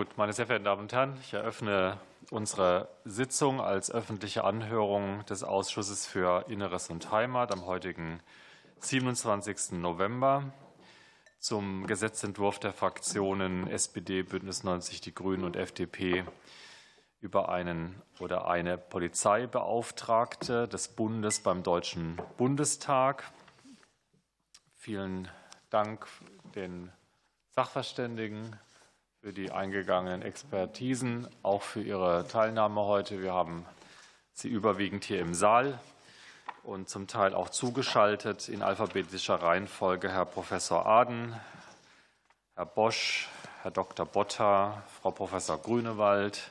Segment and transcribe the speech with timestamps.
[0.00, 5.44] Gut, meine sehr verehrten Damen und Herren, ich eröffne unsere Sitzung als öffentliche Anhörung des
[5.44, 8.22] Ausschusses für Inneres und Heimat am heutigen
[8.78, 9.72] 27.
[9.72, 10.54] November
[11.38, 16.24] zum Gesetzentwurf der Fraktionen SPD, Bündnis 90 Die Grünen und FDP
[17.20, 23.30] über einen oder eine Polizeibeauftragte des Bundes beim Deutschen Bundestag.
[24.76, 25.28] Vielen
[25.68, 26.06] Dank
[26.54, 26.90] den
[27.50, 28.58] Sachverständigen
[29.20, 33.20] für die eingegangenen Expertisen, auch für Ihre Teilnahme heute.
[33.20, 33.66] Wir haben
[34.32, 35.78] Sie überwiegend hier im Saal
[36.62, 41.38] und zum Teil auch zugeschaltet in alphabetischer Reihenfolge Herr Professor Aden,
[42.54, 43.28] Herr Bosch,
[43.60, 44.06] Herr Dr.
[44.06, 46.50] Botta, Frau Professor Grünewald,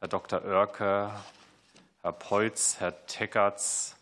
[0.00, 0.44] Herr Dr.
[0.44, 1.12] Oerke,
[2.02, 3.94] Herr Peutz, Herr Teckertz,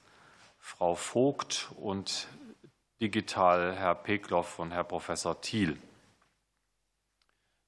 [0.58, 2.26] Frau Vogt und
[3.02, 5.76] digital Herr Pekloff und Herr Professor Thiel.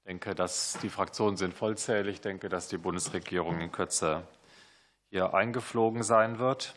[0.05, 2.17] Ich denke, dass die Fraktionen sind vollzählig.
[2.17, 4.23] Ich denke, dass die Bundesregierung in Kürze
[5.09, 6.75] hier eingeflogen sein wird.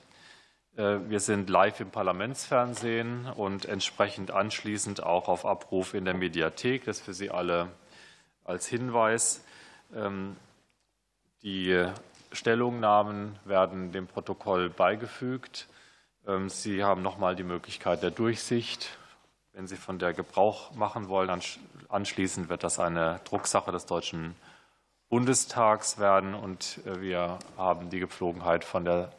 [0.77, 6.85] Äh, wir sind live im Parlamentsfernsehen und entsprechend anschließend auch auf Abruf in der Mediathek.
[6.85, 7.67] Das für Sie alle
[8.45, 9.43] als Hinweis.
[9.93, 10.37] Ähm,
[11.43, 11.85] die
[12.31, 15.67] Stellungnahmen werden dem Protokoll beigefügt.
[16.25, 18.97] Ähm, Sie haben noch mal die Möglichkeit der Durchsicht.
[19.51, 21.29] Wenn Sie von der Gebrauch machen wollen,
[21.89, 24.35] Anschließend wird das eine Drucksache des Deutschen
[25.09, 29.11] Bundestags werden und äh, wir haben die Gepflogenheit, von der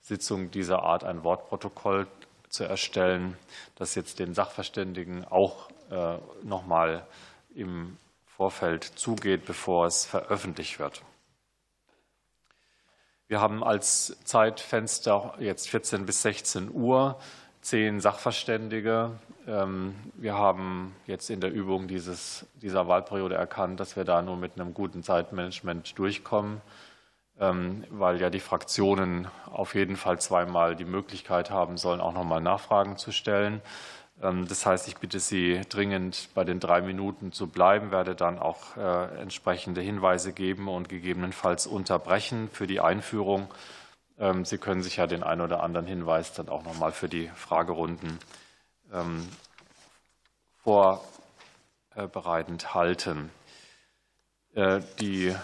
[0.00, 2.06] Sitzung dieser Art ein Wortprotokoll
[2.48, 3.36] zu erstellen,
[3.74, 7.06] das jetzt den Sachverständigen auch äh, noch mal
[7.54, 11.02] im Vorfeld zugeht, bevor es veröffentlicht wird.
[13.28, 17.18] Wir haben als Zeitfenster jetzt 14 bis 16 Uhr
[17.60, 19.18] zehn Sachverständige.
[19.46, 24.36] Ähm, wir haben jetzt in der Übung dieses, dieser Wahlperiode erkannt, dass wir da nur
[24.36, 26.60] mit einem guten Zeitmanagement durchkommen,
[27.38, 32.40] ähm, weil ja die Fraktionen auf jeden Fall zweimal die Möglichkeit haben sollen, auch nochmal
[32.40, 33.62] Nachfragen zu stellen.
[34.20, 38.40] Ähm, das heißt, ich bitte Sie dringend bei den drei Minuten zu bleiben, werde dann
[38.40, 43.48] auch äh, entsprechende Hinweise geben und gegebenenfalls unterbrechen für die Einführung
[44.44, 47.28] Sie können sich ja den einen oder anderen Hinweis dann auch noch mal für die
[47.34, 48.18] Fragerunden
[48.92, 49.28] ähm,
[50.62, 53.30] vorbereitend halten.
[54.54, 55.34] Äh, die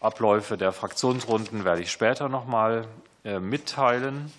[0.00, 2.86] Abläufe der Fraktionsrunden werde ich später noch mal
[3.24, 4.32] äh, mitteilen,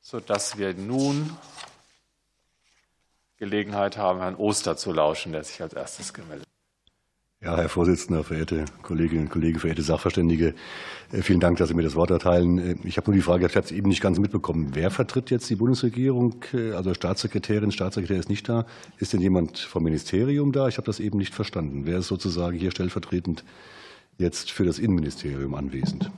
[0.00, 1.36] sodass wir nun
[3.38, 6.53] Gelegenheit haben, Herrn Oster zu lauschen, der sich als erstes gemeldet hat.
[7.44, 10.54] Ja, Herr Vorsitzender, verehrte Kolleginnen und Kollegen, verehrte Sachverständige,
[11.12, 12.58] äh, vielen Dank, dass Sie mir das Wort erteilen.
[12.58, 14.70] Äh, ich habe nur die Frage, ich habe es eben nicht ganz mitbekommen.
[14.72, 16.36] Wer vertritt jetzt die Bundesregierung?
[16.54, 18.64] Äh, also Staatssekretärin, Staatssekretär ist nicht da.
[18.96, 20.68] Ist denn jemand vom Ministerium da?
[20.68, 21.82] Ich habe das eben nicht verstanden.
[21.84, 23.44] Wer ist sozusagen hier stellvertretend
[24.16, 26.10] jetzt für das Innenministerium anwesend?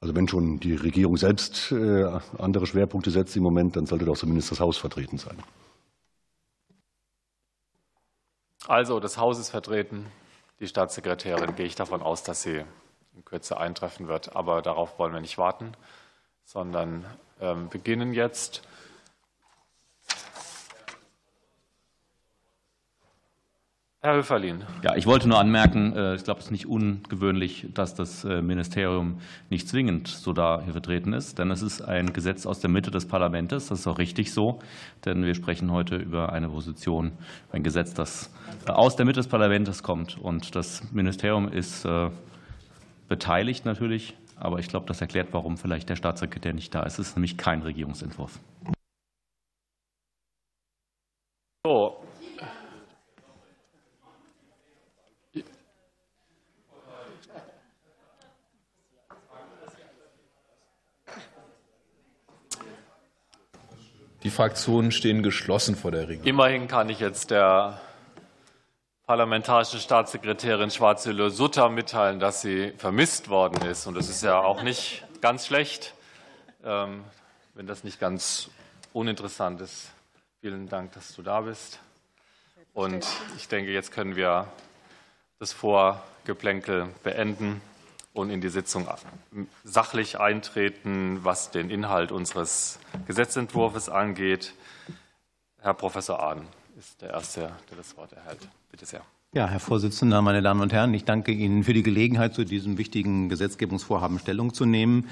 [0.00, 1.74] Also wenn schon die Regierung selbst
[2.38, 5.36] andere Schwerpunkte setzt im Moment, dann sollte doch zumindest das Haus vertreten sein.
[8.68, 10.12] Also, das Haus ist vertreten.
[10.60, 12.66] Die Staatssekretärin gehe ich davon aus, dass sie
[13.16, 14.36] in Kürze eintreffen wird.
[14.36, 15.72] Aber darauf wollen wir nicht warten,
[16.44, 17.06] sondern
[17.40, 18.60] ähm, beginnen jetzt.
[24.00, 24.62] Herr Höferlin.
[24.84, 28.42] Ja, ich wollte nur anmerken, äh, ich glaube, es ist nicht ungewöhnlich, dass das äh,
[28.42, 29.20] Ministerium
[29.50, 32.92] nicht zwingend so da hier vertreten ist, denn es ist ein Gesetz aus der Mitte
[32.92, 33.50] des Parlaments.
[33.50, 34.60] Das ist auch richtig so,
[35.04, 37.10] denn wir sprechen heute über eine Position,
[37.50, 38.32] ein Gesetz, das
[38.68, 40.16] äh, aus der Mitte des Parlaments kommt.
[40.16, 41.86] Und das Ministerium ist
[43.08, 47.00] beteiligt natürlich, aber ich glaube, das erklärt, warum vielleicht der Staatssekretär nicht da ist.
[47.00, 48.38] Es ist nämlich kein Regierungsentwurf.
[51.66, 52.07] So,
[64.28, 66.26] Die Fraktionen stehen geschlossen vor der Regierung.
[66.26, 67.80] Immerhin kann ich jetzt der
[69.06, 73.86] parlamentarischen Staatssekretärin Schwarzülle-Sutter mitteilen, dass sie vermisst worden ist.
[73.86, 75.94] Und das ist ja auch nicht ganz schlecht,
[76.62, 77.04] ähm,
[77.54, 78.50] wenn das nicht ganz
[78.92, 79.92] uninteressant ist.
[80.42, 81.78] Vielen Dank, dass du da bist.
[82.74, 83.06] Und
[83.38, 84.46] ich denke, jetzt können wir
[85.38, 87.62] das Vorgeplänkel beenden
[88.18, 88.86] und in die Sitzung
[89.64, 94.54] sachlich eintreten, was den Inhalt unseres Gesetzentwurfs angeht.
[95.60, 96.46] Herr Professor Ahn
[96.78, 98.48] ist der Erste, der das Wort erhält.
[98.70, 99.02] Bitte sehr.
[99.34, 102.78] Ja, Herr Vorsitzender, meine Damen und Herren, ich danke Ihnen für die Gelegenheit, zu diesem
[102.78, 105.08] wichtigen Gesetzgebungsvorhaben Stellung zu nehmen.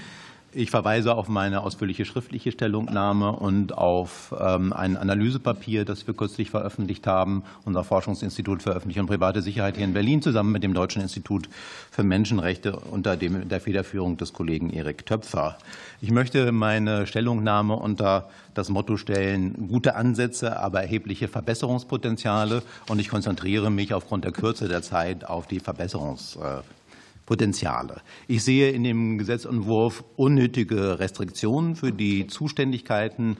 [0.58, 6.48] Ich verweise auf meine ausführliche schriftliche Stellungnahme und auf ähm, ein Analysepapier, das wir kürzlich
[6.48, 7.42] veröffentlicht haben.
[7.66, 11.50] Unser Forschungsinstitut für öffentliche und private Sicherheit hier in Berlin zusammen mit dem Deutschen Institut
[11.90, 15.58] für Menschenrechte unter dem, der Federführung des Kollegen Erik Töpfer.
[16.00, 22.62] Ich möchte meine Stellungnahme unter das Motto stellen, gute Ansätze, aber erhebliche Verbesserungspotenziale.
[22.88, 26.75] Und ich konzentriere mich aufgrund der Kürze der Zeit auf die Verbesserungspotenziale.
[27.26, 28.02] Potenziale.
[28.28, 33.36] Ich sehe in dem Gesetzentwurf unnötige Restriktionen für die Zuständigkeiten,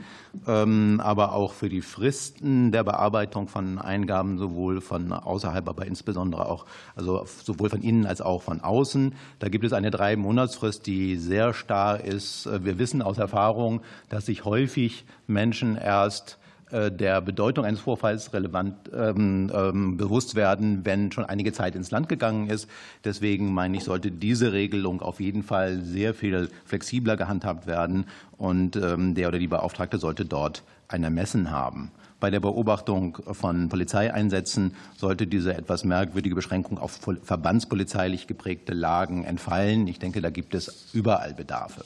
[0.47, 6.47] ähm, aber auch für die Fristen der Bearbeitung von Eingaben sowohl von außerhalb, aber insbesondere
[6.47, 6.67] auch
[6.97, 9.15] also sowohl von innen als auch von außen.
[9.39, 12.49] Da gibt es eine drei Monatsfrist, die sehr starr ist.
[12.65, 16.39] Wir wissen aus Erfahrung, dass sich häufig Menschen erst
[16.71, 22.09] der Bedeutung eines Vorfalls relevant ähm, ähm, bewusst werden, wenn schon einige Zeit ins Land
[22.09, 22.69] gegangen ist.
[23.05, 28.77] Deswegen meine ich, sollte diese Regelung auf jeden Fall sehr viel flexibler gehandhabt werden und
[28.77, 31.91] ähm, der oder die Beauftragte sollte dort ein Ermessen haben.
[32.19, 39.87] Bei der Beobachtung von Polizeieinsätzen sollte diese etwas merkwürdige Beschränkung auf verbandspolizeilich geprägte Lagen entfallen.
[39.87, 41.85] Ich denke, da gibt es überall Bedarfe.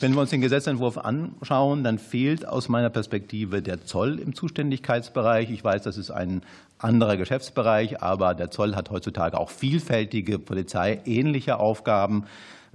[0.00, 5.50] Wenn wir uns den Gesetzentwurf anschauen, dann fehlt aus meiner Perspektive der Zoll im Zuständigkeitsbereich.
[5.50, 6.40] Ich weiß, das ist ein
[6.78, 12.24] anderer Geschäftsbereich, aber der Zoll hat heutzutage auch vielfältige polizeiähnliche Aufgaben.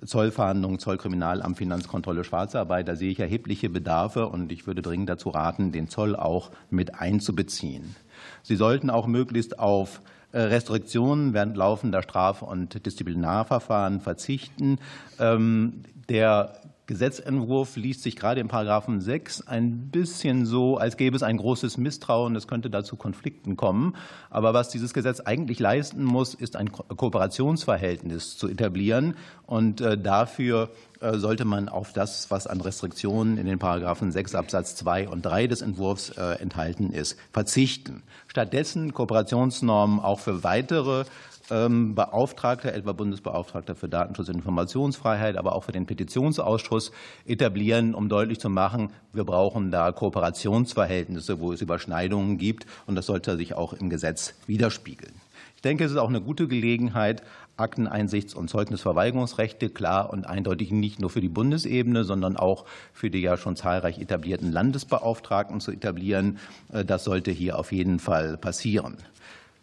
[0.05, 2.87] Zollverhandlungen, Zollkriminalamt, Finanzkontrolle, Schwarzarbeit.
[2.87, 6.93] Da sehe ich erhebliche Bedarfe und ich würde dringend dazu raten, den Zoll auch mit
[6.93, 7.95] einzubeziehen.
[8.43, 10.01] Sie sollten auch möglichst auf
[10.31, 14.77] äh, Restriktionen während laufender Straf- und Disziplinarverfahren verzichten.
[15.17, 21.23] Ähm, der Gesetzentwurf liest sich gerade in Paragraphen 6 ein bisschen so, als gäbe es
[21.23, 23.95] ein großes Misstrauen, es könnte dazu Konflikten kommen.
[24.29, 29.15] Aber was dieses Gesetz eigentlich leisten muss, ist ein Kooperationsverhältnis zu etablieren.
[29.47, 34.35] Und äh, dafür äh, sollte man auf das, was an Restriktionen in den Paragraphen 6
[34.35, 38.03] Absatz 2 und 3 des Entwurfs äh, enthalten ist, verzichten.
[38.27, 41.05] Stattdessen Kooperationsnormen auch für weitere
[41.49, 46.91] Beauftragter, etwa Bundesbeauftragter für Datenschutz und Informationsfreiheit, aber auch für den Petitionsausschuss
[47.25, 52.65] etablieren, um deutlich zu machen, wir brauchen da Kooperationsverhältnisse, wo es Überschneidungen gibt.
[52.85, 55.13] Und das sollte sich auch im Gesetz widerspiegeln.
[55.55, 57.23] Ich denke, es ist auch eine gute Gelegenheit,
[57.57, 63.21] Akteneinsichts- und Zeugnisverweigerungsrechte klar und eindeutig nicht nur für die Bundesebene, sondern auch für die
[63.21, 66.39] ja schon zahlreich etablierten Landesbeauftragten zu etablieren.
[66.73, 68.97] Äh, das sollte hier auf jeden Fall passieren.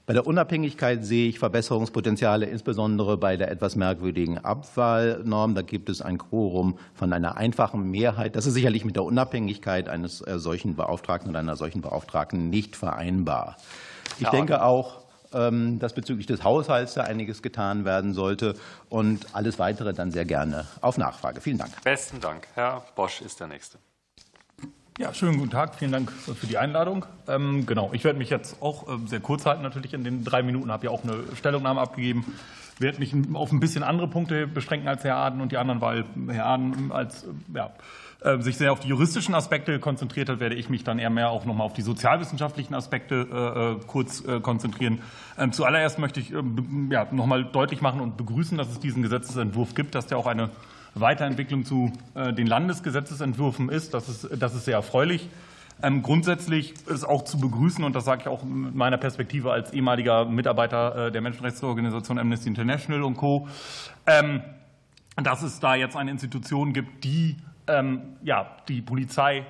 [0.05, 5.55] Bei der Unabhängigkeit sehe ich Verbesserungspotenziale, insbesondere bei der etwas merkwürdigen Abwahlnorm.
[5.55, 8.35] Da gibt es ein Quorum von einer einfachen Mehrheit.
[8.35, 12.75] Das ist sicherlich mit der Unabhängigkeit eines äh, solchen Beauftragten oder einer solchen Beauftragten nicht
[12.75, 13.57] vereinbar.
[14.19, 15.03] Ich denke auch,
[15.33, 18.55] ähm, dass bezüglich des Haushalts da einiges getan werden sollte
[18.89, 21.41] und alles weitere dann sehr gerne auf Nachfrage.
[21.41, 21.81] Vielen Dank.
[21.85, 22.49] Besten Dank.
[22.55, 23.79] Herr Bosch ist der Nächste.
[24.99, 25.75] Ja, schönen guten Tag.
[25.77, 27.07] Vielen Dank für die Einladung.
[27.27, 30.43] Ähm, genau, ich werde mich jetzt auch äh, sehr kurz halten, natürlich in den drei
[30.43, 30.71] Minuten.
[30.71, 32.27] Habe ja auch eine Stellungnahme abgegeben.
[32.75, 35.81] Ich werde mich auf ein bisschen andere Punkte beschränken als Herr Aden und die anderen,
[35.81, 37.25] weil Herr Aden als,
[37.55, 37.71] ja,
[38.21, 41.31] äh, sich sehr auf die juristischen Aspekte konzentriert hat, werde ich mich dann eher mehr
[41.31, 45.01] auch noch mal auf die sozialwissenschaftlichen Aspekte äh, kurz konzentrieren.
[45.39, 46.35] Ähm, zuallererst möchte ich
[46.91, 50.27] ja, noch mal deutlich machen und begrüßen, dass es diesen Gesetzentwurf gibt, dass der auch
[50.27, 50.51] eine
[50.95, 53.95] Weiterentwicklung zu äh, den Landesgesetzesentwürfen ist.
[53.95, 55.29] Das ist, das ist sehr erfreulich.
[55.83, 59.73] Ähm, grundsätzlich ist auch zu begrüßen, und das sage ich auch mit meiner Perspektive als
[59.73, 63.49] ehemaliger Mitarbeiter äh, der Menschenrechtsorganisation Amnesty International und Co.,
[64.07, 64.43] ähm,
[65.17, 67.37] dass es da jetzt eine Institution gibt, die
[67.67, 69.45] ähm, ja, die Polizei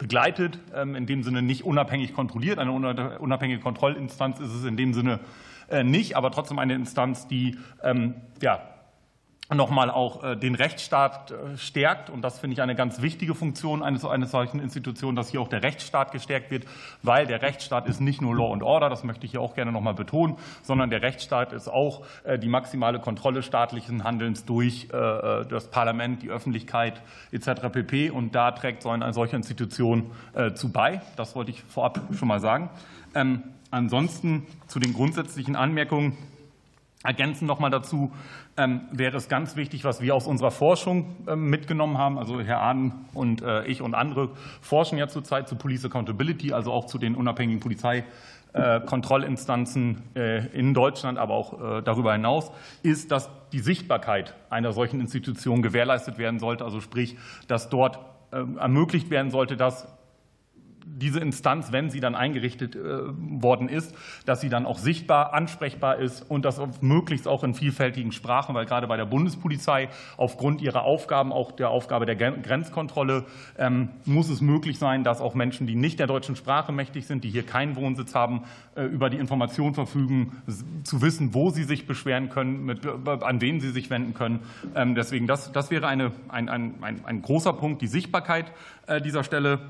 [0.00, 2.58] begleitet, in dem Sinne nicht unabhängig kontrolliert.
[2.58, 5.20] Eine unabhängige Kontrollinstanz ist es in dem Sinne
[5.70, 7.56] äh, nicht, aber trotzdem eine Instanz, die
[8.40, 8.73] ja,
[9.52, 12.08] nochmal auch äh, den Rechtsstaat äh, stärkt.
[12.08, 15.48] Und das finde ich eine ganz wichtige Funktion eines, eines solchen Institutionen, dass hier auch
[15.48, 16.64] der Rechtsstaat gestärkt wird,
[17.02, 19.70] weil der Rechtsstaat ist nicht nur Law and Order, das möchte ich hier auch gerne
[19.70, 25.70] nochmal betonen, sondern der Rechtsstaat ist auch äh, die maximale Kontrolle staatlichen Handelns durch das
[25.70, 27.00] Parlament, die Öffentlichkeit
[27.32, 27.68] etc.
[27.72, 28.10] pp.
[28.10, 30.10] Und da trägt so eine solche Institution
[30.54, 31.00] zu bei.
[31.16, 32.70] Das wollte ich vorab schon mal sagen.
[33.14, 36.16] Ähm, ansonsten zu den grundsätzlichen Anmerkungen
[37.04, 38.10] Ergänzen noch mal dazu
[38.56, 42.16] ähm, wäre es ganz wichtig, was wir aus unserer Forschung ähm, mitgenommen haben.
[42.18, 44.30] Also Herr Ahn und äh, ich und andere
[44.62, 51.18] forschen ja zurzeit zu Police Accountability, also auch zu den unabhängigen Polizeikontrollinstanzen äh, in Deutschland,
[51.18, 52.50] aber auch äh, darüber hinaus,
[52.82, 56.64] ist, dass die Sichtbarkeit einer solchen Institution gewährleistet werden sollte.
[56.64, 57.18] Also sprich,
[57.48, 57.98] dass dort
[58.30, 59.86] ermöglicht werden sollte, dass
[60.86, 63.94] diese Instanz, wenn sie dann eingerichtet äh, worden ist,
[64.26, 68.66] dass sie dann auch sichtbar, ansprechbar ist und das möglichst auch in vielfältigen Sprachen, weil
[68.66, 73.24] gerade bei der Bundespolizei aufgrund ihrer Aufgaben, auch der Aufgabe der Grenzkontrolle,
[73.58, 77.24] ähm, muss es möglich sein, dass auch Menschen, die nicht der deutschen Sprache mächtig sind,
[77.24, 78.42] die hier keinen Wohnsitz haben,
[78.76, 80.42] äh, über die Information verfügen,
[80.84, 84.40] zu wissen, wo sie sich beschweren können, mit, an wen sie sich wenden können.
[84.74, 88.52] Ähm, deswegen, das, das wäre eine, ein, ein, ein, ein großer Punkt, die Sichtbarkeit
[89.02, 89.60] dieser Stelle.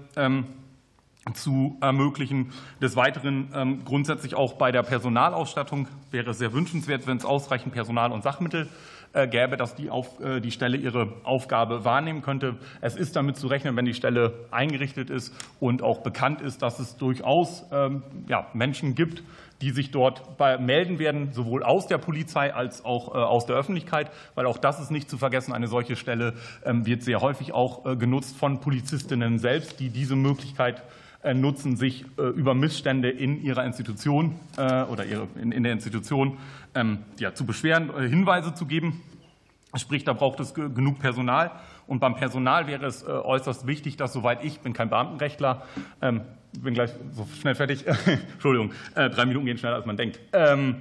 [1.33, 2.53] Zu ermöglichen.
[2.83, 7.73] Des Weiteren ähm, grundsätzlich auch bei der Personalausstattung wäre es sehr wünschenswert, wenn es ausreichend
[7.73, 8.69] Personal und Sachmittel
[9.15, 12.57] äh, gäbe, dass die, auf, äh, die Stelle ihre Aufgabe wahrnehmen könnte.
[12.81, 16.81] Es ist damit zu rechnen, wenn die Stelle eingerichtet ist und auch bekannt ist, dass
[16.81, 19.23] es durchaus ähm, ja, Menschen gibt,
[19.61, 20.23] die sich dort
[20.61, 24.81] melden werden, sowohl aus der Polizei als auch äh, aus der Öffentlichkeit, weil auch das
[24.81, 25.53] ist nicht zu vergessen.
[25.53, 30.83] Eine solche Stelle ähm, wird sehr häufig auch genutzt von Polizistinnen selbst, die diese Möglichkeit
[31.33, 35.05] nutzen, sich äh, über Missstände in ihrer Institution äh, oder
[35.41, 36.37] in der Institution
[36.75, 36.99] ähm,
[37.33, 39.01] zu beschweren, Hinweise zu geben.
[39.75, 41.51] Sprich, da braucht es genug Personal.
[41.87, 45.63] Und beim Personal wäre es äußerst wichtig, dass, soweit ich bin kein Beamtenrechtler,
[46.01, 46.21] ähm,
[46.59, 47.85] bin gleich so schnell fertig,
[48.33, 50.77] Entschuldigung, drei Minuten gehen schneller, als man denkt, ähm,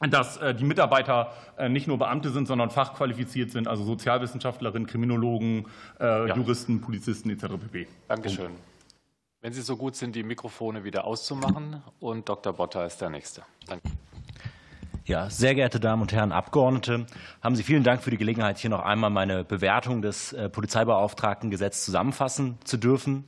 [0.00, 1.32] dass die Mitarbeiter
[1.68, 5.66] nicht nur Beamte sind, sondern fachqualifiziert sind, also Sozialwissenschaftlerinnen, Kriminologen,
[5.98, 7.46] Juristen, Polizisten etc.
[7.60, 7.86] pp.
[8.08, 8.50] Dankeschön.
[9.42, 11.82] Wenn Sie so gut sind, die Mikrofone wieder auszumachen.
[11.98, 12.52] Und Dr.
[12.52, 13.42] Botter ist der Nächste.
[13.66, 13.88] Danke.
[15.06, 17.06] Ja, sehr geehrte Damen und Herren Abgeordnete,
[17.42, 21.86] haben Sie vielen Dank für die Gelegenheit, hier noch einmal meine Bewertung des äh, Polizeibeauftragtengesetzes
[21.86, 23.24] zusammenfassen zu dürfen.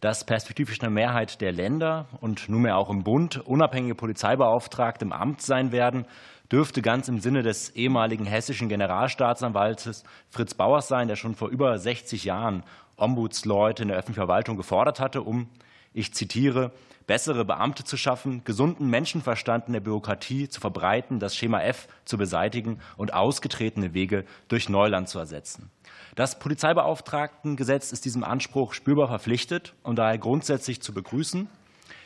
[0.00, 5.42] Dass perspektivisch eine Mehrheit der Länder und nunmehr auch im Bund unabhängige Polizeibeauftragte im Amt
[5.42, 6.06] sein werden,
[6.50, 11.78] dürfte ganz im Sinne des ehemaligen hessischen Generalstaatsanwaltes Fritz Bauers sein, der schon vor über
[11.78, 12.64] 60 Jahren
[13.02, 15.48] Ombudsleute in der öffentlichen Verwaltung gefordert hatte, um,
[15.92, 16.72] ich zitiere,
[17.06, 22.16] bessere Beamte zu schaffen, gesunden Menschenverstand in der Bürokratie zu verbreiten, das Schema F zu
[22.16, 25.70] beseitigen und ausgetretene Wege durch Neuland zu ersetzen.
[26.14, 31.48] Das Polizeibeauftragtengesetz ist diesem Anspruch spürbar verpflichtet und daher grundsätzlich zu begrüßen.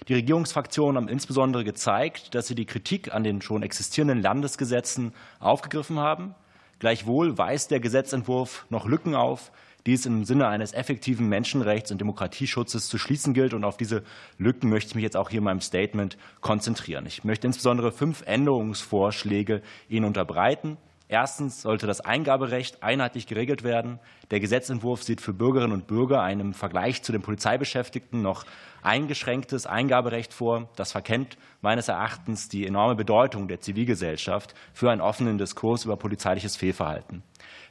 [0.09, 5.99] Die Regierungsfraktionen haben insbesondere gezeigt, dass sie die Kritik an den schon existierenden Landesgesetzen aufgegriffen
[5.99, 6.35] haben.
[6.79, 9.50] Gleichwohl weist der Gesetzentwurf noch Lücken auf,
[9.87, 13.55] die es im Sinne eines effektiven Menschenrechts- und Demokratieschutzes zu schließen gilt.
[13.55, 14.02] Und auf diese
[14.37, 17.07] Lücken möchte ich mich jetzt auch hier in meinem Statement konzentrieren.
[17.07, 20.76] Ich möchte insbesondere fünf Änderungsvorschläge Ihnen unterbreiten.
[21.09, 24.00] Erstens sollte das Eingaberecht einheitlich geregelt werden.
[24.33, 28.45] Der Gesetzentwurf sieht für Bürgerinnen und Bürger ein im Vergleich zu den Polizeibeschäftigten noch
[28.83, 30.69] eingeschränktes Eingaberecht vor.
[30.75, 36.57] Das verkennt meines Erachtens die enorme Bedeutung der Zivilgesellschaft für einen offenen Diskurs über polizeiliches
[36.57, 37.23] Fehlverhalten.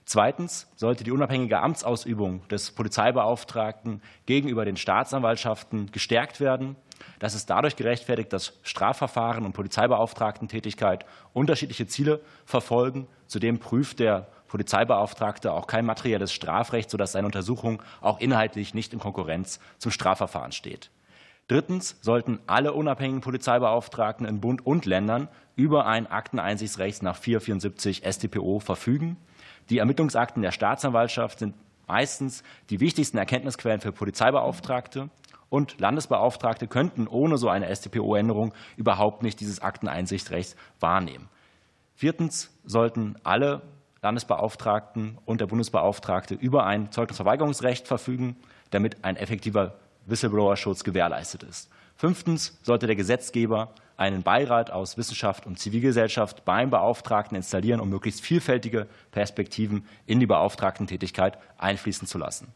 [0.06, 6.76] Zweitens sollte die unabhängige Amtsausübung des Polizeibeauftragten gegenüber den Staatsanwaltschaften gestärkt werden.
[7.18, 13.08] Das ist dadurch gerechtfertigt, dass Strafverfahren und Polizeibeauftragtentätigkeit unterschiedliche Ziele verfolgen.
[13.26, 19.00] Zudem prüft der Polizeibeauftragte auch kein materielles Strafrecht, sodass seine Untersuchung auch inhaltlich nicht in
[19.00, 20.92] Konkurrenz zum Strafverfahren steht.
[21.48, 28.60] Drittens sollten alle unabhängigen Polizeibeauftragten in Bund und Ländern über ein Akteneinsichtsrecht nach 474 StPO
[28.60, 29.18] verfügen.
[29.70, 31.56] Die Ermittlungsakten der Staatsanwaltschaft sind
[31.88, 35.10] meistens die wichtigsten Erkenntnisquellen für Polizeibeauftragte.
[35.50, 41.30] Und Landesbeauftragte könnten ohne so eine StPO-Änderung überhaupt nicht dieses Akteneinsichtsrecht wahrnehmen.
[41.96, 43.62] Viertens sollten alle
[44.02, 48.36] Landesbeauftragten und der Bundesbeauftragte über ein Zeugnisverweigerungsrecht verfügen,
[48.72, 51.70] damit ein effektiver Whistleblower-Schutz gewährleistet ist.
[51.96, 58.22] Fünftens sollte der Gesetzgeber einen Beirat aus Wissenschaft und Zivilgesellschaft beim Beauftragten installieren, um möglichst
[58.22, 62.48] vielfältige Perspektiven in die Beauftragtentätigkeit einfließen zu lassen.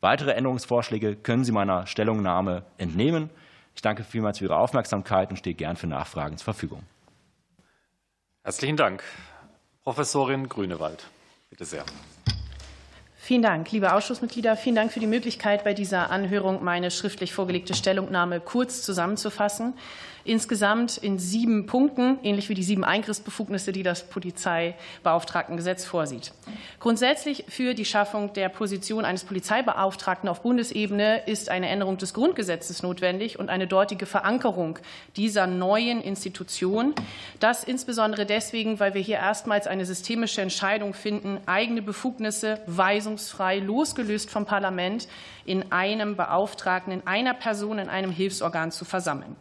[0.00, 3.30] Weitere Änderungsvorschläge können Sie meiner Stellungnahme entnehmen.
[3.74, 6.82] Ich danke vielmals für Ihre Aufmerksamkeit und stehe gern für Nachfragen zur Verfügung.
[8.42, 9.04] Herzlichen Dank.
[9.84, 11.06] Professorin Grünewald,
[11.50, 11.84] bitte sehr.
[13.24, 14.56] Vielen Dank, liebe Ausschussmitglieder.
[14.56, 19.74] Vielen Dank für die Möglichkeit, bei dieser Anhörung meine schriftlich vorgelegte Stellungnahme kurz zusammenzufassen
[20.24, 26.32] insgesamt in sieben Punkten, ähnlich wie die sieben Eingriffsbefugnisse, die das Polizeibeauftragtengesetz vorsieht.
[26.80, 32.82] Grundsätzlich für die Schaffung der Position eines Polizeibeauftragten auf Bundesebene ist eine Änderung des Grundgesetzes
[32.82, 34.78] notwendig und eine dortige Verankerung
[35.16, 36.94] dieser neuen Institution.
[37.40, 42.60] Das insbesondere deswegen, weil wir hier erstmals eine systemische Entscheidung finden, eigene Befugnisse
[43.12, 45.08] weisungsfrei losgelöst vom Parlament
[45.44, 49.36] in einem Beauftragten, in einer Person, in einem Hilfsorgan zu versammeln.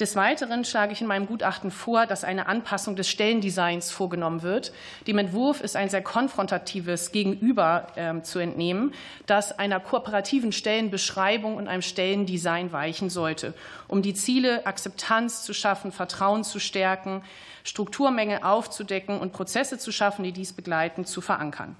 [0.00, 4.72] Des Weiteren schlage ich in meinem Gutachten vor, dass eine Anpassung des Stellendesigns vorgenommen wird.
[5.06, 8.94] Dem Entwurf ist ein sehr konfrontatives Gegenüber ähm, zu entnehmen,
[9.26, 13.52] das einer kooperativen Stellenbeschreibung und einem Stellendesign weichen sollte,
[13.86, 17.22] um die Ziele Akzeptanz zu schaffen, Vertrauen zu stärken,
[17.62, 21.76] Strukturmängel aufzudecken und Prozesse zu schaffen, die dies begleiten, zu verankern.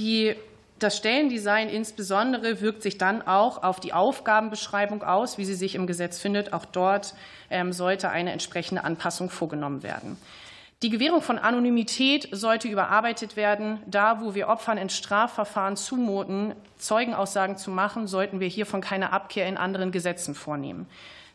[0.00, 0.34] Die
[0.78, 5.86] das Stellendesign insbesondere wirkt sich dann auch auf die Aufgabenbeschreibung aus, wie sie sich im
[5.86, 6.54] Gesetz findet.
[6.54, 7.12] Auch dort
[7.50, 10.16] ähm, sollte eine entsprechende Anpassung vorgenommen werden.
[10.82, 13.78] Die Gewährung von Anonymität sollte überarbeitet werden.
[13.86, 19.46] Da, wo wir Opfern in Strafverfahren zumuten, Zeugenaussagen zu machen, sollten wir hiervon keine Abkehr
[19.46, 20.86] in anderen Gesetzen vornehmen.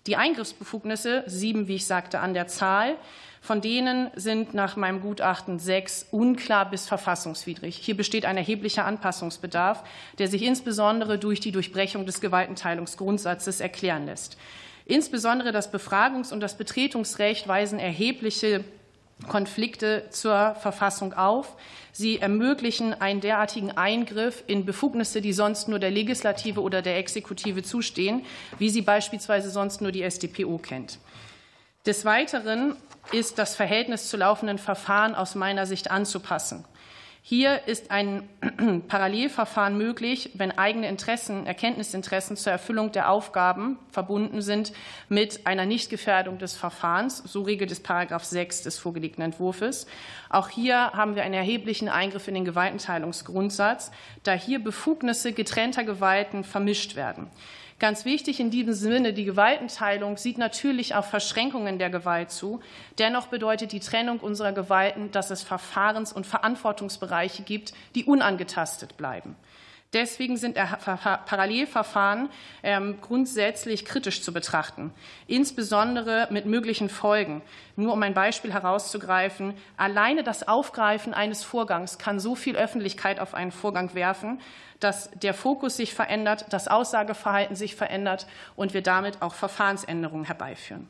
[0.08, 2.96] Die Eingriffsbefugnisse, sieben, wie ich sagte, an der Zahl,
[3.42, 7.76] von denen sind nach meinem Gutachten sechs unklar bis verfassungswidrig.
[7.76, 9.84] Hier besteht ein erheblicher Anpassungsbedarf,
[10.18, 14.38] der sich insbesondere durch die Durchbrechung des Gewaltenteilungsgrundsatzes erklären lässt.
[14.86, 18.64] Insbesondere das Befragungs- und das Betretungsrecht weisen erhebliche
[19.28, 21.56] Konflikte zur Verfassung auf.
[21.92, 27.64] Sie ermöglichen einen derartigen Eingriff in Befugnisse, die sonst nur der Legislative oder der Exekutive
[27.64, 28.26] zustehen,
[28.60, 31.00] wie sie beispielsweise sonst nur die SDPO kennt.
[31.86, 32.76] Des Weiteren
[33.12, 36.66] ist das Verhältnis zu laufenden Verfahren aus meiner Sicht anzupassen.
[37.28, 38.30] Hier ist ein
[38.88, 44.74] Parallelverfahren möglich, wenn eigene Interessen, Erkenntnisinteressen zur Erfüllung der Aufgaben verbunden sind
[45.10, 47.24] mit einer Nichtgefährdung des Verfahrens.
[47.26, 49.88] So regelt es Paragraph 6 des vorgelegten Entwurfs.
[50.30, 53.90] Auch hier haben wir einen erheblichen Eingriff in den Gewaltenteilungsgrundsatz,
[54.22, 57.32] da hier Befugnisse getrennter Gewalten vermischt werden.
[57.78, 62.62] Ganz wichtig in diesem Sinne, die Gewaltenteilung sieht natürlich auf Verschränkungen der Gewalt zu.
[63.00, 69.36] Dennoch bedeutet die Trennung unserer Gewalten, dass es Verfahrens- und Verantwortungsbereiche gibt, die unangetastet bleiben.
[69.96, 72.28] Deswegen sind Parallelverfahren
[72.64, 74.94] ähm, grundsätzlich kritisch zu betrachten,
[75.26, 77.42] insbesondere mit möglichen Folgen.
[77.78, 83.34] Nur um ein Beispiel herauszugreifen, alleine das Aufgreifen eines Vorgangs kann so viel Öffentlichkeit auf
[83.34, 84.42] einen Vorgang werfen,
[84.82, 90.90] dass der Fokus sich verändert, das Aussageverhalten sich verändert und wir damit auch Verfahrensänderungen herbeiführen.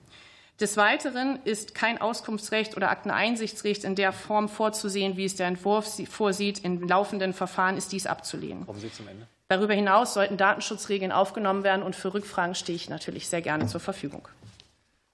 [0.60, 6.02] Des Weiteren ist kein Auskunftsrecht oder Akteneinsichtsrecht in der Form vorzusehen, wie es der Entwurf
[6.10, 6.60] vorsieht.
[6.60, 8.66] In laufenden Verfahren ist dies abzulehnen.
[8.66, 9.28] Kommen Sie zum Ende.
[9.50, 13.82] Darüber hinaus sollten Datenschutzregeln aufgenommen werden, und für Rückfragen stehe ich natürlich sehr gerne zur
[13.82, 14.28] Verfügung.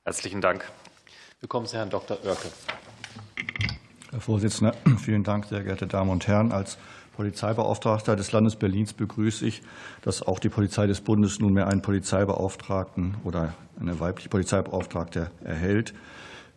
[0.06, 0.70] Herzlichen Dank.
[1.40, 2.18] Wir kommen zu Herrn Dr.
[2.24, 2.50] Oerke.
[4.12, 6.52] Herr Vorsitzender, vielen Dank, sehr geehrte Damen und Herren.
[6.52, 6.78] Als
[7.16, 9.62] Polizeibeauftragter des Landes Berlins begrüße ich,
[10.02, 15.94] dass auch die Polizei des Bundes nunmehr einen Polizeibeauftragten oder eine weibliche Polizeibeauftragte erhält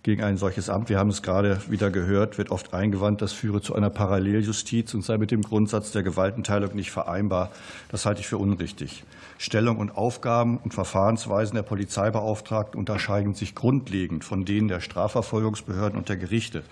[0.05, 0.91] gegen ein solches Amt.
[0.91, 5.03] Wir haben es gerade wieder gehört, wird oft eingewandt, das führe zu einer Paralleljustiz und
[5.03, 7.51] sei mit dem Grundsatz der Gewaltenteilung nicht vereinbar.
[7.89, 9.03] Das halte ich für unrichtig.
[9.39, 16.11] Stellung und Aufgaben und Verfahrensweisen der Polizeibeauftragten unterscheiden sich grundlegend von denen der Strafverfolgungsbehörden und
[16.11, 16.63] der Gerichte.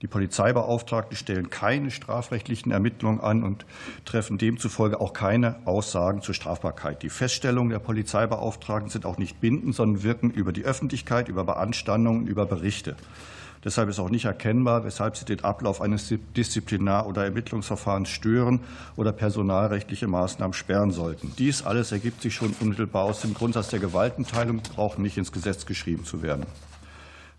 [0.00, 3.66] Die Polizeibeauftragten stellen keine strafrechtlichen Ermittlungen an und
[4.04, 7.02] treffen demzufolge auch keine Aussagen zur Strafbarkeit.
[7.02, 12.28] Die Feststellungen der Polizeibeauftragten sind auch nicht bindend, sondern wirken über die Öffentlichkeit, über Beanstandungen,
[12.28, 12.94] über Berichte.
[13.64, 18.60] Deshalb ist auch nicht erkennbar, weshalb sie den Ablauf eines Disziplinar- oder Ermittlungsverfahrens stören
[18.94, 21.32] oder personalrechtliche Maßnahmen sperren sollten.
[21.38, 25.66] Dies alles ergibt sich schon unmittelbar aus dem Grundsatz der Gewaltenteilung, braucht nicht ins Gesetz
[25.66, 26.46] geschrieben zu werden.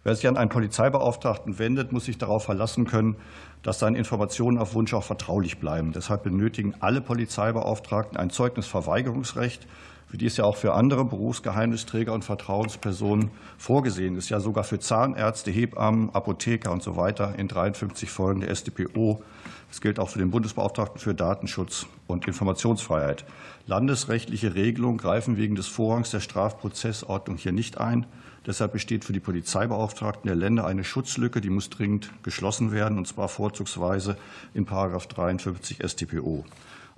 [0.03, 3.17] Wer sich an einen Polizeibeauftragten wendet, muss sich darauf verlassen können,
[3.63, 5.91] dass seine Informationen auf Wunsch auch vertraulich bleiben.
[5.91, 9.67] Deshalb benötigen alle Polizeibeauftragten ein Zeugnisverweigerungsrecht,
[10.11, 15.51] wie dies ja auch für andere Berufsgeheimnisträger und Vertrauenspersonen vorgesehen ist, ja sogar für Zahnärzte,
[15.51, 19.21] Hebammen, Apotheker und so weiter in 53 Folgen der StPO.
[19.69, 23.23] Das gilt auch für den Bundesbeauftragten für Datenschutz und Informationsfreiheit.
[23.67, 28.07] Landesrechtliche Regelungen greifen wegen des Vorrangs der Strafprozessordnung hier nicht ein.
[28.47, 33.07] Deshalb besteht für die Polizeibeauftragten der Länder eine Schutzlücke, die muss dringend geschlossen werden, und
[33.07, 34.17] zwar vorzugsweise
[34.55, 34.65] in§
[35.07, 36.45] 53 StPO.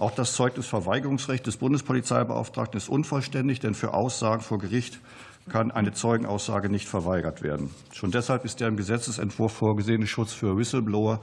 [0.02, 5.00] Auch das Zeugnisverweigerungsrecht des Bundespolizeibeauftragten ist unvollständig, denn für Aussagen vor Gericht
[5.48, 7.70] kann eine Zeugenaussage nicht verweigert werden.
[7.94, 11.22] Schon deshalb ist der im Gesetzentwurf vorgesehene Schutz für Whistleblower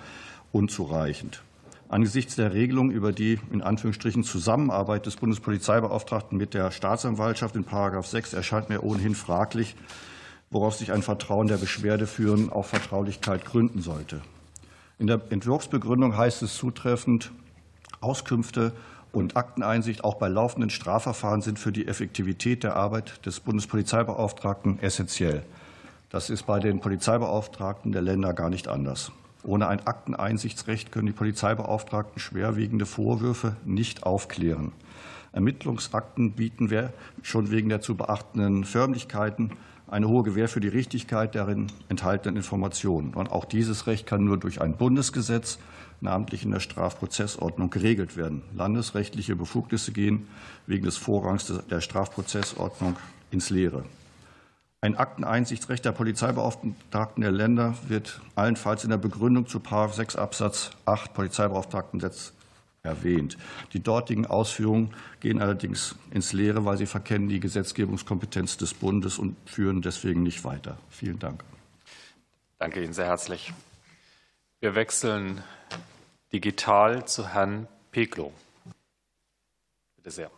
[0.53, 1.43] unzureichend.
[1.89, 7.65] Angesichts der Regelung über die in Anführungsstrichen Zusammenarbeit des Bundespolizeibeauftragten mit der Staatsanwaltschaft in§
[8.07, 9.75] 6 erscheint mir ohnehin fraglich,
[10.51, 14.21] worauf sich ein Vertrauen der Beschwerdeführenden auf Vertraulichkeit gründen sollte.
[15.01, 17.33] In der Entwurfsbegründung heißt es zutreffend,
[18.01, 18.73] Auskünfte
[19.13, 25.43] und Akteneinsicht auch bei laufenden Strafverfahren sind für die Effektivität der Arbeit des Bundespolizeibeauftragten essentiell.
[26.11, 29.13] Das ist bei den Polizeibeauftragten der Länder gar nicht anders.
[29.43, 34.73] Ohne ein Akteneinsichtsrecht können die Polizeibeauftragten schwerwiegende Vorwürfe nicht aufklären.
[35.33, 39.53] Ermittlungsakten bieten wir schon wegen der zu beachtenden Förmlichkeiten
[39.87, 43.15] eine hohe Gewähr für die Richtigkeit darin enthaltenen Informationen.
[43.15, 45.59] Und auch dieses Recht kann nur durch ein Bundesgesetz,
[46.01, 48.43] namentlich in der Strafprozessordnung, geregelt werden.
[48.55, 50.29] Landesrechtliche Befugnisse gehen
[50.67, 52.97] wegen des Vorrangs der Strafprozessordnung
[53.31, 53.85] ins Leere.
[54.81, 61.15] Ein Akteneinsichtsrecht der Polizeibeauftragten der Länder wird allenfalls in der Begründung zu 6 Absatz 8
[61.15, 62.33] Polizeibeauftragtengesetz
[62.85, 63.37] erwähnt.
[63.73, 69.37] Die dortigen Ausführungen gehen allerdings ins Leere, weil sie verkennen die Gesetzgebungskompetenz des Bundes und
[69.47, 70.79] führen deswegen nicht weiter.
[70.91, 71.43] Vielen Dank.
[72.59, 73.53] Danke Ihnen sehr herzlich.
[74.61, 75.45] Wir wechseln
[76.33, 78.33] digital zu Herrn Peklo.
[79.95, 80.31] Bitte sehr.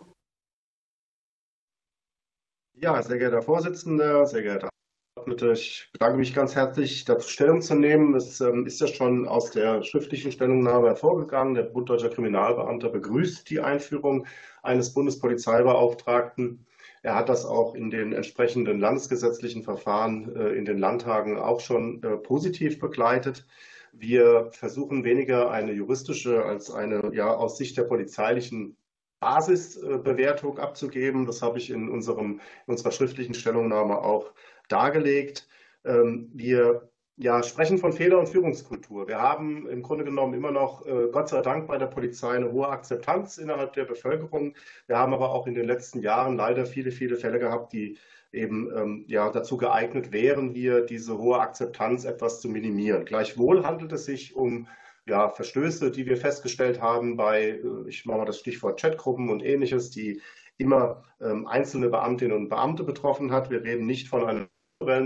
[2.75, 4.69] Ja, sehr geehrter Vorsitzender, sehr geehrter
[5.17, 8.15] Abgeordnete, ich bedanke mich ganz herzlich, dazu Stellung zu nehmen.
[8.15, 11.55] Es ähm, ist ja schon aus der schriftlichen Stellungnahme hervorgegangen.
[11.55, 14.27] Der Bund Deutscher Kriminalbeamter begrüßt die Einführung
[14.63, 16.67] eines Bundespolizeibeauftragten.
[17.03, 22.03] Er hat das auch in den entsprechenden landesgesetzlichen Verfahren äh, in den Landtagen auch schon
[22.03, 23.47] äh, positiv begleitet.
[23.93, 28.77] Wir versuchen weniger eine juristische als eine ja, aus Sicht der polizeilichen
[29.21, 31.27] Basisbewertung abzugeben.
[31.27, 34.33] Das habe ich in, unserem, in unserer schriftlichen Stellungnahme auch
[34.69, 35.49] dargelegt.
[35.85, 39.07] Ähm, wir ja, sprechen von Fehler- und Führungskultur.
[39.07, 42.51] Wir haben im Grunde genommen immer noch, äh, Gott sei Dank, bei der Polizei eine
[42.51, 44.55] hohe Akzeptanz innerhalb der Bevölkerung.
[44.87, 47.99] Wir haben aber auch in den letzten Jahren leider viele, viele Fälle gehabt, die
[48.33, 53.05] eben ähm, ja, dazu geeignet wären, hier diese hohe Akzeptanz etwas zu minimieren.
[53.05, 54.69] Gleichwohl handelt es sich um
[55.07, 59.45] ja, Verstöße, die wir festgestellt haben bei, äh, ich mache mal das Stichwort Chatgruppen und
[59.45, 60.21] ähnliches, die
[60.59, 63.51] immer ähm, einzelne Beamtinnen und Beamte betroffen hat.
[63.51, 64.49] Wir reden nicht von einer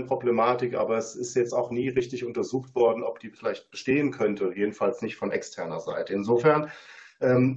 [0.05, 4.53] Problematik, aber es ist jetzt auch nie richtig untersucht worden, ob die vielleicht bestehen könnte,
[4.55, 6.13] jedenfalls nicht von externer Seite.
[6.13, 6.71] Insofern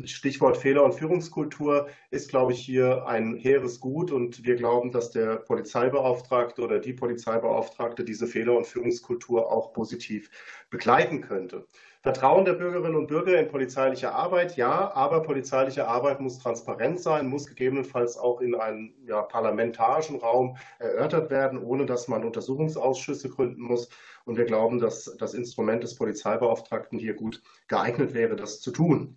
[0.04, 5.10] Stichwort Fehler- und Führungskultur ist, glaube ich, hier ein hehres Gut und wir glauben, dass
[5.10, 10.30] der Polizeibeauftragte oder die Polizeibeauftragte diese Fehler- und Führungskultur auch positiv
[10.70, 11.66] begleiten könnte.
[12.02, 17.26] Vertrauen der Bürgerinnen und Bürger in polizeiliche Arbeit, ja, aber polizeiliche Arbeit muss transparent sein,
[17.26, 23.62] muss gegebenenfalls auch in einem ja, parlamentarischen Raum erörtert werden, ohne dass man Untersuchungsausschüsse gründen
[23.62, 23.88] muss.
[24.24, 29.16] Und wir glauben, dass das Instrument des Polizeibeauftragten hier gut geeignet wäre, das zu tun.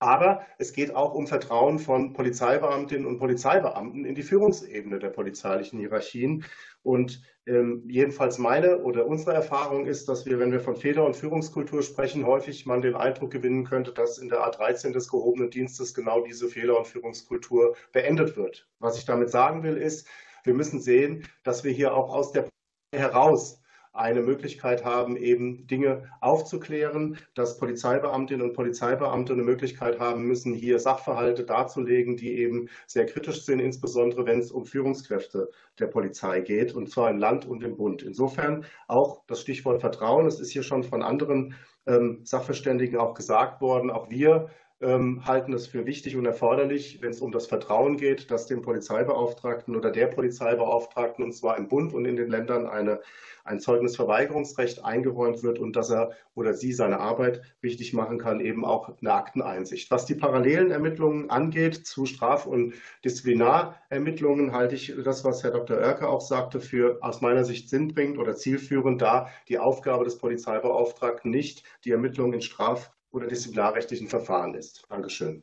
[0.00, 5.78] Aber es geht auch um Vertrauen von Polizeibeamtinnen und Polizeibeamten in die Führungsebene der polizeilichen
[5.78, 6.44] Hierarchien.
[6.82, 11.16] Und ähm, jedenfalls meine oder unsere Erfahrung ist, dass wir, wenn wir von Fehler- und
[11.16, 15.92] Führungskultur sprechen, häufig man den Eindruck gewinnen könnte, dass in der A13 des gehobenen Dienstes
[15.92, 18.66] genau diese Fehler- und Führungskultur beendet wird.
[18.78, 20.08] Was ich damit sagen will, ist,
[20.44, 22.48] wir müssen sehen, dass wir hier auch aus der
[22.94, 23.59] heraus
[23.92, 30.78] eine Möglichkeit haben, eben Dinge aufzuklären, dass Polizeibeamtinnen und Polizeibeamte eine Möglichkeit haben müssen, hier
[30.78, 36.74] Sachverhalte darzulegen, die eben sehr kritisch sind, insbesondere wenn es um Führungskräfte der Polizei geht,
[36.74, 38.02] und zwar im Land und im Bund.
[38.02, 40.26] Insofern auch das Stichwort Vertrauen.
[40.26, 41.54] Es ist hier schon von anderen
[41.86, 43.90] ähm, Sachverständigen auch gesagt worden.
[43.90, 48.30] Auch wir ähm, halten es für wichtig und erforderlich, wenn es um das Vertrauen geht,
[48.30, 53.00] dass dem Polizeibeauftragten oder der Polizeibeauftragten, und zwar im Bund und in den Ländern, eine
[53.44, 58.64] ein Zeugnisverweigerungsrecht eingeräumt wird und dass er oder sie seine Arbeit wichtig machen kann, eben
[58.64, 59.90] auch eine Akteneinsicht.
[59.90, 65.78] Was die parallelen Ermittlungen angeht zu Straf- und Disziplinarermittlungen, halte ich das, was Herr Dr.
[65.78, 71.30] Oerke auch sagte, für aus meiner Sicht sinnbringend oder zielführend, da die Aufgabe des Polizeibeauftragten
[71.30, 74.84] nicht die Ermittlung in straf- oder disziplinarrechtlichen Verfahren ist.
[74.88, 75.42] Dankeschön.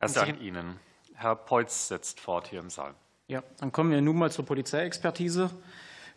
[0.00, 0.80] Herr Dank Ihnen.
[1.14, 2.94] Herr Peutz setzt fort hier im Saal.
[3.28, 5.50] Ja, dann kommen wir nun mal zur Polizeiexpertise.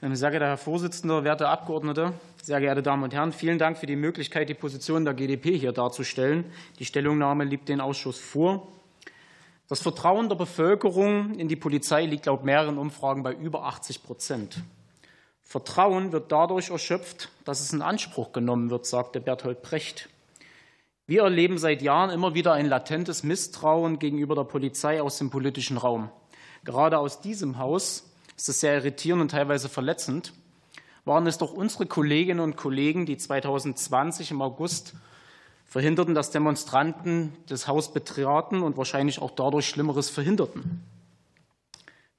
[0.02, 3.98] Sehr geehrter Herr Vorsitzender, werte Abgeordnete, sehr geehrte Damen und Herren, vielen Dank für die
[3.98, 6.46] Möglichkeit, die Position der GdP hier darzustellen.
[6.80, 8.68] Die Stellungnahme liegt den Ausschuss vor.
[9.68, 14.64] Das Vertrauen der Bevölkerung in die Polizei liegt laut mehreren Umfragen bei über 80 Prozent.
[15.50, 20.08] Vertrauen wird dadurch erschöpft, dass es in Anspruch genommen wird, sagte Bertolt Brecht.
[21.08, 25.78] Wir erleben seit Jahren immer wieder ein latentes Misstrauen gegenüber der Polizei aus dem politischen
[25.78, 26.12] Raum.
[26.66, 30.34] Gerade aus diesem Haus ist das sehr irritierend und teilweise verletzend,
[31.04, 34.94] waren es doch unsere Kolleginnen und Kollegen, die 2020 im August
[35.66, 40.84] verhinderten, dass Demonstranten das Haus betraten und wahrscheinlich auch dadurch Schlimmeres verhinderten.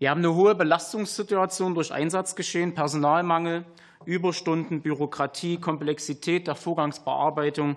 [0.00, 3.66] Wir haben eine hohe Belastungssituation durch Einsatzgeschehen, Personalmangel,
[4.06, 7.76] Überstunden, Bürokratie, Komplexität der Vorgangsbearbeitung,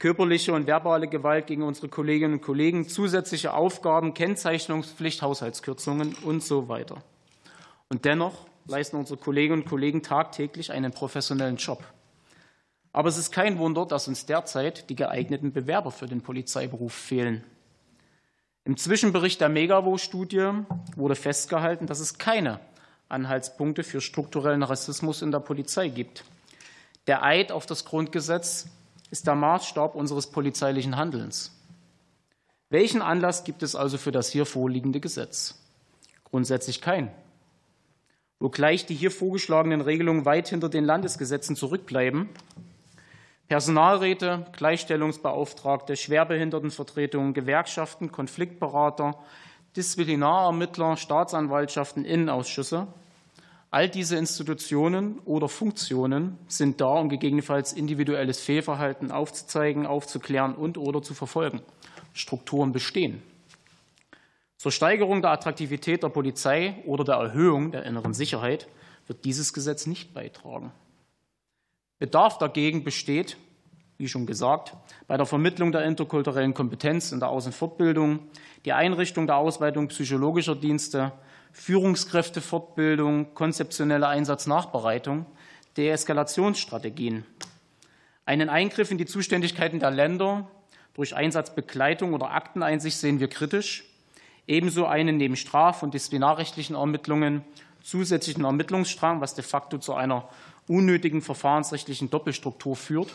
[0.00, 6.68] körperliche und verbale Gewalt gegen unsere Kolleginnen und Kollegen, zusätzliche Aufgaben, Kennzeichnungspflicht, Haushaltskürzungen und so
[6.68, 6.96] weiter.
[7.88, 11.84] Und dennoch leisten unsere Kolleginnen und Kollegen tagtäglich einen professionellen Job.
[12.92, 17.44] Aber es ist kein Wunder, dass uns derzeit die geeigneten Bewerber für den Polizeiberuf fehlen.
[18.64, 20.50] Im Zwischenbericht der Megavo-Studie
[20.94, 22.60] wurde festgehalten, dass es keine
[23.08, 26.24] Anhaltspunkte für strukturellen Rassismus in der Polizei gibt.
[27.08, 28.68] Der Eid auf das Grundgesetz
[29.10, 31.50] ist der Maßstab unseres polizeilichen Handelns.
[32.70, 35.58] Welchen Anlass gibt es also für das hier vorliegende Gesetz?
[36.24, 37.12] Grundsätzlich kein.
[38.38, 42.28] Wogleich die hier vorgeschlagenen Regelungen weit hinter den Landesgesetzen zurückbleiben,
[43.52, 49.18] Personalräte, Gleichstellungsbeauftragte, Schwerbehindertenvertretungen, Gewerkschaften, Konfliktberater,
[49.76, 52.86] Disziplinarermittler, Staatsanwaltschaften, Innenausschüsse.
[53.70, 61.02] All diese Institutionen oder Funktionen sind da, um gegebenenfalls individuelles Fehlverhalten aufzuzeigen, aufzuklären und oder
[61.02, 61.60] zu verfolgen.
[62.14, 63.22] Strukturen bestehen.
[64.56, 68.66] Zur Steigerung der Attraktivität der Polizei oder der Erhöhung der inneren Sicherheit
[69.08, 70.72] wird dieses Gesetz nicht beitragen.
[72.02, 73.36] Bedarf dagegen besteht,
[73.96, 74.74] wie schon gesagt,
[75.06, 78.18] bei der Vermittlung der interkulturellen Kompetenz in der Außenfortbildung,
[78.64, 81.12] die Einrichtung der Ausweitung psychologischer Dienste,
[81.52, 85.26] Führungskräftefortbildung, konzeptionelle Einsatznachbereitung,
[85.76, 87.24] Deeskalationsstrategien,
[88.26, 90.50] einen Eingriff in die Zuständigkeiten der Länder
[90.94, 93.84] durch Einsatzbegleitung oder Akteneinsicht sehen wir kritisch,
[94.48, 97.44] ebenso einen neben straf- und disziplinarrechtlichen Ermittlungen
[97.82, 100.28] zusätzlichen Ermittlungsstrang, was de facto zu einer
[100.68, 103.12] unnötigen verfahrensrechtlichen Doppelstruktur führt.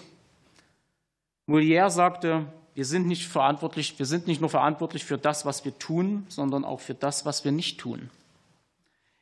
[1.48, 5.78] Molière sagte, wir sind nicht verantwortlich, wir sind nicht nur verantwortlich für das, was wir
[5.80, 8.10] tun, sondern auch für das, was wir nicht tun.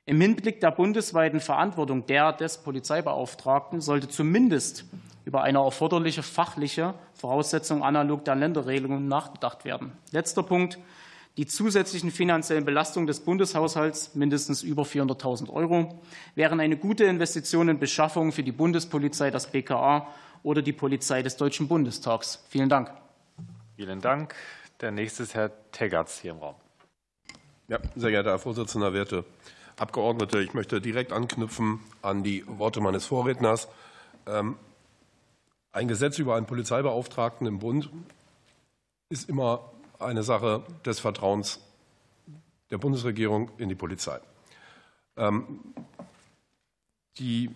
[0.08, 4.86] Im Hinblick der bundesweiten Verantwortung der des Polizeibeauftragten sollte zumindest
[5.26, 9.94] über eine erforderliche fachliche Voraussetzung analog der Länderregelungen nachgedacht werden.
[10.12, 10.78] Letzter Punkt
[11.38, 16.00] die zusätzlichen finanziellen Belastungen des Bundeshaushalts, mindestens über 400.000 Euro,
[16.36, 20.08] wären eine gute Investition in Beschaffung für die Bundespolizei, das BKA
[20.44, 22.44] oder die Polizei des Deutschen Bundestags.
[22.50, 22.92] Vielen Dank.
[23.76, 24.36] Vielen Dank.
[24.80, 26.56] Der nächste ist Herr Teggerts hier im Raum.
[27.68, 29.26] Ja, sehr geehrter Herr Vorsitzender, werte
[29.78, 33.68] Abgeordnete, ich möchte direkt anknüpfen an die Worte meines Vorredners.
[34.26, 34.56] Ähm,
[35.74, 37.90] ein Gesetz über einen Polizeibeauftragten im Bund
[39.10, 41.60] ist immer eine Sache des Vertrauens
[42.72, 44.20] der Bundesregierung in die Polizei.
[45.18, 45.62] Ähm,
[47.18, 47.50] die,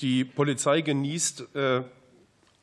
[0.00, 1.82] die Polizei genießt äh,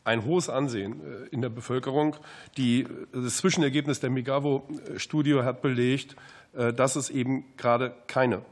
[0.03, 2.15] ein hohes Ansehen äh, in der Bevölkerung.
[2.57, 6.15] Die, das Zwischenergebnis der Migavo-Studie hat belegt,
[6.53, 8.43] äh, dass es eben gerade keine,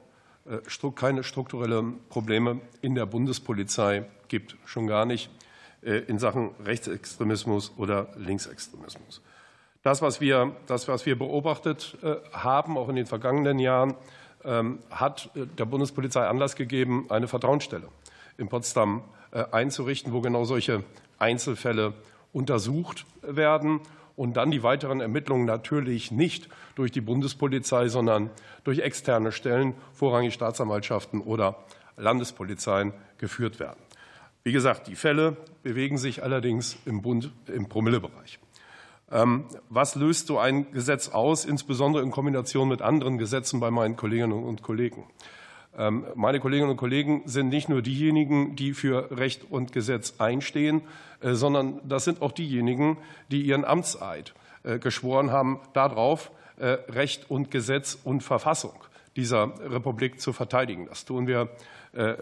[0.95, 5.42] keine strukturellen Probleme in der Bundespolizei gibt, schon gar nicht äh,
[5.83, 9.21] in Sachen Rechtsextremismus oder Linksextremismus.
[9.81, 13.95] Das, was wir, das, was wir beobachtet äh, haben, auch in den vergangenen Jahren,
[14.45, 17.87] ähm, hat äh, der Bundespolizei Anlass gegeben, eine Vertrauensstelle
[18.37, 19.03] in Potsdam
[19.51, 20.83] einzurichten, wo genau solche
[21.17, 21.93] Einzelfälle
[22.33, 23.79] untersucht werden
[24.15, 28.29] und dann die weiteren Ermittlungen natürlich nicht durch die Bundespolizei, sondern
[28.63, 31.57] durch externe Stellen, vorrangig Staatsanwaltschaften oder
[31.97, 33.79] Landespolizeien geführt werden.
[34.45, 38.39] Wie gesagt, die Fälle bewegen sich allerdings im Bund im Promillebereich.
[39.09, 43.95] Ähm, was löst so ein Gesetz aus, insbesondere in Kombination mit anderen Gesetzen bei meinen
[43.95, 45.05] Kolleginnen und Kollegen?
[45.77, 50.81] Ähm, meine Kolleginnen und Kollegen sind nicht nur diejenigen, die für Recht und Gesetz einstehen,
[51.21, 52.97] äh, sondern das sind auch diejenigen,
[53.31, 58.73] die ihren Amtseid äh, geschworen haben, darauf äh, Recht und Gesetz und Verfassung
[59.15, 60.87] dieser Republik zu verteidigen.
[60.87, 61.49] Das tun wir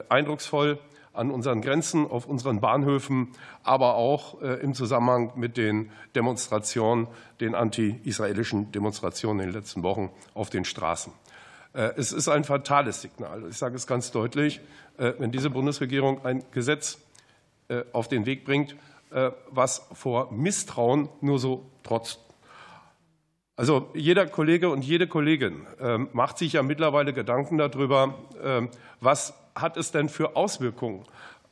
[0.10, 0.78] eindrucksvoll
[1.14, 3.30] an unseren Grenzen, auf unseren Bahnhöfen,
[3.64, 7.08] aber auch äh, im Zusammenhang mit den Demonstrationen,
[7.40, 11.12] den anti-israelischen Demonstrationen in den letzten Wochen auf den Straßen.
[11.74, 13.44] Äh, es ist ein fatales Signal.
[13.50, 14.62] Ich sage es ganz deutlich,
[14.98, 17.00] äh, wenn diese Bundesregierung ein Gesetz
[17.94, 18.76] auf den Weg bringt,
[19.50, 22.20] was vor Misstrauen nur so trotzt.
[23.56, 25.66] Also jeder Kollege und jede Kollegin
[26.12, 28.16] macht sich ja mittlerweile Gedanken darüber,
[29.00, 31.06] was hat es denn für Auswirkungen?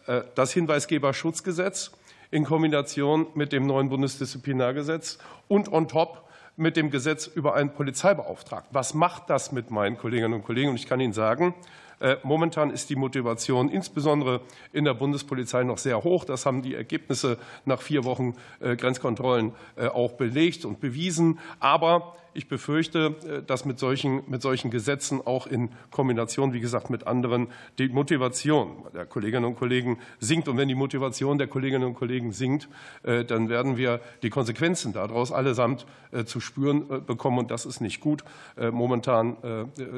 [0.08, 1.92] Äh, das Hinweisgeberschutzgesetz
[2.32, 6.24] in Kombination mit dem neuen Bundesdisziplinargesetz und on top
[6.58, 8.74] mit dem Gesetz über einen Polizeibeauftragten.
[8.74, 10.70] Was macht das mit meinen Kolleginnen und Kollegen?
[10.70, 11.56] Und ich kann Ihnen sagen,
[12.00, 14.42] äh, momentan ist die Motivation insbesondere
[14.74, 16.26] in der Bundespolizei noch sehr hoch.
[16.26, 21.40] Das haben die Ergebnisse nach vier Wochen äh, Grenzkontrollen auch belegt und bewiesen.
[21.60, 26.89] Aber ich befürchte, äh, dass mit solchen, mit solchen Gesetzen auch in Kombination, wie gesagt,
[26.89, 27.47] mit anderen
[27.78, 30.47] die Motivation der Kolleginnen und Kollegen sinkt.
[30.47, 32.67] Und wenn die Motivation der Kolleginnen und Kollegen sinkt,
[33.04, 37.38] äh, dann werden wir die Konsequenzen daraus allesamt äh, zu spüren bekommen.
[37.38, 38.23] Und das ist nicht gut.
[38.71, 39.38] Momentan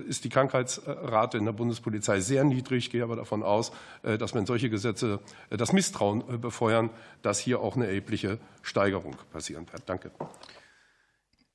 [0.08, 2.86] ist die Krankheitsrate in der Bundespolizei sehr niedrig.
[2.86, 6.90] Ich gehe aber davon aus, dass wenn solche Gesetze das Misstrauen befeuern,
[7.22, 9.84] dass hier auch eine erhebliche Steigerung passieren wird.
[9.86, 10.12] Danke.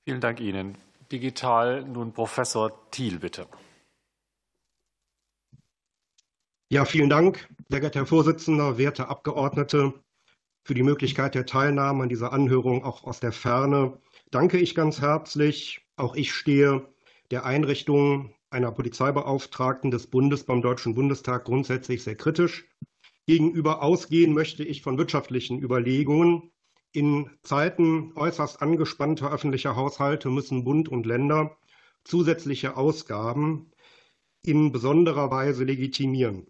[0.07, 0.79] Vielen Dank Ihnen.
[1.11, 3.49] digital nun Professor Thiel, bitte.
[6.71, 9.95] Ja, vielen Dank, sehr geehrter Herr Vorsitzender, werte Abgeordnete.
[10.65, 15.01] Für die Möglichkeit der Teilnahme an dieser Anhörung auch aus der Ferne danke ich ganz
[15.01, 15.85] herzlich.
[15.97, 16.87] Auch ich stehe
[17.33, 22.69] der Einrichtung einer Polizeibeauftragten des Bundes beim Deutschen Bundestag grundsätzlich sehr kritisch.
[23.27, 26.53] Gegenüber ausgehen möchte ich von wirtschaftlichen Überlegungen.
[26.97, 31.55] In Zeiten äußerst angespannter öffentlicher Haushalte müssen Bund und Länder
[32.05, 33.71] zusätzliche Ausgaben
[34.43, 36.47] in besonderer Weise legitimieren.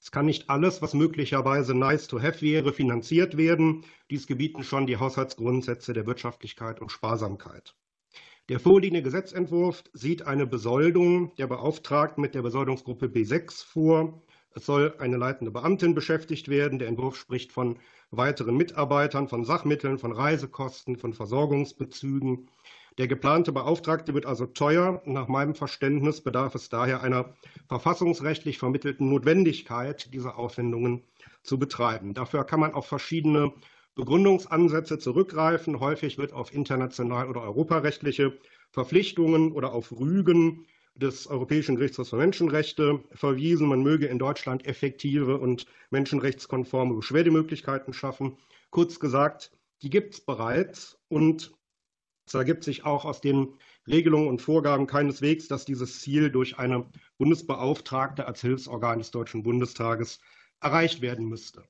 [0.00, 3.84] Es kann nicht alles, was möglicherweise nice to have wäre, finanziert werden.
[4.12, 7.74] Dies gebieten schon die Haushaltsgrundsätze der Wirtschaftlichkeit und Sparsamkeit.
[8.48, 14.22] Der vorliegende Gesetzentwurf sieht eine Besoldung der Beauftragten mit der Besoldungsgruppe B6 vor.
[14.56, 16.78] Es soll eine leitende Beamtin beschäftigt werden.
[16.78, 17.78] Der Entwurf spricht von
[18.12, 22.48] weiteren Mitarbeitern, von Sachmitteln, von Reisekosten, von Versorgungsbezügen.
[22.96, 25.02] Der geplante Beauftragte wird also teuer.
[25.06, 27.34] Nach meinem Verständnis bedarf es daher einer
[27.66, 31.02] verfassungsrechtlich vermittelten Notwendigkeit, diese Aufwendungen
[31.42, 32.14] zu betreiben.
[32.14, 33.52] Dafür kann man auf verschiedene
[33.96, 35.80] Begründungsansätze zurückgreifen.
[35.80, 38.38] Häufig wird auf international oder europarechtliche
[38.70, 43.68] Verpflichtungen oder auf Rügen des Europäischen Gerichtshofs für Menschenrechte verwiesen.
[43.68, 48.38] Man möge in Deutschland effektive und menschenrechtskonforme Beschwerdemöglichkeiten schaffen.
[48.70, 49.50] Kurz gesagt,
[49.82, 51.52] die gibt es bereits und
[52.26, 53.54] es ergibt sich auch aus den
[53.86, 60.20] Regelungen und Vorgaben keineswegs, dass dieses Ziel durch eine Bundesbeauftragte als Hilfsorgan des Deutschen Bundestages
[60.60, 61.64] erreicht werden müsste.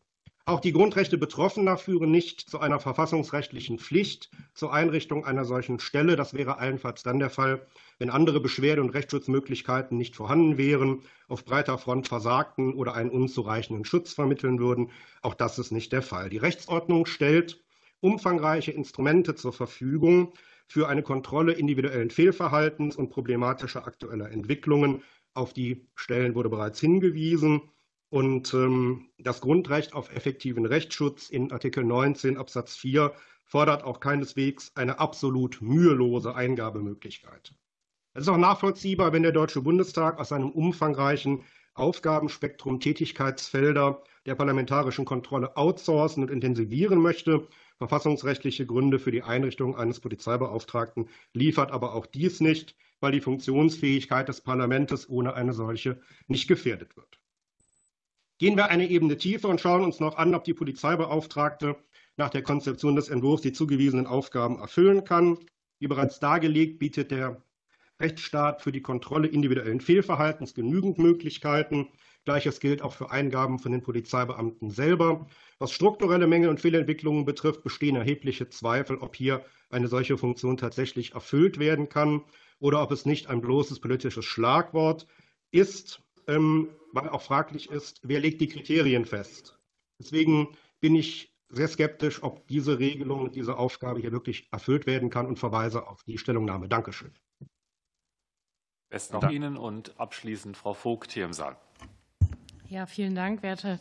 [0.47, 6.17] Auch die Grundrechte Betroffener führen nicht zu einer verfassungsrechtlichen Pflicht zur Einrichtung einer solchen Stelle.
[6.17, 7.67] Das wäre allenfalls dann der Fall,
[7.99, 13.87] wenn andere Beschwerde- und Rechtsschutzmöglichkeiten nicht vorhanden wären, auf breiter Front versagten oder einen unzureichenden
[13.87, 14.91] Schutz vermitteln würden.
[15.23, 16.29] Auch das ist nicht der Fall.
[16.29, 17.65] Die Rechtsordnung stellt
[18.01, 20.35] umfangreiche Instrumente zur Verfügung
[20.67, 25.03] für eine Kontrolle individuellen Fehlverhaltens und problematischer aktueller Entwicklungen.
[25.33, 27.63] Auf die Stellen wurde bereits hingewiesen.
[28.15, 34.71] Und ähm, das Grundrecht auf effektiven Rechtsschutz in Artikel 19 Absatz 4 fordert auch keineswegs
[34.77, 37.57] eine absolut mühelose Eingabemöglichkeit.
[38.13, 41.43] Es ist auch nachvollziehbar, wenn der Deutsche Bundestag aus seinem umfangreichen
[41.75, 47.49] Aufgabenspektrum Tätigkeitsfelder der parlamentarischen Kontrolle outsourcen und intensivieren möchte
[47.79, 54.29] Verfassungsrechtliche Gründe für die Einrichtung eines Polizeibeauftragten liefert aber auch dies nicht, weil die Funktionsfähigkeit
[54.29, 57.19] des Parlaments ohne eine solche nicht gefährdet wird.
[58.45, 61.77] Gehen wir eine Ebene tiefer und schauen uns noch an, ob die Polizeibeauftragte
[62.19, 65.39] nach der Konzeption des Entwurfs die zugewiesenen Aufgaben erfüllen kann.
[65.79, 67.43] Wie bereits dargelegt, bietet der
[67.99, 71.89] Rechtsstaat für die Kontrolle individuellen Fehlverhaltens genügend Möglichkeiten.
[72.27, 75.27] Gleiches gilt auch für Eingaben von den Polizeibeamten selber.
[75.59, 81.15] Was strukturelle Mängel und Fehlentwicklungen betrifft, bestehen erhebliche Zweifel, ob hier eine solche Funktion tatsächlich
[81.15, 82.21] erfüllt werden kann
[82.59, 85.07] oder ob es nicht ein bloßes politisches Schlagwort
[85.51, 89.59] ist, ähm, weil auch fraglich ist, wer legt die Kriterien fest.
[89.99, 95.27] Deswegen bin ich sehr skeptisch, ob diese Regelung, diese Aufgabe hier wirklich erfüllt werden kann
[95.27, 96.69] und verweise auf die Stellungnahme.
[96.69, 97.13] Dankeschön.
[98.91, 101.57] Besten Dank Ihnen und abschließend Frau Vogt hier im Saal.
[102.71, 103.79] Ja, vielen Dank, werte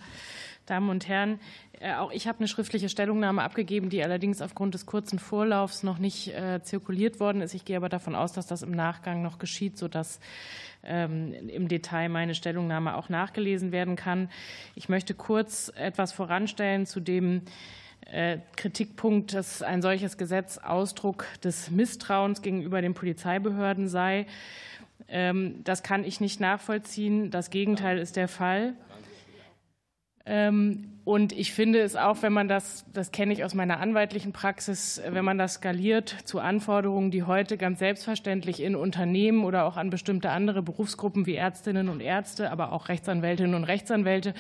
[0.66, 1.40] Damen und Herren.
[1.80, 6.00] Äh, auch ich habe eine schriftliche Stellungnahme abgegeben, die allerdings aufgrund des kurzen Vorlaufs noch
[6.00, 7.54] nicht äh, zirkuliert worden ist.
[7.54, 10.20] Ich gehe aber davon aus, dass das im Nachgang noch geschieht, sodass
[10.84, 14.30] ähm, im Detail meine Stellungnahme auch nachgelesen werden kann.
[14.76, 17.42] Ich möchte kurz etwas voranstellen zu dem
[18.12, 24.26] äh, Kritikpunkt, dass ein solches Gesetz Ausdruck des Misstrauens gegenüber den Polizeibehörden sei.
[25.08, 27.32] Ähm, das kann ich nicht nachvollziehen.
[27.32, 28.76] Das Gegenteil ist der Fall.
[30.26, 34.32] Ähm, und ich finde es auch, wenn man das, das kenne ich aus meiner anwaltlichen
[34.32, 39.76] Praxis, wenn man das skaliert zu Anforderungen, die heute ganz selbstverständlich in Unternehmen oder auch
[39.76, 44.34] an bestimmte andere Berufsgruppen wie Ärztinnen und Ärzte, aber auch Rechtsanwältinnen und Rechtsanwälte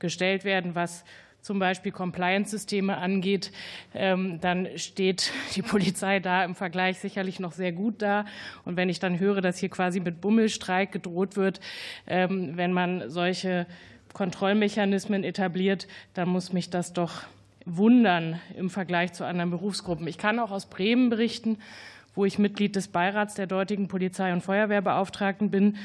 [0.00, 1.04] gestellt werden, was
[1.42, 3.52] zum Beispiel Compliance-Systeme angeht,
[3.94, 8.24] ähm, dann steht die Polizei da im Vergleich sicherlich noch sehr gut da.
[8.64, 11.60] Und wenn ich dann höre, dass hier quasi mit Bummelstreik gedroht wird,
[12.06, 13.66] ähm, wenn man solche
[14.12, 17.22] Kontrollmechanismen etabliert, dann muss mich das doch
[17.64, 20.06] wundern im Vergleich zu anderen Berufsgruppen.
[20.06, 21.58] Ich kann auch aus Bremen berichten,
[22.14, 25.76] wo ich Mitglied des Beirats der dortigen Polizei- und Feuerwehrbeauftragten bin,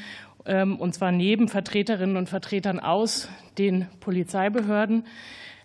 [0.44, 5.04] ähm, und zwar neben Vertreterinnen und Vertretern aus den Polizeibehörden.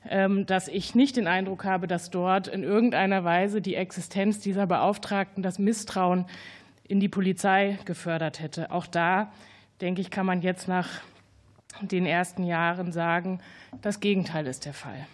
[0.09, 4.67] Ähm, dass ich nicht den Eindruck habe, dass dort in irgendeiner Weise die Existenz dieser
[4.67, 6.25] Beauftragten das Misstrauen
[6.87, 8.71] in die Polizei gefördert hätte.
[8.71, 9.31] Auch da,
[9.79, 10.89] denke ich, kann man jetzt nach
[11.81, 13.39] den ersten Jahren sagen,
[13.81, 15.07] das Gegenteil ist der Fall.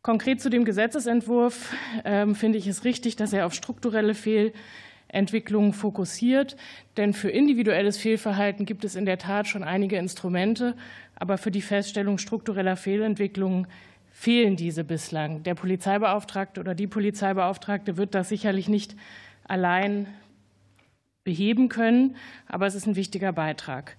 [0.00, 1.74] Konkret zu dem Gesetzesentwurf
[2.04, 4.52] ähm, finde ich es richtig, dass er auf strukturelle Fehl
[5.12, 6.56] Entwicklungen fokussiert.
[6.96, 10.74] Denn für individuelles Fehlverhalten gibt es in der Tat schon einige Instrumente,
[11.22, 13.68] aber für die Feststellung struktureller Fehlentwicklungen
[14.10, 15.44] fehlen diese bislang.
[15.44, 18.96] Der Polizeibeauftragte oder die Polizeibeauftragte wird das sicherlich nicht
[19.44, 20.08] allein
[21.22, 22.16] beheben können,
[22.48, 23.96] aber es ist ein wichtiger Beitrag.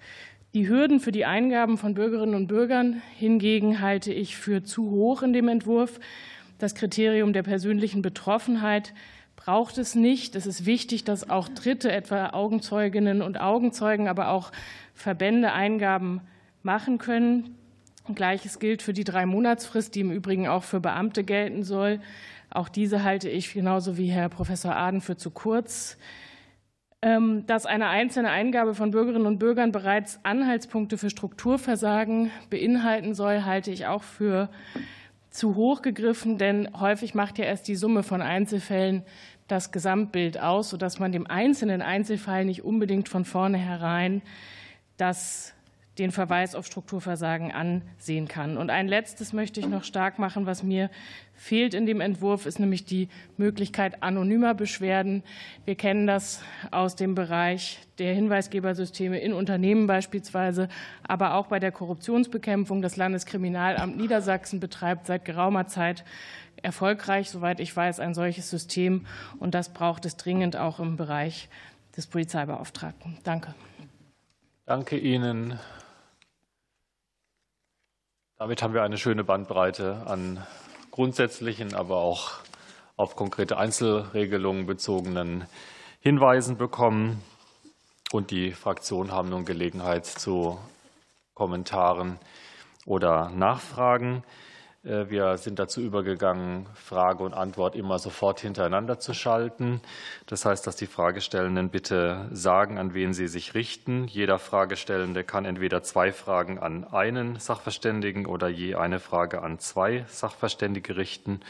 [0.52, 5.22] Die Hürden für die Eingaben von Bürgerinnen und Bürgern hingegen halte ich für zu hoch
[5.22, 6.00] in dem Entwurf.
[6.58, 8.92] Das Kriterium der persönlichen Betroffenheit
[9.34, 10.36] braucht es nicht.
[10.36, 14.52] Es ist wichtig, dass auch Dritte, etwa Augenzeuginnen und Augenzeugen, aber auch
[14.92, 16.20] Verbände Eingaben
[16.64, 17.56] machen können.
[18.14, 22.00] Gleiches gilt für die drei Monatsfrist, die im Übrigen auch für Beamte gelten soll.
[22.50, 25.96] Auch diese halte ich genauso wie Herr Professor Aden für zu kurz.
[27.02, 33.44] Ähm, dass eine einzelne Eingabe von Bürgerinnen und Bürgern bereits Anhaltspunkte für Strukturversagen beinhalten soll,
[33.44, 34.48] halte ich auch für
[35.30, 39.02] zu hoch gegriffen, denn häufig macht ja erst die Summe von Einzelfällen
[39.48, 44.22] das Gesamtbild aus, sodass man dem einzelnen Einzelfall nicht unbedingt von vornherein
[44.96, 45.53] das
[45.98, 48.56] den Verweis auf Strukturversagen ansehen kann.
[48.56, 50.90] Und ein letztes möchte ich noch stark machen, was mir
[51.34, 55.22] fehlt in dem Entwurf, ist nämlich die Möglichkeit anonymer Beschwerden.
[55.64, 56.42] Wir kennen das
[56.72, 60.68] aus dem Bereich der Hinweisgebersysteme in Unternehmen beispielsweise,
[61.06, 62.82] aber auch bei der Korruptionsbekämpfung.
[62.82, 66.04] Das Landeskriminalamt Niedersachsen betreibt seit geraumer Zeit
[66.62, 69.06] erfolgreich, soweit ich weiß, ein solches System.
[69.38, 71.48] Und das braucht es dringend auch im Bereich
[71.96, 73.18] des Polizeibeauftragten.
[73.22, 73.54] Danke.
[74.66, 75.58] Danke Ihnen.
[78.36, 80.44] Damit haben wir eine schöne Bandbreite an
[80.90, 82.32] grundsätzlichen, aber auch
[82.96, 85.44] auf konkrete Einzelregelungen bezogenen
[86.00, 87.22] Hinweisen bekommen.
[88.10, 90.58] Und die Fraktionen haben nun Gelegenheit zu
[91.34, 92.18] Kommentaren
[92.86, 94.24] oder Nachfragen.
[94.84, 99.80] Äh, wir sind dazu übergegangen, Frage und Antwort immer sofort hintereinander zu schalten.
[100.26, 104.06] Das heißt, dass die Fragestellenden bitte sagen, an wen sie sich richten.
[104.06, 110.04] Jeder Fragestellende kann entweder zwei Fragen an einen Sachverständigen oder je eine Frage an zwei
[110.08, 111.40] Sachverständige richten.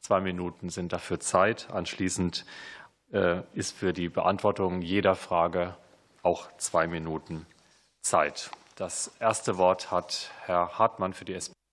[0.00, 1.68] Zwei Minuten sind dafür Zeit.
[1.70, 2.44] Anschließend
[3.12, 5.76] äh, ist für die Beantwortung jeder Frage
[6.22, 7.46] auch zwei Minuten
[8.02, 8.50] Zeit.
[8.76, 11.63] Das erste Wort hat Herr Hartmann für die SPD.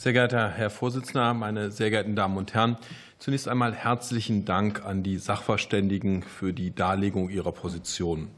[0.00, 2.78] Sehr geehrter Herr Vorsitzender, meine sehr geehrten Damen und Herren,
[3.18, 8.28] zunächst einmal herzlichen Dank an die Sachverständigen für die Darlegung ihrer Position.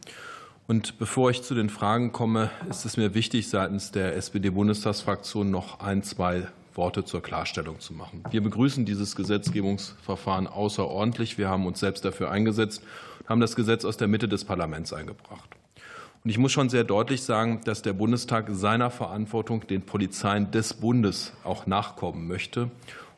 [0.67, 5.79] Und bevor ich zu den Fragen komme, ist es mir wichtig, seitens der SPD-Bundestagsfraktion noch
[5.79, 8.25] ein, zwei Worte zur Klarstellung zu machen.
[8.33, 11.39] Wir begrüßen dieses Gesetzgebungsverfahren außerordentlich.
[11.39, 12.83] Wir haben uns selbst dafür eingesetzt
[13.21, 15.49] und haben das Gesetz aus der Mitte des Parlaments eingebracht.
[16.25, 20.75] Und ich muss schon sehr deutlich sagen, dass der Bundestag seiner Verantwortung den Polizeien des
[20.75, 22.71] Bundes auch nachkommen möchte.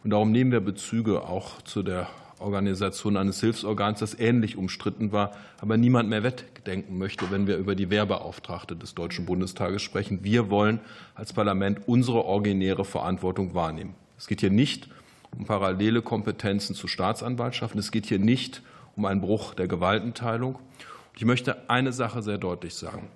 [0.03, 5.33] Und darum nehmen wir Bezüge auch zu der Organisation eines Hilfsorgans, das ähnlich umstritten war,
[5.61, 10.21] aber niemand mehr wegdenken möchte, wenn wir über die Wehrbeauftragte des Deutschen Bundestages sprechen.
[10.23, 10.81] Wir wollen
[11.15, 13.95] als Parlament unsere originäre Verantwortung wahrnehmen.
[14.17, 14.89] Es geht hier nicht
[15.37, 17.79] um parallele Kompetenzen zu Staatsanwaltschaften.
[17.79, 18.63] Es geht hier nicht
[18.97, 20.59] um einen Bruch der Gewaltenteilung.
[21.17, 23.09] Ich möchte eine Sache sehr deutlich sagen.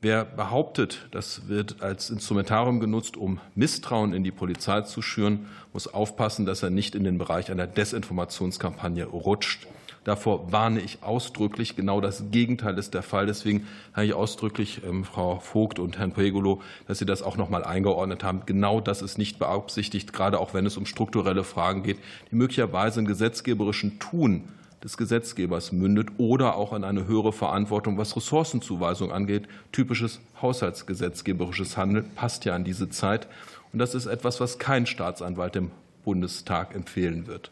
[0.00, 5.88] Wer behauptet, das wird als Instrumentarium genutzt, um Misstrauen in die Polizei zu schüren, muss
[5.88, 9.66] aufpassen, dass er nicht in den Bereich einer Desinformationskampagne rutscht.
[10.04, 11.76] Davor warne ich ausdrücklich.
[11.76, 13.26] Genau das Gegenteil ist der Fall.
[13.26, 17.50] Deswegen habe ich ausdrücklich ähm, Frau Vogt und Herrn Pegolo, dass Sie das auch noch
[17.50, 18.42] mal eingeordnet haben.
[18.46, 21.98] Genau das ist nicht beabsichtigt, gerade auch wenn es um strukturelle Fragen geht,
[22.30, 24.44] die möglicherweise in gesetzgeberischen Tun
[24.82, 29.46] des Gesetzgebers mündet oder auch an eine höhere Verantwortung, was Ressourcenzuweisung angeht.
[29.72, 33.28] Typisches haushaltsgesetzgeberisches Handeln passt ja an diese Zeit.
[33.72, 35.70] Und das ist etwas, was kein Staatsanwalt dem
[36.04, 37.50] Bundestag empfehlen wird.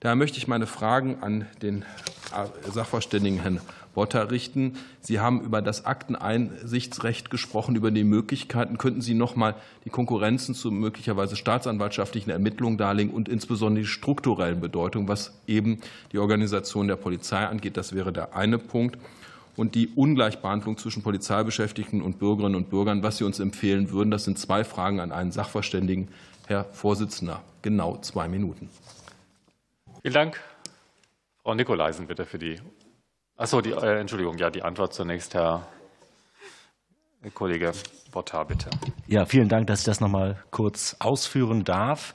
[0.00, 1.84] Daher möchte ich meine Fragen an den
[2.68, 3.60] Sachverständigen Herrn
[3.94, 4.74] Botter richten.
[5.00, 8.78] Sie haben über das Akteneinsichtsrecht gesprochen, über die Möglichkeiten.
[8.78, 14.60] Könnten Sie noch mal die Konkurrenzen zu möglicherweise staatsanwaltschaftlichen Ermittlungen darlegen und insbesondere die strukturellen
[14.60, 15.80] Bedeutung, was eben
[16.12, 17.76] die Organisation der Polizei angeht?
[17.76, 18.98] Das wäre der eine Punkt.
[19.54, 24.24] Und die Ungleichbehandlung zwischen Polizeibeschäftigten und Bürgerinnen und Bürgern, was Sie uns empfehlen würden, das
[24.24, 26.08] sind zwei Fragen an einen Sachverständigen.
[26.46, 28.70] Herr Vorsitzender, genau zwei Minuten.
[30.00, 30.40] Vielen Dank.
[31.42, 32.56] Frau Nikolaisen, bitte für die
[33.36, 35.66] Achso, die, äh, Entschuldigung, ja, die Antwort zunächst, Herr
[37.34, 37.72] Kollege
[38.10, 38.68] Bottar, bitte.
[39.06, 42.14] Ja, vielen Dank, dass ich das noch mal kurz ausführen darf.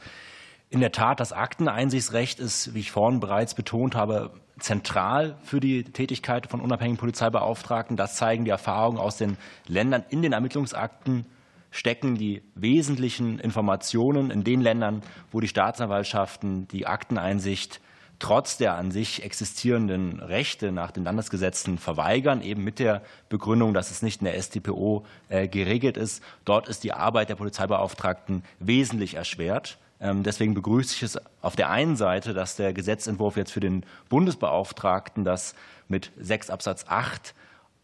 [0.70, 5.84] In der Tat, das Akteneinsichtsrecht ist, wie ich vorhin bereits betont habe, zentral für die
[5.84, 7.96] Tätigkeit von unabhängigen Polizeibeauftragten.
[7.96, 9.38] Das zeigen die Erfahrungen aus den
[9.68, 10.04] Ländern.
[10.10, 11.26] In den Ermittlungsakten
[11.72, 17.82] stecken die wesentlichen Informationen in den Ländern, wo die Staatsanwaltschaften die Akteneinsicht
[18.20, 23.92] trotz der an sich existierenden Rechte nach den Landesgesetzen verweigern, eben mit der Begründung, dass
[23.92, 26.24] es nicht in der StPO äh, geregelt ist.
[26.46, 29.78] Dort ist die Arbeit der Polizeibeauftragten wesentlich erschwert.
[30.00, 33.86] Ähm, deswegen begrüße ich es auf der einen Seite, dass der Gesetzentwurf jetzt für den
[34.10, 35.56] Bundesbeauftragten das
[35.88, 37.34] mit 6 Absatz 8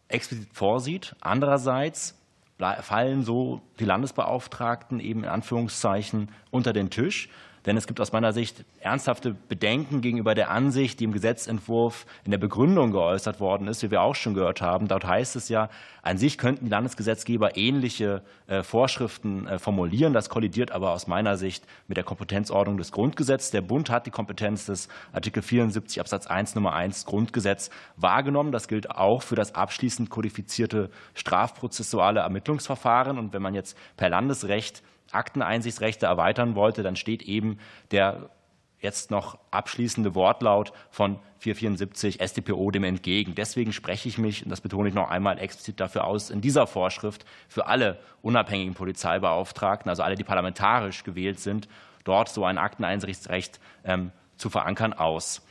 [0.08, 1.16] explizit vorsieht.
[1.20, 2.16] Andererseits
[2.82, 7.28] fallen so die Landesbeauftragten eben in Anführungszeichen unter den Tisch.
[7.66, 12.30] Denn es gibt aus meiner Sicht ernsthafte Bedenken gegenüber der Ansicht, die im Gesetzentwurf in
[12.30, 14.86] der Begründung geäußert worden ist, wie wir auch schon gehört haben.
[14.86, 15.70] Dort heißt es ja,
[16.02, 20.12] an sich könnten die Landesgesetzgeber ähnliche äh, Vorschriften äh, formulieren.
[20.12, 23.50] Das kollidiert aber aus meiner Sicht mit der Kompetenzordnung des Grundgesetzes.
[23.50, 28.52] Der Bund hat die Kompetenz des Artikel 74 Absatz 1 Nummer 1 Grundgesetz wahrgenommen.
[28.52, 33.18] Das gilt auch für das abschließend kodifizierte strafprozessuale Ermittlungsverfahren.
[33.18, 34.82] Und wenn man jetzt per Landesrecht
[35.14, 37.58] Akteneinsichtsrechte erweitern wollte, dann steht eben
[37.90, 38.30] der
[38.84, 43.34] jetzt noch abschließende Wortlaut von 474 StPO dem entgegen.
[43.34, 46.66] Deswegen spreche ich mich, und das betone ich noch einmal explizit dafür aus, in dieser
[46.66, 51.66] Vorschrift für alle unabhängigen Polizeibeauftragten, also alle, die parlamentarisch gewählt sind,
[52.04, 55.42] dort so ein Akteneinsichtsrecht ähm, zu verankern, aus.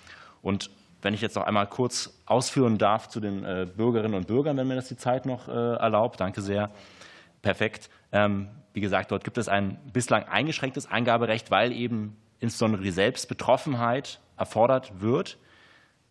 [0.42, 0.70] Und
[1.02, 4.68] wenn ich jetzt noch einmal kurz ausführen darf zu den äh, Bürgerinnen und Bürgern, wenn
[4.68, 6.70] mir das die Zeit noch äh, erlaubt, danke sehr.
[7.42, 7.90] Perfekt.
[8.74, 15.02] Wie gesagt, dort gibt es ein bislang eingeschränktes Eingaberecht, weil eben insbesondere die Selbstbetroffenheit erfordert
[15.02, 15.38] wird.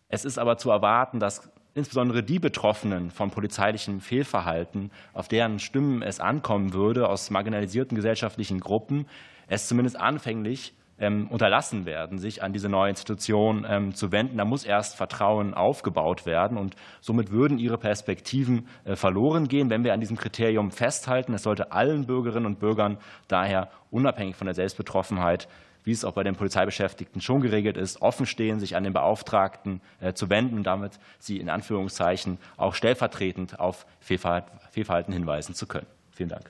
[0.07, 6.01] Es ist aber zu erwarten, dass insbesondere die Betroffenen von polizeilichem Fehlverhalten, auf deren Stimmen
[6.01, 9.07] es ankommen würde, aus marginalisierten gesellschaftlichen Gruppen,
[9.47, 10.73] es zumindest anfänglich
[11.03, 14.37] ähm, unterlassen werden, sich an diese neue Institution ähm, zu wenden.
[14.37, 19.83] Da muss erst Vertrauen aufgebaut werden und somit würden ihre Perspektiven äh, verloren gehen, wenn
[19.83, 21.33] wir an diesem Kriterium festhalten.
[21.33, 22.97] Es sollte allen Bürgerinnen und Bürgern
[23.27, 25.47] daher unabhängig von der Selbstbetroffenheit
[25.85, 29.81] wie es auch bei den Polizeibeschäftigten schon geregelt ist, offen stehen, sich an den Beauftragten
[29.99, 35.87] äh, zu wenden, damit sie in Anführungszeichen auch stellvertretend auf Fehlverhalten hinweisen zu können.
[36.11, 36.49] Vielen Dank.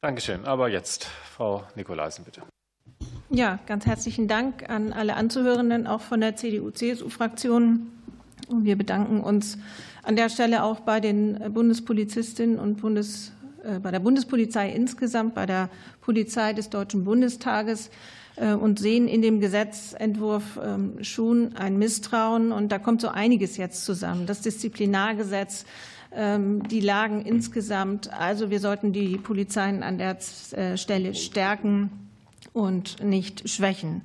[0.00, 0.46] Dankeschön.
[0.46, 2.40] Aber jetzt Frau Nikolaisen, bitte.
[3.34, 7.86] Ja, ganz herzlichen Dank an alle Anzuhörenden, auch von der CDU-CSU-Fraktion.
[8.50, 9.56] Wir bedanken uns
[10.02, 13.32] an der Stelle auch bei den Bundespolizistinnen und Bundes,
[13.64, 15.70] äh, bei der Bundespolizei insgesamt, bei der
[16.02, 17.88] Polizei des Deutschen Bundestages
[18.36, 22.52] äh, und sehen in dem Gesetzentwurf ähm, schon ein Misstrauen.
[22.52, 24.26] Und da kommt so einiges jetzt zusammen.
[24.26, 25.64] Das Disziplinargesetz,
[26.14, 28.12] ähm, die Lagen insgesamt.
[28.12, 30.18] Also wir sollten die Polizeien an der
[30.50, 32.01] äh, Stelle stärken
[32.52, 34.02] und nicht schwächen.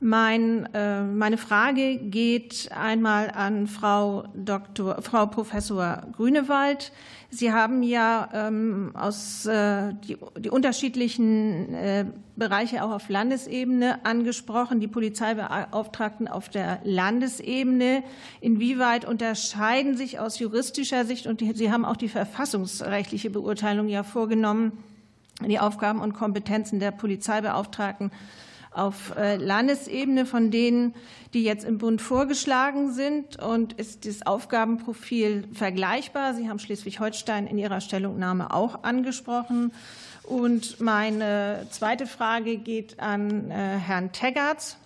[0.00, 6.92] Mein, äh, meine Frage geht einmal an Frau, Dr., Frau Professor Grünewald.
[7.30, 14.78] Sie haben ja ähm, aus, äh, die, die unterschiedlichen äh, Bereiche auch auf Landesebene angesprochen,
[14.78, 18.04] die Polizeibeauftragten auf der Landesebene.
[18.40, 24.78] Inwieweit unterscheiden sich aus juristischer Sicht, und Sie haben auch die verfassungsrechtliche Beurteilung ja vorgenommen,
[25.46, 28.10] die Aufgaben und Kompetenzen der Polizeibeauftragten
[28.72, 30.94] auf äh, Landesebene von denen,
[31.34, 33.42] die jetzt im Bund vorgeschlagen sind?
[33.42, 36.34] Und ist das Aufgabenprofil vergleichbar?
[36.34, 39.72] Sie haben Schleswig-Holstein in Ihrer Stellungnahme auch angesprochen.
[40.22, 44.76] Und meine zweite Frage geht an äh, Herrn Teggerts.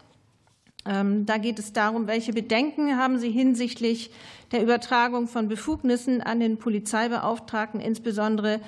[0.85, 4.11] Ähm, da geht es darum, welche Bedenken haben Sie hinsichtlich
[4.53, 8.61] der Übertragung von Befugnissen an den Polizeibeauftragten, insbesondere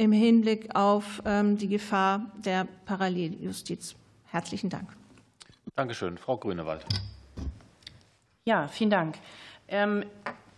[0.00, 3.96] im Hinblick auf ähm, die Gefahr der Paralleljustiz.
[4.24, 4.88] Herzlichen Dank.
[5.76, 6.16] Dankeschön.
[6.16, 6.86] Frau Grünewald.
[8.46, 9.18] Ja, vielen Dank.
[9.68, 10.06] Ähm,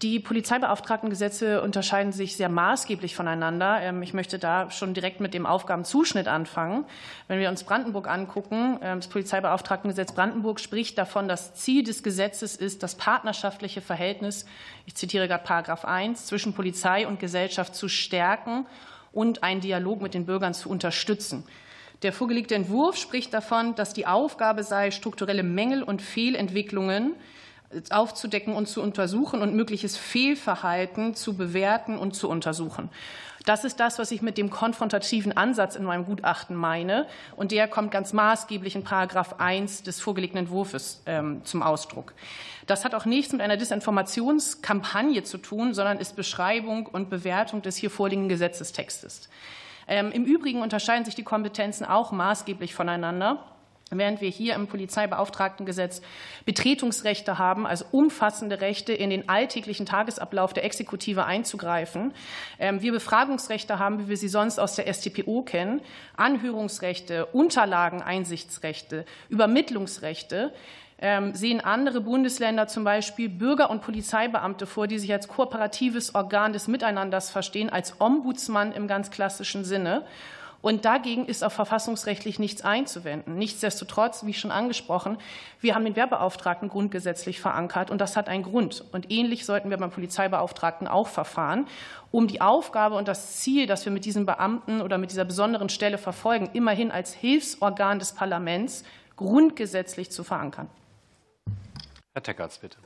[0.00, 3.80] die Polizeibeauftragtengesetze unterscheiden sich sehr maßgeblich voneinander.
[3.80, 6.84] Ähm, ich möchte da schon direkt mit dem Aufgabenzuschnitt anfangen.
[7.26, 12.84] Wenn wir uns Brandenburg angucken, das Polizeibeauftragtengesetz Brandenburg spricht davon, das Ziel des Gesetzes ist,
[12.84, 14.46] das partnerschaftliche Verhältnis,
[14.86, 18.66] ich zitiere gerade Paragraph 1, zwischen Polizei und Gesellschaft zu stärken
[19.12, 21.44] und einen Dialog mit den Bürgern zu unterstützen.
[22.02, 27.14] Der vorgelegte Entwurf spricht davon, dass die Aufgabe sei, strukturelle Mängel und Fehlentwicklungen
[27.90, 32.90] aufzudecken und zu untersuchen und mögliches Fehlverhalten zu bewerten und zu untersuchen.
[33.44, 37.06] Das ist das, was ich mit dem konfrontativen Ansatz in meinem Gutachten meine.
[37.36, 42.14] Und der kommt ganz maßgeblich in Paragraph 1 des vorgelegten Entwurfs ähm, zum Ausdruck.
[42.66, 47.76] Das hat auch nichts mit einer Desinformationskampagne zu tun, sondern ist Beschreibung und Bewertung des
[47.76, 49.28] hier vorliegenden Gesetzestextes.
[49.88, 53.44] Ähm, Im Übrigen unterscheiden sich die Kompetenzen auch maßgeblich voneinander
[53.98, 56.02] während wir hier im Polizeibeauftragtengesetz
[56.44, 62.12] Betretungsrechte haben, also umfassende Rechte in den alltäglichen Tagesablauf der Exekutive einzugreifen.
[62.58, 65.80] Ähm, wir Befragungsrechte haben, wie wir sie sonst aus der StPO kennen,
[66.16, 70.52] Anhörungsrechte, Unterlageneinsichtsrechte, Übermittlungsrechte.
[71.04, 76.52] ähm, sehen andere Bundesländer zum Beispiel Bürger- und Polizeibeamte vor, die sich als kooperatives Organ
[76.52, 80.04] des Miteinanders verstehen, als Ombudsmann im ganz klassischen Sinne.
[80.62, 83.36] Und dagegen ist auch verfassungsrechtlich nichts einzuwenden.
[83.36, 85.18] Nichtsdestotrotz, wie schon angesprochen,
[85.60, 88.84] wir haben den Wehrbeauftragten grundgesetzlich verankert und das hat einen Grund.
[88.92, 91.66] Und ähnlich sollten wir beim Polizeibeauftragten auch verfahren,
[92.12, 95.68] um die Aufgabe und das Ziel, das wir mit diesem Beamten oder mit dieser besonderen
[95.68, 98.84] Stelle verfolgen, immerhin als Hilfsorgan des Parlaments
[99.16, 100.70] grundgesetzlich zu verankern.
[102.14, 102.78] Herr Teckertz, bitte.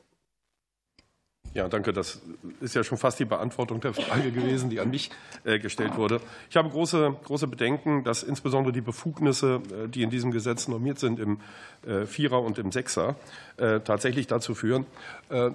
[1.56, 1.94] Ja, danke.
[1.94, 2.20] Das
[2.60, 5.10] ist ja schon fast die Beantwortung der Frage gewesen, die an mich
[5.44, 6.20] äh, gestellt wurde.
[6.50, 10.98] Ich habe große, große Bedenken, dass insbesondere die Befugnisse, äh, die in diesem Gesetz normiert
[10.98, 11.40] sind, im
[12.06, 13.14] Vierer und im Sechser,
[13.56, 14.86] tatsächlich dazu führen,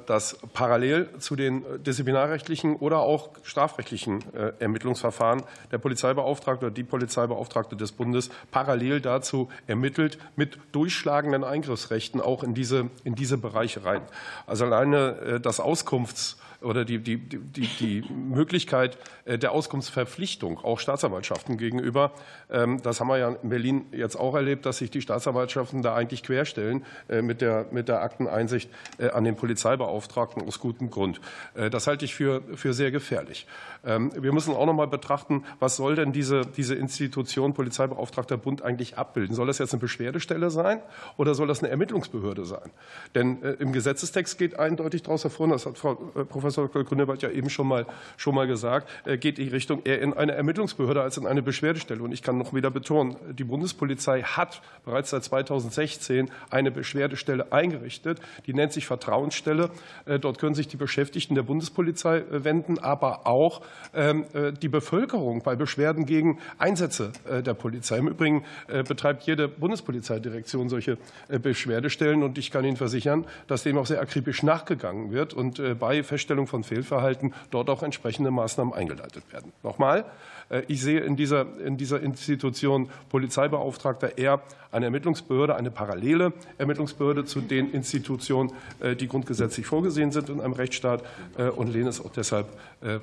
[0.07, 4.23] dass parallel zu den disziplinarrechtlichen oder auch strafrechtlichen
[4.59, 12.43] Ermittlungsverfahren der Polizeibeauftragte oder die Polizeibeauftragte des Bundes parallel dazu ermittelt mit durchschlagenden Eingriffsrechten auch
[12.43, 14.01] in diese, in diese Bereiche rein.
[14.47, 21.57] Also alleine das Auskunfts- oder die, die, die, die Möglichkeit äh, der Auskunftsverpflichtung auch Staatsanwaltschaften
[21.57, 22.11] gegenüber.
[22.49, 25.95] Ähm, das haben wir ja in Berlin jetzt auch erlebt, dass sich die Staatsanwaltschaften da
[25.95, 31.19] eigentlich querstellen äh, mit der, mit der Akteneinsicht äh, an den Polizeibeauftragten aus gutem Grund.
[31.55, 33.47] Das halte ich für, für sehr gefährlich.
[33.83, 38.61] Ähm, wir müssen auch noch mal betrachten, was soll denn diese, diese Institution Polizeibeauftragter Bund
[38.61, 39.35] eigentlich abbilden?
[39.35, 40.81] Soll das jetzt eine Beschwerdestelle sein
[41.17, 42.69] oder soll das eine Ermittlungsbehörde sein?
[43.15, 47.49] Denn im Gesetzestext geht eindeutig daraus hervor, das hat Frau Professor Professor Grünewald ja eben
[47.49, 47.85] schon mal,
[48.17, 52.01] schon mal gesagt, äh, geht die Richtung eher in eine Ermittlungsbehörde als in eine Beschwerdestelle.
[52.01, 58.19] Und ich kann noch wieder betonen, die Bundespolizei hat bereits seit 2016 eine Beschwerdestelle eingerichtet.
[58.45, 59.69] Die nennt sich Vertrauensstelle.
[60.05, 63.61] Äh, dort können sich die Beschäftigten der Bundespolizei äh, wenden, aber auch
[63.93, 64.25] ähm,
[64.61, 67.97] die Bevölkerung bei Beschwerden gegen Einsätze der Polizei.
[67.97, 68.43] Im Übrigen
[68.87, 70.97] betreibt jede Bundespolizeidirektion solche
[71.27, 72.23] Beschwerdestellen.
[72.23, 75.33] Und ich kann Ihnen versichern, dass dem auch sehr akribisch nachgegangen wird.
[75.33, 79.51] Und bei Feststellung Feststellung von Fehlverhalten dort auch entsprechende Maßnahmen eingeleitet werden.
[79.63, 80.05] Nochmal,
[80.49, 87.25] äh, ich sehe in dieser, in dieser Institution Polizeibeauftragter eher eine Ermittlungsbehörde, eine parallele Ermittlungsbehörde
[87.25, 91.03] zu den Institutionen, äh, die grundgesetzlich vorgesehen sind in einem Rechtsstaat
[91.37, 92.47] äh, und lehne es auch deshalb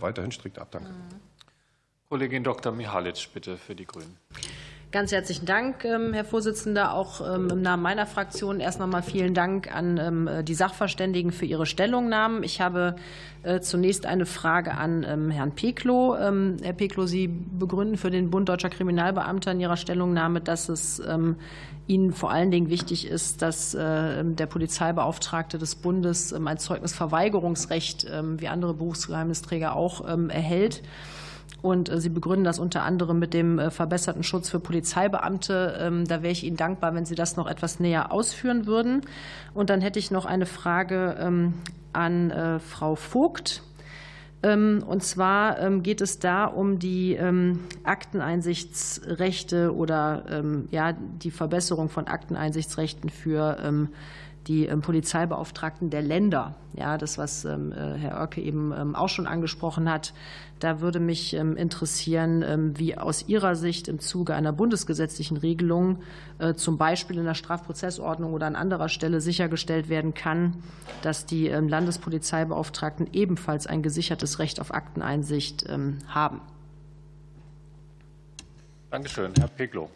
[0.00, 0.68] weiterhin strikt ab.
[0.72, 0.90] Danke.
[2.08, 2.72] Kollegin Dr.
[2.72, 4.16] Mihalic, bitte für die Grünen.
[4.90, 6.94] Ganz herzlichen Dank, ähm, Herr Vorsitzender.
[6.94, 11.30] Auch ähm, im Namen meiner Fraktion erst noch mal vielen Dank an ähm, die Sachverständigen
[11.30, 12.42] für ihre Stellungnahmen.
[12.42, 12.96] Ich habe
[13.42, 16.16] äh, zunächst eine Frage an Herrn Peklo.
[16.16, 21.02] Herr Peklo, Sie begründen für den Bund Deutscher Kriminalbeamter in Ihrer Stellungnahme, dass es
[21.86, 28.06] Ihnen vor allen Dingen wichtig ist, dass äh, der Polizeibeauftragte des Bundes ein Zeugnisverweigerungsrecht
[28.38, 30.82] wie andere Berufsgeheimnisträger auch erhält.
[31.60, 35.76] Und äh, Sie begründen das unter anderem mit dem äh, verbesserten Schutz für Polizeibeamte.
[35.80, 39.02] Ähm, da wäre ich Ihnen dankbar, wenn Sie das noch etwas näher ausführen würden.
[39.54, 41.54] Und dann hätte ich noch eine Frage ähm,
[41.92, 43.62] an äh, Frau Vogt.
[44.40, 47.18] Ähm, und zwar geht es da um die
[47.82, 53.88] Akteneinsichtsrechte oder ja, die Verbesserung von Akteneinsichtsrechten für
[54.48, 56.54] die ähm, Polizeibeauftragten der Länder.
[56.74, 60.14] Ja, das, was ähm, äh, Herr Oerke eben ähm, auch schon angesprochen hat.
[60.58, 66.00] Da würde mich interessieren, wie aus Ihrer Sicht im Zuge einer bundesgesetzlichen Regelung,
[66.40, 70.56] äh, zum Beispiel in der Strafprozessordnung oder an anderer Stelle, sichergestellt werden kann,
[71.02, 75.64] dass die Landespolizeibeauftragten ebenfalls ein gesichertes Recht auf Akteneinsicht
[76.08, 76.40] haben.
[78.90, 79.32] Dankeschön.
[79.38, 79.90] Herr Peglo.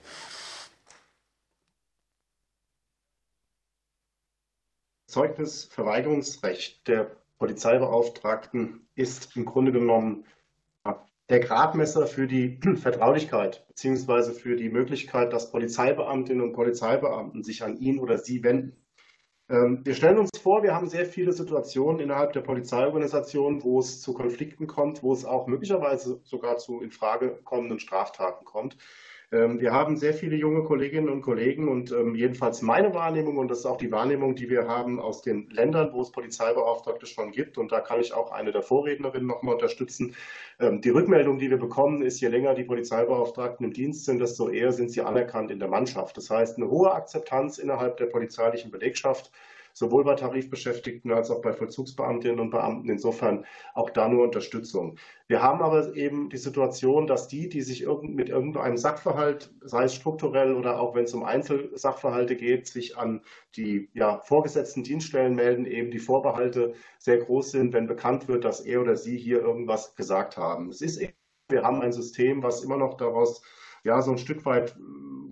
[5.12, 10.24] Zeugnisverweigerungsrecht der Polizeibeauftragten ist im Grunde genommen
[11.28, 14.32] der Gradmesser für die Vertraulichkeit bzw.
[14.32, 18.76] für die Möglichkeit, dass Polizeibeamtinnen und Polizeibeamten sich an ihn oder sie wenden.
[19.48, 24.00] Ähm, wir stellen uns vor, wir haben sehr viele Situationen innerhalb der Polizeiorganisation, wo es
[24.00, 28.76] zu Konflikten kommt, wo es auch möglicherweise sogar zu in Frage kommenden Straftaten kommt.
[29.32, 33.50] Ähm, wir haben sehr viele junge Kolleginnen und Kollegen und ähm, jedenfalls meine Wahrnehmung und
[33.50, 37.30] das ist auch die Wahrnehmung, die wir haben aus den Ländern, wo es Polizeibeauftragte schon
[37.30, 40.14] gibt und da kann ich auch eine der Vorrednerinnen noch mal unterstützen.
[40.60, 44.50] Ähm, die Rückmeldung, die wir bekommen, ist, je länger die Polizeibeauftragten im Dienst sind, desto
[44.50, 46.18] eher sind sie anerkannt in der Mannschaft.
[46.18, 49.30] Das heißt, eine hohe Akzeptanz innerhalb der polizeilichen Belegschaft
[49.72, 52.88] sowohl bei Tarifbeschäftigten als auch bei Vollzugsbeamtinnen und Beamten.
[52.88, 53.44] Insofern
[53.74, 54.96] auch da nur Unterstützung.
[55.28, 59.94] Wir haben aber eben die Situation, dass die, die sich mit irgendeinem Sachverhalt, sei es
[59.94, 63.22] strukturell oder auch wenn es um Einzelsachverhalte geht, sich an
[63.56, 68.60] die ja, vorgesetzten Dienststellen melden, eben die Vorbehalte sehr groß sind, wenn bekannt wird, dass
[68.60, 70.68] er oder sie hier irgendwas gesagt haben.
[70.68, 71.14] Es ist eben,
[71.48, 73.42] wir haben ein System, was immer noch daraus
[73.84, 74.76] ja, so ein Stück weit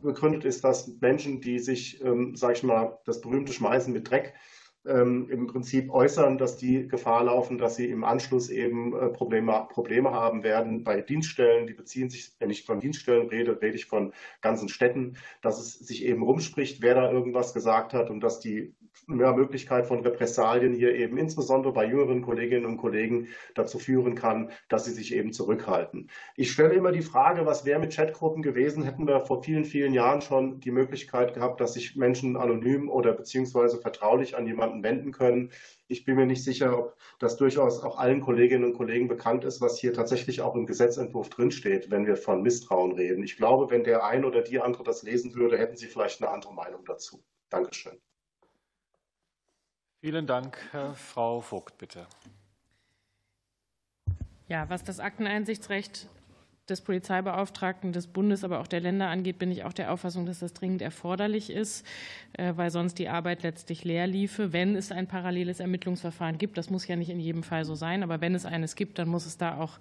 [0.02, 4.34] begründet ist, dass Menschen, die sich, ähm, sage ich mal, das berühmte Schmeißen mit Dreck
[4.86, 9.66] ähm, im Prinzip äußern, dass die Gefahr laufen, dass sie im Anschluss eben äh, Probleme,
[9.70, 11.66] Probleme haben werden bei Dienststellen.
[11.66, 15.74] Die beziehen sich, wenn ich von Dienststellen rede, rede ich von ganzen Städten, dass es
[15.74, 18.74] sich eben rumspricht, wer da irgendwas gesagt hat und dass die
[19.06, 24.50] mehr Möglichkeit von Repressalien hier eben insbesondere bei jüngeren Kolleginnen und Kollegen dazu führen kann,
[24.68, 26.10] dass sie sich eben zurückhalten.
[26.36, 29.92] Ich stelle immer die Frage, was wäre mit Chatgruppen gewesen, hätten wir vor vielen, vielen
[29.92, 35.12] Jahren schon die Möglichkeit gehabt, dass sich Menschen anonym oder beziehungsweise vertraulich an jemanden wenden
[35.12, 35.50] können.
[35.88, 39.60] Ich bin mir nicht sicher, ob das durchaus auch allen Kolleginnen und Kollegen bekannt ist,
[39.60, 43.24] was hier tatsächlich auch im Gesetzentwurf drinsteht, wenn wir von Misstrauen reden.
[43.24, 46.30] Ich glaube, wenn der ein oder die andere das lesen würde, hätten sie vielleicht eine
[46.30, 47.24] andere Meinung dazu.
[47.48, 48.00] Dankeschön.
[50.00, 50.58] Vielen Dank.
[50.94, 52.06] Frau Vogt, bitte.
[54.48, 56.08] Ja, was das Akteneinsichtsrecht
[56.70, 60.38] des Polizeibeauftragten des Bundes, aber auch der Länder angeht, bin ich auch der Auffassung, dass
[60.38, 61.84] das dringend erforderlich ist,
[62.32, 64.52] äh, weil sonst die Arbeit letztlich leer liefe.
[64.52, 68.02] Wenn es ein paralleles Ermittlungsverfahren gibt, das muss ja nicht in jedem Fall so sein,
[68.02, 69.78] aber wenn es eines gibt, dann muss es da auch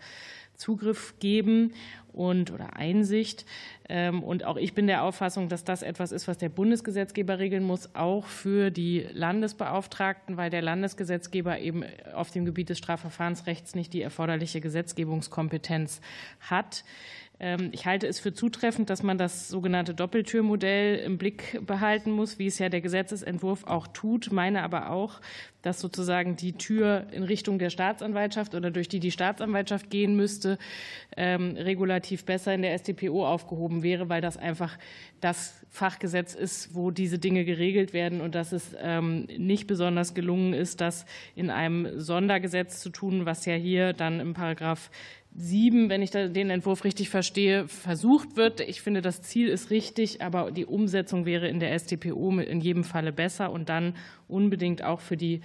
[0.59, 1.73] Zugriff geben
[2.11, 3.45] und oder Einsicht.
[3.87, 7.63] Ähm, und auch ich bin der Auffassung, dass das etwas ist, was der Bundesgesetzgeber regeln
[7.63, 11.83] muss, auch für die Landesbeauftragten, weil der Landesgesetzgeber eben
[12.13, 16.01] auf dem Gebiet des Strafverfahrensrechts nicht die erforderliche Gesetzgebungskompetenz
[16.41, 16.83] hat.
[17.39, 22.37] Ähm, ich halte es für zutreffend, dass man das sogenannte Doppeltürmodell im Blick behalten muss,
[22.37, 25.21] wie es ja der Gesetzesentwurf auch tut, meine aber auch,
[25.61, 30.57] dass sozusagen die Tür in Richtung der Staatsanwaltschaft oder durch die die Staatsanwaltschaft gehen müsste,
[31.17, 34.77] ähm, regulativ besser in der StPO aufgehoben wäre, weil das einfach
[35.19, 40.53] das Fachgesetz ist, wo diese Dinge geregelt werden und dass es ähm, nicht besonders gelungen
[40.53, 44.89] ist, das in einem Sondergesetz zu tun, was ja hier dann im Paragraph
[45.35, 48.61] 7, wenn ich den Entwurf richtig verstehe, versucht wird.
[48.61, 52.83] Ich finde, das Ziel ist richtig, aber die Umsetzung wäre in der StPO in jedem
[52.83, 53.95] Falle besser und dann
[54.27, 55.41] unbedingt auch für die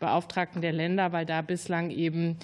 [0.00, 2.38] Beauftragten der Länder, weil da bislang eben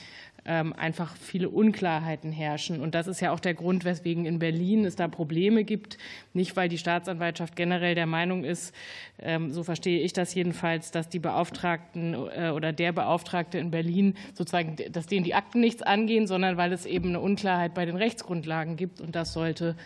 [0.47, 2.81] einfach viele Unklarheiten herrschen.
[2.81, 5.99] Und das ist ja auch der Grund, weswegen in Berlin es da Probleme gibt.
[6.33, 8.75] Nicht, weil die Staatsanwaltschaft generell der Meinung ist,
[9.19, 14.15] ähm, so verstehe ich das jedenfalls, dass die Beauftragten äh, oder der Beauftragte in Berlin
[14.35, 17.97] sozusagen, dass denen die Akten nichts angehen, sondern weil es eben eine Unklarheit bei den
[17.97, 19.01] Rechtsgrundlagen gibt.
[19.01, 19.77] Und das sollte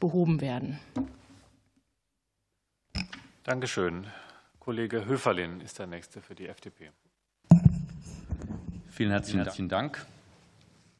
[0.00, 0.78] behoben werden.
[3.44, 4.06] Dankeschön.
[4.58, 6.90] Kollege Höferlin ist der Nächste für die FDP.
[8.98, 10.04] Vielen herzlichen, herzlichen Dank.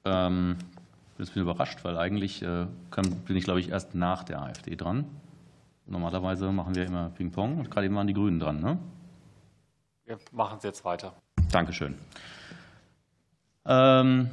[0.05, 2.67] Ähm, ich bin ein bisschen überrascht, weil eigentlich äh,
[3.27, 5.05] bin ich, glaube ich, erst nach der AfD dran.
[5.85, 8.61] Normalerweise machen wir immer Ping-Pong und gerade eben waren die Grünen dran.
[8.61, 8.79] Ne?
[10.05, 11.13] Wir machen es jetzt weiter.
[11.51, 11.97] Dankeschön.
[13.69, 14.31] Ähm,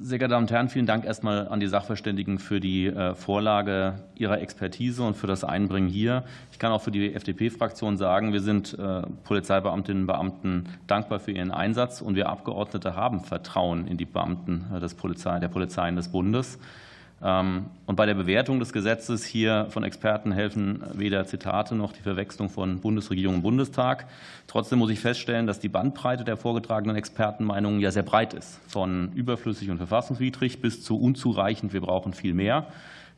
[0.00, 3.94] sehr geehrte Damen und Herren, vielen Dank erstmal an die Sachverständigen für die äh, Vorlage
[4.14, 6.22] ihrer Expertise und für das Einbringen hier.
[6.52, 11.32] Ich kann auch für die FDP-Fraktion sagen, wir sind äh, Polizeibeamtinnen und Beamten dankbar für
[11.32, 15.96] ihren Einsatz und wir Abgeordnete haben Vertrauen in die Beamten äh, des Polizei, der Polizeien
[15.96, 16.60] des Bundes.
[17.22, 22.02] Ähm, und bei der Bewertung des Gesetzes hier von Experten helfen weder Zitate noch die
[22.02, 24.06] Verwechslung von Bundesregierung und Bundestag.
[24.46, 29.12] Trotzdem muss ich feststellen, dass die Bandbreite der vorgetragenen Expertenmeinungen ja sehr breit ist, von
[29.12, 32.66] überflüssig und verfassungswidrig bis zu unzureichend, wir brauchen viel mehr.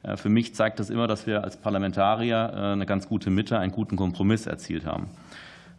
[0.03, 3.59] Äh, für mich zeigt das immer, dass wir als Parlamentarier äh, eine ganz gute Mitte,
[3.59, 5.09] einen guten Kompromiss erzielt haben.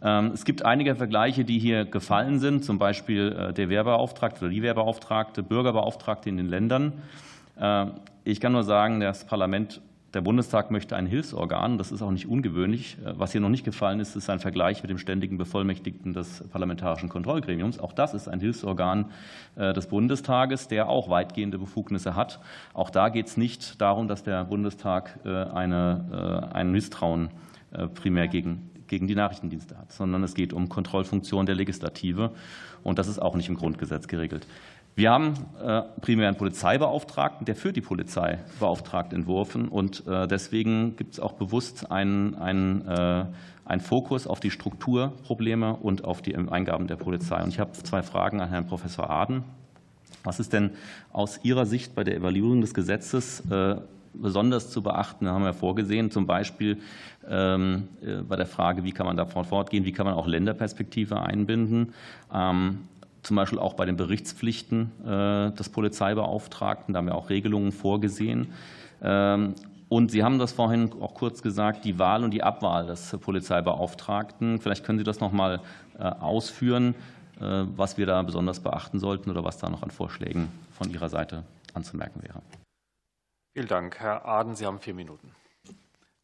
[0.02, 4.50] Ähm, es gibt einige Vergleiche, die hier gefallen sind, zum Beispiel äh, der Wehrbeauftragte oder
[4.50, 6.94] die Wehrbeauftragte, Bürgerbeauftragte in den Ländern.
[7.56, 9.80] Ich kann nur sagen, das Parlament,
[10.14, 11.76] der Bundestag möchte ein Hilfsorgan.
[11.76, 12.96] Das ist auch nicht ungewöhnlich.
[13.02, 17.08] Was hier noch nicht gefallen ist, ist ein Vergleich mit dem ständigen Bevollmächtigten des Parlamentarischen
[17.08, 17.78] Kontrollgremiums.
[17.78, 19.06] Auch das ist ein Hilfsorgan
[19.56, 22.40] äh, des Bundestages, der auch weitgehende Befugnisse hat.
[22.72, 27.30] Auch da geht es nicht darum, dass der Bundestag äh, eine, äh, ein Misstrauen
[27.94, 32.30] primär gegen gegen die Nachrichtendienste hat, sondern es geht um Kontrollfunktion der Legislative.
[32.82, 34.46] Und das ist auch nicht im Grundgesetz geregelt.
[34.96, 39.66] Wir haben äh, primär einen Polizeibeauftragten, der für die Polizei beauftragt entworfen.
[39.66, 43.24] Und äh, deswegen gibt es auch bewusst einen, einen, äh,
[43.64, 47.42] einen Fokus auf die Strukturprobleme und auf die Eingaben der Polizei.
[47.42, 49.42] Und ich habe zwei Fragen an Herrn Professor Aden.
[50.22, 50.70] Was ist denn
[51.12, 53.42] aus Ihrer Sicht bei der Evaluierung des Gesetzes
[54.14, 56.78] besonders zu beachten, haben wir vorgesehen, zum Beispiel
[57.28, 57.88] ähm,
[58.28, 61.92] bei der Frage, wie kann man davon fortgehen, wie kann man auch Länderperspektive einbinden.
[63.24, 66.92] Zum Beispiel auch bei den Berichtspflichten äh, des Polizeibeauftragten.
[66.92, 68.52] Da haben wir auch Regelungen vorgesehen.
[69.02, 69.54] Ähm,
[69.88, 74.60] und Sie haben das vorhin auch kurz gesagt, die Wahl und die Abwahl des Polizeibeauftragten.
[74.60, 75.62] Vielleicht können Sie das noch mal
[75.98, 76.94] äh, ausführen,
[77.40, 81.08] äh, was wir da besonders beachten sollten oder was da noch an Vorschlägen von Ihrer
[81.08, 82.42] Seite anzumerken wäre.
[83.54, 84.00] Vielen Dank.
[84.00, 85.30] Herr Aden, Sie haben vier Minuten.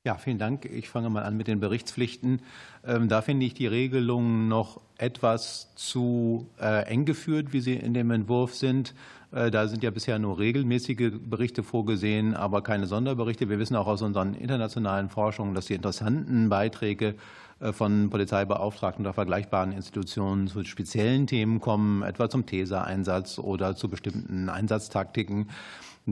[0.02, 0.64] Ja, vielen Dank.
[0.64, 2.40] Ich fange mal an mit den Berichtspflichten.
[2.86, 7.92] Ähm, da finde ich die Regelungen noch etwas zu äh, eng geführt, wie sie in
[7.92, 8.94] dem Entwurf sind.
[9.30, 13.50] Äh, da sind ja bisher nur regelmäßige Berichte vorgesehen, aber keine Sonderberichte.
[13.50, 17.16] Wir wissen auch aus unseren internationalen Forschungen, dass die interessanten Beiträge
[17.60, 23.90] äh, von Polizeibeauftragten oder vergleichbaren Institutionen zu speziellen Themen kommen, etwa zum TESA-Einsatz oder zu
[23.90, 25.50] bestimmten Einsatztaktiken.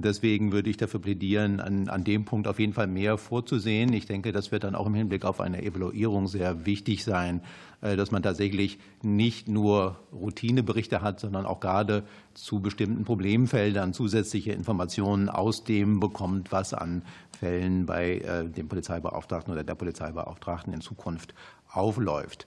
[0.03, 3.93] Deswegen würde ich dafür plädieren, an, an dem Punkt auf jeden Fall mehr vorzusehen.
[3.93, 7.43] Ich denke, das wird dann auch im Hinblick auf eine Evaluierung sehr wichtig sein,
[7.81, 14.53] äh, dass man tatsächlich nicht nur Routineberichte hat, sondern auch gerade zu bestimmten Problemfeldern zusätzliche
[14.53, 17.03] Informationen aus dem bekommt, was an
[17.39, 21.35] Fällen bei äh, dem Polizeibeauftragten oder der Polizeibeauftragten in Zukunft
[21.71, 22.47] aufläuft.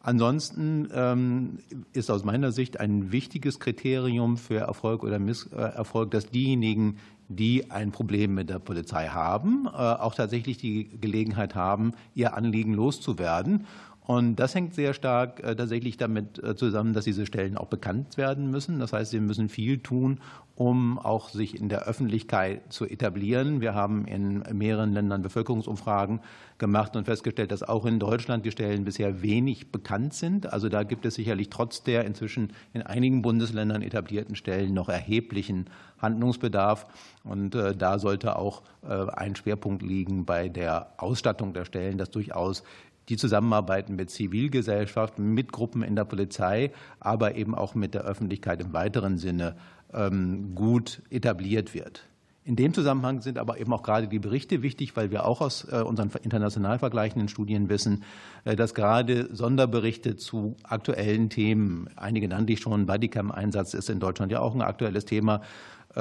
[0.00, 1.58] Ansonsten ähm,
[1.92, 7.90] ist aus meiner Sicht ein wichtiges Kriterium für Erfolg oder Misserfolg, dass diejenigen, die ein
[7.92, 13.66] Problem mit der Polizei haben, äh, auch tatsächlich die Gelegenheit haben, ihr Anliegen loszuwerden.
[14.08, 18.16] Und das hängt sehr stark äh, tatsächlich damit äh, zusammen, dass diese Stellen auch bekannt
[18.16, 18.78] werden müssen.
[18.78, 20.20] Das heißt, sie müssen viel tun,
[20.54, 23.60] um auch sich in der Öffentlichkeit zu etablieren.
[23.60, 26.20] Wir haben in mehreren Ländern Bevölkerungsumfragen
[26.56, 30.50] gemacht und festgestellt, dass auch in Deutschland die Stellen bisher wenig bekannt sind.
[30.50, 35.66] Also da gibt es sicherlich trotz der inzwischen in einigen Bundesländern etablierten Stellen noch erheblichen
[36.00, 36.86] Handlungsbedarf.
[37.24, 42.62] Und äh, da sollte auch ein Schwerpunkt liegen bei der Ausstattung der Stellen, dass durchaus
[43.08, 48.60] die zusammenarbeiten mit Zivilgesellschaft, mit Gruppen in der Polizei, aber eben auch mit der Öffentlichkeit
[48.60, 49.56] im weiteren Sinne
[49.92, 52.04] ähm, gut etabliert wird.
[52.48, 55.70] In dem Zusammenhang sind aber eben auch gerade die Berichte wichtig, weil wir auch aus
[55.70, 58.04] äh, unseren international vergleichenden Studien wissen,
[58.44, 64.32] äh, dass gerade Sonderberichte zu aktuellen Themen, einige nannte ich schon, Bodycam-Einsatz ist in Deutschland
[64.32, 65.42] ja auch ein aktuelles Thema,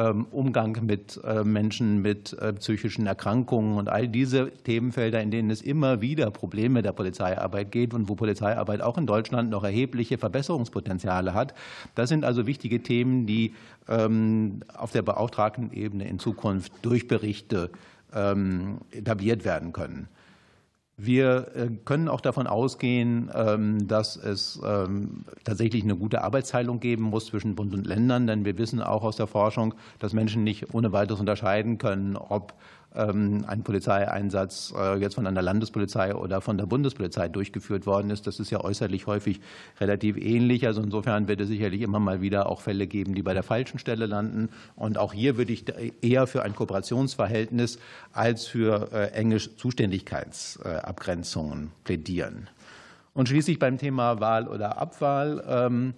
[0.01, 5.61] Umgang mit äh, Menschen mit äh, psychischen Erkrankungen und all diese Themenfelder, in denen es
[5.61, 11.33] immer wieder Probleme der Polizeiarbeit geht und wo Polizeiarbeit auch in Deutschland noch erhebliche Verbesserungspotenziale
[11.33, 11.53] hat.
[11.95, 13.55] Das sind also wichtige Themen, die
[13.87, 17.71] ähm, auf der Beauftragtenebene in Zukunft durch Berichte
[18.13, 20.07] ähm, etabliert werden können.
[20.99, 27.03] Wir äh, können auch davon ausgehen, ähm, dass es ähm, tatsächlich eine gute Arbeitsteilung geben
[27.03, 30.73] muss zwischen Bund und Ländern, denn wir wissen auch aus der Forschung, dass Menschen nicht
[30.73, 32.55] ohne weiteres unterscheiden können, ob
[32.93, 38.25] ein Polizeieinsatz äh, jetzt von einer Landespolizei oder von der Bundespolizei durchgeführt worden ist.
[38.27, 39.41] Das ist ja äußerlich häufig
[39.79, 40.65] relativ ähnlich.
[40.65, 43.77] Also insofern wird es sicherlich immer mal wieder auch Fälle geben, die bei der falschen
[43.77, 44.49] Stelle landen.
[44.75, 45.65] Und auch hier würde ich
[46.01, 47.79] eher für ein Kooperationsverhältnis
[48.13, 52.49] als für äh, enge Zuständigkeitsabgrenzungen plädieren.
[53.13, 55.93] Und schließlich beim Thema Wahl oder Abwahl ähm,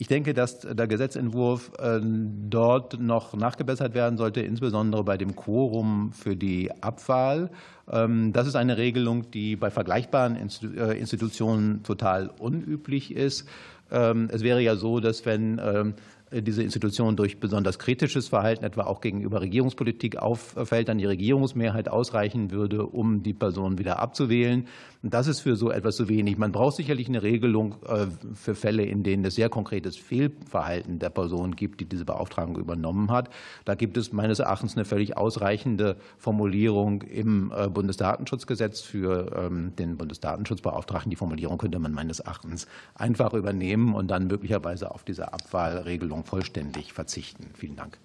[0.00, 6.12] ich denke, dass der Gesetzentwurf äh, dort noch nachgebessert werden sollte, insbesondere bei dem Quorum
[6.12, 7.50] für die Abwahl.
[7.90, 13.48] Ähm, das ist eine Regelung, die bei vergleichbaren äh, Institutionen total unüblich ist.
[13.90, 15.94] Ähm, es wäre ja so, dass wenn ähm,
[16.30, 22.50] diese Institution durch besonders kritisches Verhalten, etwa auch gegenüber Regierungspolitik, auffällt, dann die Regierungsmehrheit ausreichen
[22.50, 24.66] würde, um die Person wieder abzuwählen.
[25.02, 26.38] Das ist für so etwas zu wenig.
[26.38, 31.10] Man braucht sicherlich eine Regelung äh, für Fälle, in denen es sehr konkretes Fehlverhalten der
[31.10, 33.30] Person gibt, die diese Beauftragung übernommen hat.
[33.64, 39.96] Da gibt es meines Erachtens eine völlig ausreichende Formulierung im äh, Bundesdatenschutzgesetz für ähm, den
[39.96, 41.10] Bundesdatenschutzbeauftragten.
[41.10, 46.92] Die Formulierung könnte man meines Erachtens einfach übernehmen und dann möglicherweise auf diese Abwahlregelung vollständig
[46.92, 47.52] verzichten.
[47.54, 47.98] Vielen Dank.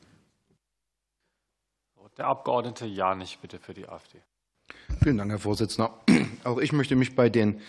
[2.20, 4.22] Der Abgeordnete Janich, bitte für die AfD.
[5.04, 5.94] Vielen Dank, Herr Vorsitzender.
[6.44, 7.62] Auch ich möchte mich bei den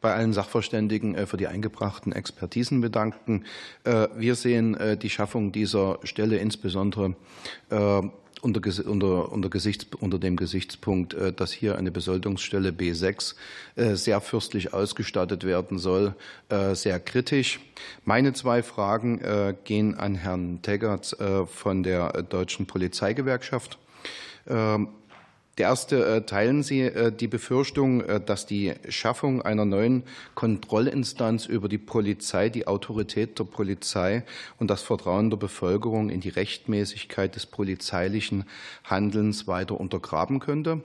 [0.00, 3.44] bei allen Sachverständigen äh, für die eingebrachten Expertisen bedanken.
[3.84, 7.14] Äh, wir sehen äh, die Schaffung dieser Stelle insbesondere
[8.42, 13.34] unter, unter, unter, Gesichts, unter dem Gesichtspunkt, dass hier eine Besoldungsstelle B6
[13.76, 16.14] sehr fürstlich ausgestattet werden soll,
[16.72, 17.60] sehr kritisch.
[18.04, 19.20] Meine zwei Fragen
[19.64, 23.78] gehen an Herrn Teggerts von der Deutschen Polizeigewerkschaft.
[25.60, 30.04] Der erste, äh, teilen Sie äh, die Befürchtung, äh, dass die Schaffung einer neuen
[30.34, 34.24] Kontrollinstanz über die Polizei, die Autorität der Polizei
[34.58, 38.46] und das Vertrauen der Bevölkerung in die Rechtmäßigkeit des polizeilichen
[38.84, 40.80] Handelns weiter untergraben könnte?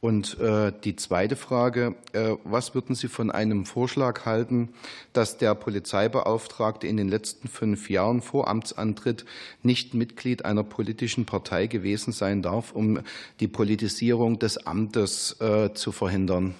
[0.00, 4.70] Und äh, die zweite Frage, äh, was würden Sie von einem Vorschlag halten,
[5.12, 9.26] dass der Polizeibeauftragte in den letzten fünf Jahren vor Amtsantritt
[9.62, 13.00] nicht Mitglied einer politischen Partei gewesen sein darf, um
[13.40, 16.54] die Politisierung des Amtes äh, zu verhindern?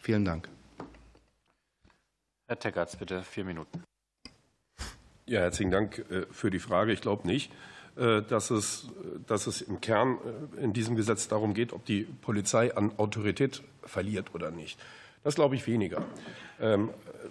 [0.00, 0.48] Vielen Dank.
[2.46, 3.84] Herr Teckertz, bitte vier Minuten.
[5.26, 6.92] Ja, herzlichen Dank für die Frage.
[6.92, 7.52] Ich glaube nicht.
[7.96, 8.88] Dass es,
[9.26, 10.18] dass es im Kern
[10.60, 14.78] in diesem Gesetz darum geht, ob die Polizei an Autorität verliert oder nicht.
[15.22, 16.02] Das glaube ich weniger.
[16.60, 16.90] Ähm,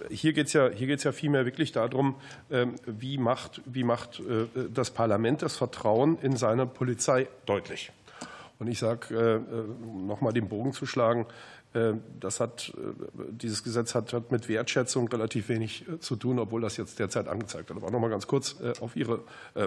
[0.09, 2.15] hier geht es ja, ja vielmehr wirklich darum,
[2.51, 7.91] ähm, wie macht, wie macht äh, das Parlament das Vertrauen in seine Polizei deutlich.
[8.59, 9.41] Und ich sage, äh, äh,
[10.05, 11.25] noch mal den Bogen zu schlagen, äh,
[12.19, 12.73] das hat,
[13.29, 17.69] dieses Gesetz hat, hat, mit Wertschätzung relativ wenig zu tun, obwohl das jetzt derzeit angezeigt
[17.69, 17.77] wird.
[17.77, 19.19] Aber noch mal ganz kurz auf Ihre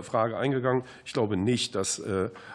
[0.03, 0.83] Frage eingegangen.
[1.05, 2.03] Ich glaube nicht, dass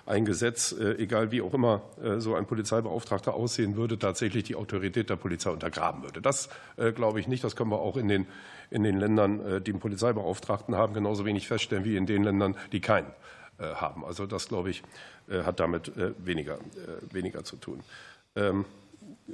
[0.06, 1.82] ein Gesetz, egal wie auch immer
[2.18, 6.22] so ein Polizeibeauftragter aussehen würde, tatsächlich die Autorität der Polizei untergraben würde.
[6.22, 6.50] Das
[6.96, 7.44] glaube ich nicht.
[7.46, 8.28] Das können wir auch in den,
[8.70, 12.82] in den Ländern, die einen Polizeibeauftragten haben, genauso wenig feststellen wie in den Ländern, die
[12.82, 13.14] keinen
[13.60, 14.04] haben.
[14.04, 14.84] Also das, glaube ich,
[15.30, 16.60] hat damit weniger,
[17.14, 17.82] weniger zu tun.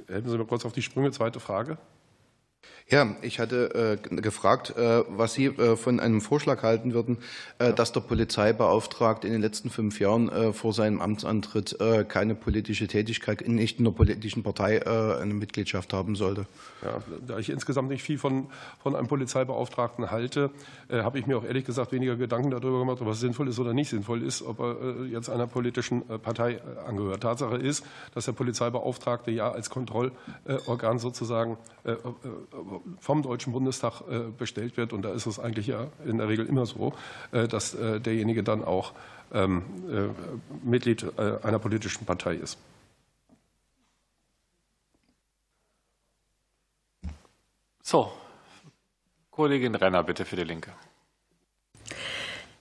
[0.08, 1.10] Helfen Sie mir kurz auf die Sprünge.
[1.12, 1.78] Zweite Frage.
[2.90, 7.16] Ja, ich hatte äh, gefragt, äh, was Sie äh, von einem Vorschlag halten würden,
[7.58, 12.34] äh, dass der Polizeibeauftragte in den letzten fünf Jahren äh, vor seinem Amtsantritt äh, keine
[12.34, 16.46] politische Tätigkeit, nicht in einer politischen Partei eine Mitgliedschaft haben sollte.
[16.82, 18.48] Ja, da ich insgesamt nicht viel von,
[18.82, 20.50] von einem Polizeibeauftragten halte,
[20.90, 23.72] habe ich mir auch ehrlich gesagt weniger Gedanken darüber gemacht, ob es sinnvoll ist oder
[23.72, 27.22] nicht sinnvoll ist, ob er jetzt einer politischen Partei angehört.
[27.22, 31.56] Tatsache ist, dass der Polizeibeauftragte ja als Kontrollorgan sozusagen
[33.00, 34.92] vom Deutschen Bundestag äh, bestellt wird.
[34.92, 36.92] Und da ist es eigentlich ja in der Regel immer so,
[37.32, 38.92] äh, dass äh, derjenige dann auch
[39.32, 39.62] ähm,
[40.62, 42.58] Mitglied einer politischen Partei ist.
[47.82, 48.12] So,
[49.30, 50.70] Kollegin Renner, bitte für die Linke.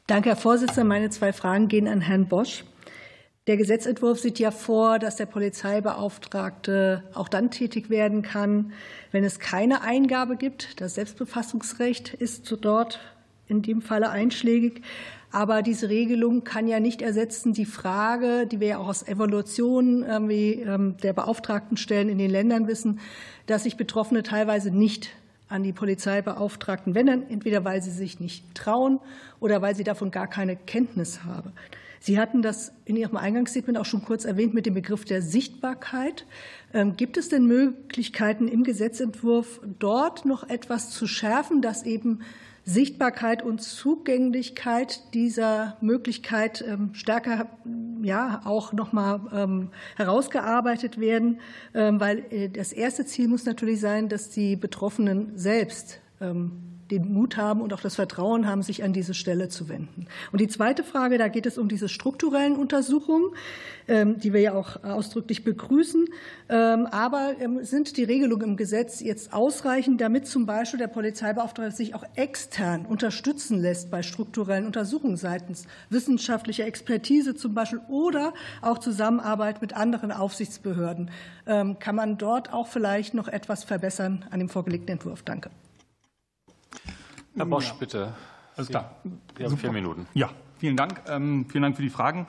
[0.07, 0.83] Danke, Herr Vorsitzender.
[0.83, 2.63] Meine zwei Fragen gehen an Herrn Bosch.
[3.45, 8.71] Der Gesetzentwurf sieht ja vor, dass der Polizeibeauftragte auch dann tätig werden kann,
[9.11, 10.79] wenn es keine Eingabe gibt.
[10.79, 13.01] Das Selbstbefassungsrecht ist dort
[13.49, 14.81] in dem Falle einschlägig.
[15.29, 20.05] Aber diese Regelung kann ja nicht ersetzen die Frage, die wir ja auch aus Evaluationen
[20.07, 23.01] ähm, der Beauftragtenstellen in den Ländern wissen,
[23.47, 25.09] dass sich Betroffene teilweise nicht
[25.49, 29.01] an die Polizeibeauftragten wenden, entweder weil sie sich nicht trauen
[29.41, 31.51] oder weil sie davon gar keine Kenntnis haben.
[32.05, 36.25] Sie hatten das in Ihrem Eingangsstatement auch schon kurz erwähnt mit dem Begriff der Sichtbarkeit.
[36.73, 42.19] Ähm, gibt es denn Möglichkeiten im Gesetzentwurf dort noch etwas zu schärfen, dass eben
[42.65, 47.47] Sichtbarkeit und Zugänglichkeit dieser Möglichkeit ähm, stärker
[48.01, 51.39] ja auch noch mal ähm, herausgearbeitet werden,
[51.71, 56.01] weil äh, das erste Ziel muss natürlich sein, dass die Betroffenen selbst
[56.99, 60.07] den Mut haben und auch das Vertrauen haben, sich an diese Stelle zu wenden.
[60.31, 63.31] Und die zweite Frage, da geht es um diese strukturellen Untersuchungen,
[63.87, 66.05] ähm, die wir ja auch ausdrücklich begrüßen.
[66.49, 71.75] Ähm, aber ähm, sind die Regelungen im Gesetz jetzt ausreichend, damit zum Beispiel der Polizeibeauftragte
[71.75, 78.77] sich auch extern unterstützen lässt bei strukturellen Untersuchungen seitens wissenschaftlicher Expertise zum Beispiel oder auch
[78.77, 81.11] Zusammenarbeit mit anderen Aufsichtsbehörden?
[81.45, 85.23] Kann man dort auch vielleicht noch etwas verbessern an dem vorgelegten Entwurf?
[85.23, 85.49] Danke.
[87.35, 87.75] Herr Bosch, ja.
[87.79, 88.13] bitte.
[88.55, 88.95] Alles klar.
[89.37, 90.07] Sie haben vier Minuten.
[90.13, 90.29] Ja,
[90.59, 91.01] vielen Dank.
[91.07, 92.27] Ähm, vielen Dank für die Fragen.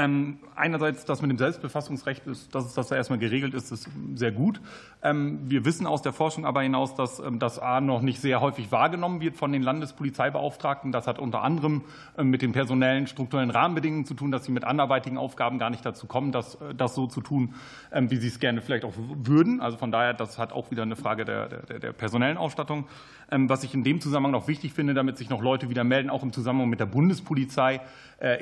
[0.00, 4.32] Ähm, einerseits das mit dem Selbstbefassungsrecht, ist, dass es da erstmal geregelt ist, ist sehr
[4.32, 4.58] gut.
[5.02, 8.40] Ähm, wir wissen aus der Forschung aber hinaus, dass ähm, das A noch nicht sehr
[8.40, 10.90] häufig wahrgenommen wird von den Landespolizeibeauftragten.
[10.90, 11.82] Das hat unter anderem
[12.16, 16.06] mit den personellen strukturellen Rahmenbedingungen zu tun, dass sie mit anderweitigen Aufgaben gar nicht dazu
[16.06, 17.54] kommen, das, äh, das so zu tun,
[17.92, 19.60] wie sie es gerne vielleicht auch würden.
[19.60, 22.86] Also von daher, das hat auch wieder eine Frage der, der, der personellen Ausstattung.
[23.30, 26.22] Was ich in dem Zusammenhang noch wichtig finde, damit sich noch Leute wieder melden, auch
[26.22, 27.80] im Zusammenhang mit der Bundespolizei,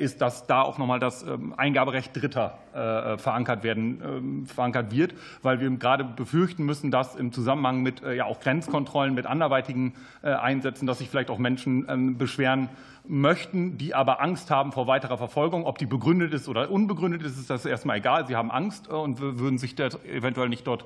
[0.03, 5.13] ist, dass da auch nochmal das ähm, Eingaberecht Dritter äh, verankert werden, ähm, verankert wird,
[5.41, 9.93] weil wir gerade befürchten müssen, dass im Zusammenhang mit äh, ja auch Grenzkontrollen, mit anderweitigen
[10.21, 12.67] Einsätzen, dass sich vielleicht auch Menschen ähm, beschweren
[13.09, 15.65] möchten, die aber Angst haben vor weiterer Verfolgung.
[15.65, 18.27] Ob die begründet ist oder unbegründet ist, ist das erstmal egal.
[18.27, 20.85] Sie haben Angst und würden sich eventuell nicht dort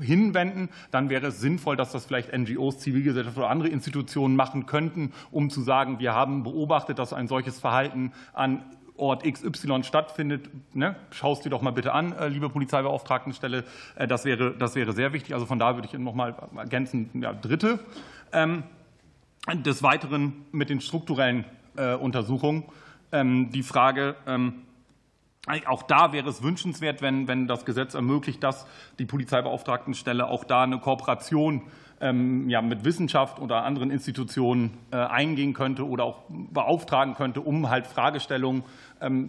[0.00, 0.68] hinwenden.
[0.90, 5.50] Dann wäre es sinnvoll, dass das vielleicht NGOs, Zivilgesellschaft oder andere Institutionen machen könnten, um
[5.50, 8.64] zu sagen, wir haben beobachtet, dass ein solches Verhalten an
[8.98, 13.64] Ort XY stattfindet, ne, schaust dir doch mal bitte an, äh, liebe Polizeibeauftragtenstelle.
[13.94, 15.34] Äh, das wäre, das wäre sehr wichtig.
[15.34, 17.78] Also von da würde ich noch mal ergänzen, ja, dritte.
[18.32, 18.64] Ähm,
[19.56, 21.44] des Weiteren mit den strukturellen
[21.76, 22.64] äh, Untersuchungen.
[23.12, 24.62] Ähm, die Frage, ähm,
[25.66, 28.66] auch da wäre es wünschenswert, wenn, wenn das Gesetz ermöglicht, dass
[28.98, 31.62] die Polizeibeauftragtenstelle auch da eine Kooperation
[32.00, 37.70] ähm, ja, mit Wissenschaft oder anderen Institutionen äh, eingehen könnte oder auch beauftragen könnte, um
[37.70, 38.62] halt Fragestellungen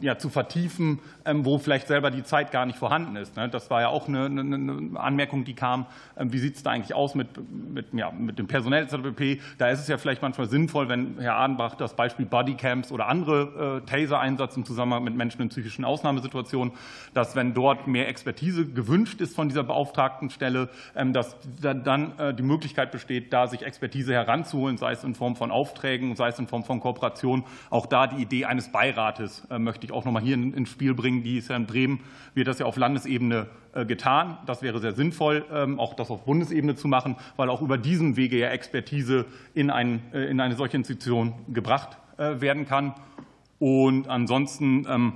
[0.01, 3.35] ja, zu vertiefen, ähm, wo vielleicht selber die Zeit gar nicht vorhanden ist.
[3.35, 3.49] Ne?
[3.49, 5.85] Das war ja auch eine, eine Anmerkung, die kam.
[6.17, 9.41] Ähm, wie sieht es da eigentlich aus mit, mit, ja, mit dem Personell ZBP?
[9.57, 13.81] Da ist es ja vielleicht manchmal sinnvoll, wenn Herr Adenbach das Beispiel Bodycamps oder andere
[13.83, 16.73] äh, Taser-Einsatz im Zusammenhang mit Menschen in psychischen Ausnahmesituationen,
[17.13, 20.69] dass wenn dort mehr Expertise gewünscht ist von dieser Beauftragtenstelle,
[21.13, 25.51] dass dann äh, die Möglichkeit besteht, da sich Expertise heranzuholen, sei es in Form von
[25.51, 27.43] Aufträgen, sei es in Form von Kooperation.
[27.69, 31.23] Auch da die Idee eines Beirates möchte ich auch noch mal hier ins Spiel bringen.
[31.23, 32.01] Die ist ja in Bremen,
[32.33, 34.37] wird das ja auf Landesebene äh, getan.
[34.45, 38.15] Das wäre sehr sinnvoll, ähm, auch das auf Bundesebene zu machen, weil auch über diesem
[38.17, 42.93] Wege ja Expertise in, ein, äh, in eine solche Institution gebracht äh, werden kann.
[43.59, 45.13] Und ansonsten ähm,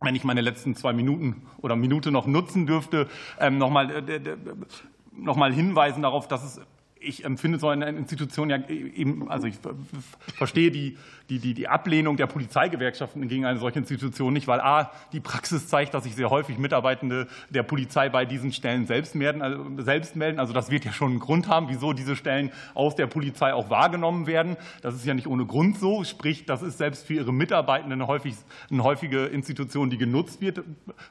[0.00, 3.08] wenn ich meine letzten zwei Minuten oder Minute noch nutzen dürfte,
[3.40, 4.02] ähm, noch mal,
[5.12, 6.60] noch mal hinweisen darauf, dass es
[7.00, 9.56] ich empfinde so eine Institution ja eben, also ich
[10.36, 10.96] verstehe die,
[11.28, 15.68] die, die, die Ablehnung der Polizeigewerkschaften gegen eine solche Institution nicht, weil A, die Praxis
[15.68, 19.42] zeigt, dass sich sehr häufig Mitarbeitende der Polizei bei diesen Stellen selbst melden.
[19.42, 20.40] Also, selbst melden.
[20.40, 23.70] also das wird ja schon einen Grund haben, wieso diese Stellen aus der Polizei auch
[23.70, 24.56] wahrgenommen werden.
[24.82, 26.04] Das ist ja nicht ohne Grund so.
[26.04, 28.34] Sprich, das ist selbst für ihre Mitarbeitenden häufig,
[28.70, 30.62] eine häufige Institution, die genutzt wird.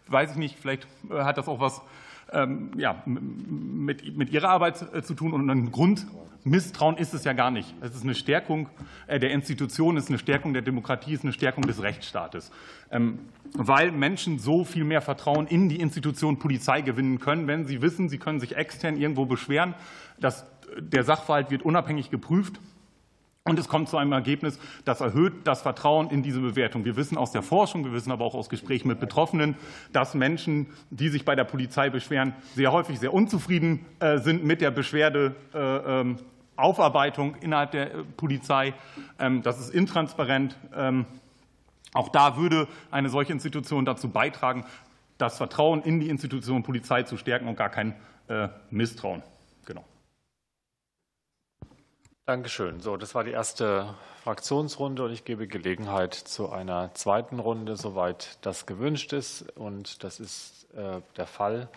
[0.08, 1.82] Weiß ich nicht, vielleicht hat das auch was
[2.32, 5.34] ähm, ja, mit, mit ihrer Arbeit äh, zu tun.
[5.34, 7.74] Und ein Grundmisstrauen ist es ja gar nicht.
[7.82, 8.70] Es ist eine Stärkung
[9.08, 12.52] äh, der Institution, es ist eine Stärkung der Demokratie, es ist eine Stärkung des Rechtsstaates.
[12.92, 13.20] Ähm,
[13.54, 18.10] weil Menschen so viel mehr Vertrauen in die Institution Polizei gewinnen können, wenn sie wissen,
[18.10, 19.74] sie können sich extern irgendwo beschweren,
[20.20, 20.46] dass
[20.80, 22.60] der Sachverhalt wird unabhängig geprüft
[23.48, 26.86] und es kommt zu einem Ergebnis, das erhöht das Vertrauen in diese Bewertung.
[26.86, 29.56] Wir wissen aus der Forschung, wir wissen aber auch aus Gesprächen mit Betroffenen,
[29.94, 34.62] dass Menschen, die sich bei der Polizei beschweren, sehr häufig sehr unzufrieden äh, sind mit
[34.62, 38.74] der Beschwerdeaufarbeitung äh, ähm, innerhalb der äh, Polizei.
[39.20, 40.58] Ähm, das ist intransparent.
[40.76, 41.06] Ähm,
[41.94, 44.66] auch da würde eine solche Institution dazu beitragen,
[45.18, 47.96] das Vertrauen in die Institution Polizei zu stärken und gar kein
[48.70, 49.24] Misstrauen.
[52.28, 52.82] Dankeschön.
[52.82, 58.38] So, das war die erste Fraktionsrunde und ich gebe Gelegenheit zu einer zweiten Runde, soweit
[58.42, 59.46] das gewünscht ist.
[59.56, 61.70] Und das ist äh, der Fall.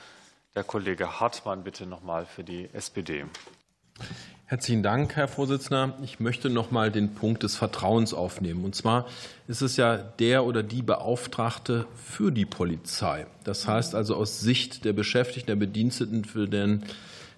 [0.57, 3.27] Der Kollege Hartmann bitte noch mal für die SPD.
[4.47, 5.97] Herzlichen Dank, Herr Vorsitzender.
[6.03, 8.65] Ich möchte noch mal den Punkt des Vertrauens aufnehmen.
[8.65, 9.07] Und zwar
[9.47, 13.29] ist es ja der oder die Beauftragte für die Polizei.
[13.45, 16.85] Das heißt also aus Sicht der Beschäftigten, der Bediensteten, für den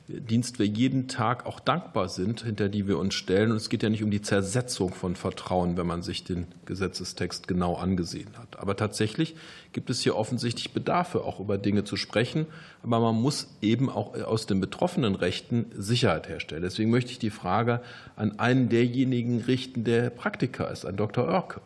[0.09, 3.53] Dienst wir jeden Tag auch dankbar sind, hinter die wir uns stellen.
[3.53, 7.47] Und es geht ja nicht um die Zersetzung von Vertrauen, wenn man sich den Gesetzestext
[7.47, 8.59] genau angesehen hat.
[8.59, 9.37] Aber tatsächlich
[9.73, 12.47] gibt es hier offensichtlich Bedarfe, auch über Dinge zu sprechen.
[12.83, 16.63] Aber man muss eben auch aus den betroffenen Rechten Sicherheit herstellen.
[16.63, 17.81] Deswegen möchte ich die Frage
[18.17, 21.25] an einen derjenigen richten, der Praktiker ist, an Dr.
[21.27, 21.61] Oerke.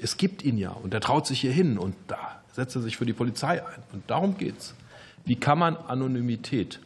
[0.00, 2.96] Es gibt ihn ja und er traut sich hier hin und da setzt er sich
[2.96, 3.82] für die Polizei ein.
[3.92, 4.74] Und darum geht es.
[5.26, 6.80] Wie kann man Anonymität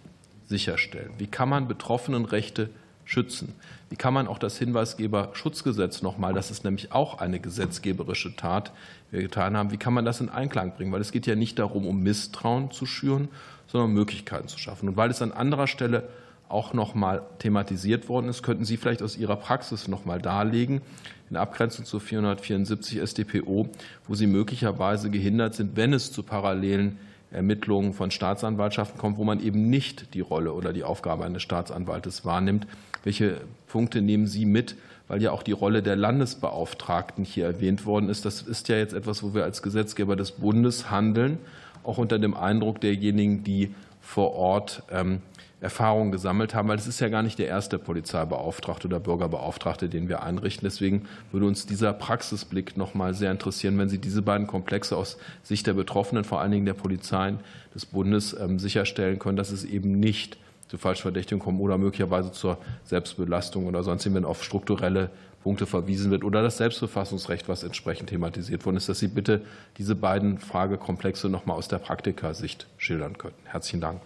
[0.51, 1.13] sicherstellen?
[1.17, 2.69] Wie kann man Betroffenenrechte
[3.07, 3.55] schützen?
[3.89, 8.73] Wie kann man auch das Hinweisgeberschutzgesetz nochmal, das ist nämlich auch eine gesetzgeberische Tat,
[9.09, 10.93] die wir getan haben, wie kann man das in Einklang bringen?
[10.93, 13.29] Weil es geht ja nicht darum, um Misstrauen zu schüren,
[13.67, 14.89] sondern Möglichkeiten zu schaffen.
[14.89, 16.09] Und weil es an anderer Stelle
[16.49, 20.83] auch noch mal thematisiert worden ist, könnten Sie vielleicht aus Ihrer Praxis noch mal darlegen,
[21.31, 23.69] in Abgrenzung zu 474 StPO,
[24.09, 26.99] wo Sie möglicherweise gehindert sind, wenn es zu parallelen
[27.31, 32.25] Ermittlungen von Staatsanwaltschaften kommt, wo man eben nicht die Rolle oder die Aufgabe eines Staatsanwaltes
[32.25, 32.67] wahrnimmt.
[33.05, 34.77] Welche Punkte nehmen Sie mit?
[35.09, 38.25] Weil ja auch die Rolle der Landesbeauftragten hier erwähnt worden ist.
[38.25, 41.39] Das ist ja jetzt etwas, wo wir als Gesetzgeber des Bundes handeln,
[41.83, 45.21] auch unter dem Eindruck derjenigen, die vor Ort ähm,
[45.61, 50.09] Erfahrungen gesammelt haben, weil es ist ja gar nicht der erste Polizeibeauftragte oder Bürgerbeauftragte, den
[50.09, 50.67] wir einrichten.
[50.67, 55.19] Deswegen würde uns dieser Praxisblick noch mal sehr interessieren, wenn Sie diese beiden Komplexe aus
[55.43, 57.41] Sicht der Betroffenen, vor allen Dingen der Polizeien
[57.75, 60.39] des Bundes, ähm, sicherstellen können, dass es eben nicht
[60.69, 65.11] zu Falschverdächtigung kommt oder möglicherweise zur Selbstbelastung oder sonst wenn auf strukturelle
[65.43, 69.43] Punkte verwiesen wird oder das Selbstbefassungsrecht, was entsprechend thematisiert worden ist, dass Sie bitte
[69.79, 73.41] diese beiden Fragekomplexe noch mal aus der Praktikersicht schildern könnten.
[73.47, 74.01] Herzlichen Dank.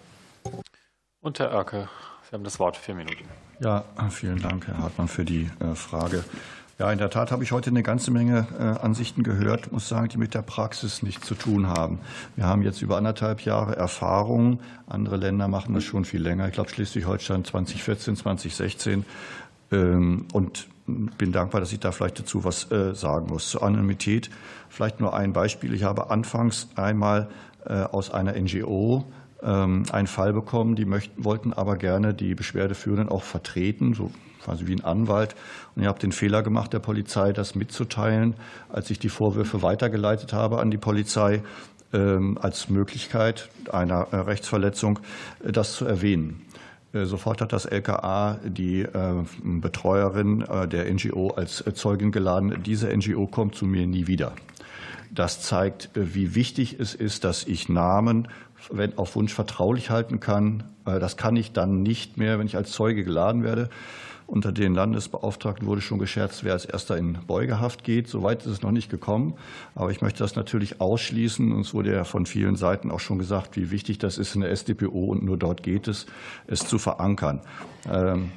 [1.25, 1.89] Und Herr Oerke,
[2.29, 3.25] Sie haben das Wort, vier Minuten.
[3.59, 6.23] Ja, vielen Dank, Herr Hartmann, für die äh, Frage.
[6.79, 10.11] Ja, in der Tat habe ich heute eine ganze Menge äh, Ansichten gehört, muss sagen,
[10.11, 11.99] die mit der Praxis nichts zu tun haben.
[12.37, 14.61] Wir haben jetzt über anderthalb Jahre Erfahrung.
[14.87, 16.47] Andere Länder machen das schon viel länger.
[16.49, 19.07] Ich glaube, Schleswig-Holstein 2014, 2016.
[19.73, 23.49] Ähm, und bin dankbar, dass ich da vielleicht dazu was äh, sagen muss.
[23.49, 24.29] Zur Anonymität
[24.69, 25.73] vielleicht nur ein Beispiel.
[25.73, 27.31] Ich habe anfangs einmal
[27.67, 29.07] aus einer NGO
[29.45, 30.75] einen Fall bekommen.
[30.75, 34.11] Die möchten, wollten aber gerne die Beschwerdeführenden auch vertreten, so
[34.43, 35.35] quasi wie ein Anwalt.
[35.75, 38.35] Und ich habe den Fehler gemacht, der Polizei das mitzuteilen,
[38.69, 41.43] als ich die Vorwürfe weitergeleitet habe an die Polizei
[41.95, 44.99] ähm, als Möglichkeit einer äh, Rechtsverletzung,
[45.45, 46.43] äh, das zu erwähnen.
[46.93, 48.87] Äh, sofort hat das LKA die
[49.43, 52.63] Betreuerin der NGO als Zeugin geladen.
[52.65, 54.33] Diese NGO kommt zu mir nie wieder.
[55.13, 58.27] Das zeigt, wie wichtig es ist, dass ich Namen
[58.73, 60.65] wenn auf Wunsch vertraulich halten kann.
[60.85, 63.71] Das kann ich dann nicht mehr, wenn ich als Zeuge geladen werde.
[64.27, 68.09] Unter den Landesbeauftragten wurde schon gescherzt, wer als erster in Beugehaft geht.
[68.09, 69.35] Soweit ist es noch nicht gekommen.
[69.75, 71.53] Aber ich möchte das natürlich ausschließen.
[71.53, 74.41] Und es wurde ja von vielen Seiten auch schon gesagt, wie wichtig das ist in
[74.41, 75.05] der SDPO.
[75.05, 76.07] Und nur dort geht es,
[76.47, 77.41] es zu verankern.
[77.91, 78.31] Ähm,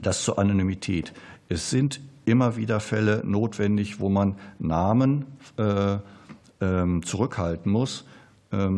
[0.00, 1.14] das zur Anonymität.
[1.48, 5.24] Es sind immer wieder Fälle notwendig, wo man Namen
[5.56, 5.96] äh,
[6.60, 8.04] ähm, zurückhalten muss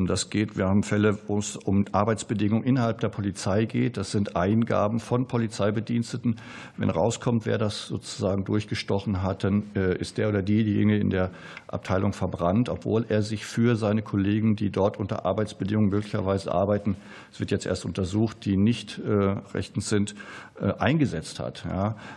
[0.07, 3.97] das geht, wir haben Fälle, wo es um Arbeitsbedingungen innerhalb der Polizei geht.
[3.97, 6.37] Das sind Eingaben von Polizeibediensteten.
[6.77, 11.31] Wenn rauskommt, wer das sozusagen durchgestochen hat, dann äh, ist der oder diejenige in der
[11.67, 16.97] Abteilung verbrannt, obwohl er sich für seine Kollegen, die dort unter Arbeitsbedingungen möglicherweise arbeiten,
[17.33, 19.11] es wird jetzt erst untersucht, die nicht äh,
[19.55, 20.15] rechtens sind,
[20.61, 21.65] äh, eingesetzt hat.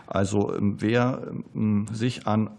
[0.07, 1.21] Also ähm, wer
[1.55, 2.49] ähm, sich an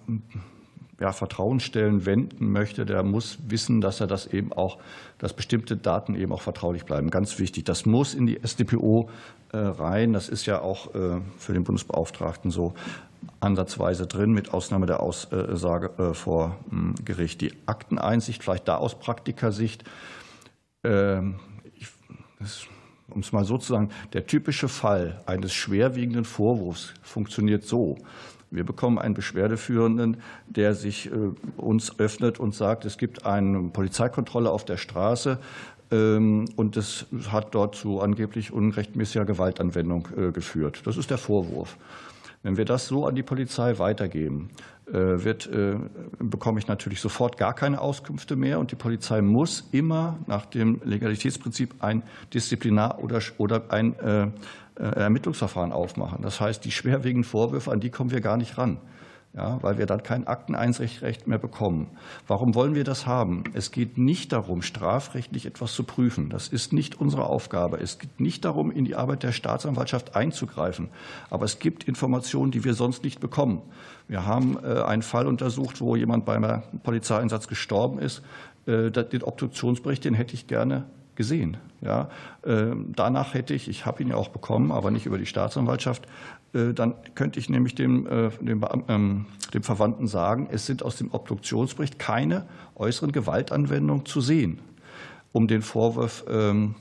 [1.00, 4.78] ja, Vertrauensstellen wenden möchte, der muss wissen, dass er das eben auch,
[5.18, 7.10] dass bestimmte Daten eben auch vertraulich bleiben.
[7.10, 7.64] Ganz wichtig.
[7.64, 9.08] Das muss in die SDPO
[9.52, 10.12] äh, rein.
[10.12, 12.74] Das ist ja auch äh, für den Bundesbeauftragten so
[13.40, 17.40] ansatzweise drin, mit Ausnahme der Aussage äh, vor hm, Gericht.
[17.40, 19.84] Die Akteneinsicht, vielleicht da aus Praktikersicht,
[20.84, 21.36] ähm,
[23.08, 27.96] um es mal so zu sagen, der typische Fall eines schwerwiegenden Vorwurfs funktioniert so.
[28.50, 30.16] Wir bekommen einen Beschwerdeführenden,
[30.46, 31.12] der sich äh,
[31.56, 35.38] uns öffnet und sagt, es gibt eine Polizeikontrolle auf der Straße.
[35.92, 40.82] Ähm, und es hat dort zu angeblich unrechtmäßiger Gewaltanwendung äh, geführt.
[40.84, 41.76] Das ist der Vorwurf.
[42.42, 44.48] Wenn wir das so an die Polizei weitergeben,
[44.86, 45.48] äh, wird,
[46.18, 48.58] bekomme ich natürlich sofort gar keine Auskünfte mehr.
[48.58, 52.02] Und die Polizei muss immer nach dem Legalitätsprinzip ein
[52.32, 54.32] Disziplinar- oder, oder ein
[54.76, 56.22] Ermittlungsverfahren aufmachen.
[56.22, 58.78] Das heißt, die schwerwiegenden Vorwürfe, an die kommen wir gar nicht ran.
[59.32, 61.86] Ja, weil wir dann kein Akteneinsichtrecht mehr bekommen.
[62.26, 63.44] Warum wollen wir das haben?
[63.54, 66.30] Es geht nicht darum, strafrechtlich etwas zu prüfen.
[66.30, 67.78] Das ist nicht unsere Aufgabe.
[67.78, 70.88] Es geht nicht darum, in die Arbeit der Staatsanwaltschaft einzugreifen.
[71.30, 73.62] Aber es gibt Informationen, die wir sonst nicht bekommen.
[74.08, 78.22] Wir haben äh, einen Fall untersucht, wo jemand beim Polizeieinsatz gestorben ist.
[78.66, 81.56] Äh, den Obduktionsbericht, den hätte ich gerne gesehen.
[81.80, 82.10] Ja,
[82.44, 86.06] ähm, danach hätte ich, ich habe ihn ja auch bekommen, aber nicht über die Staatsanwaltschaft,
[86.52, 90.96] äh, dann könnte ich nämlich dem, äh, dem, ähm, dem Verwandten sagen, es sind aus
[90.96, 94.58] dem Obduktionsbericht keine äußeren Gewaltanwendungen zu sehen,
[95.32, 96.74] um den Vorwurf ähm,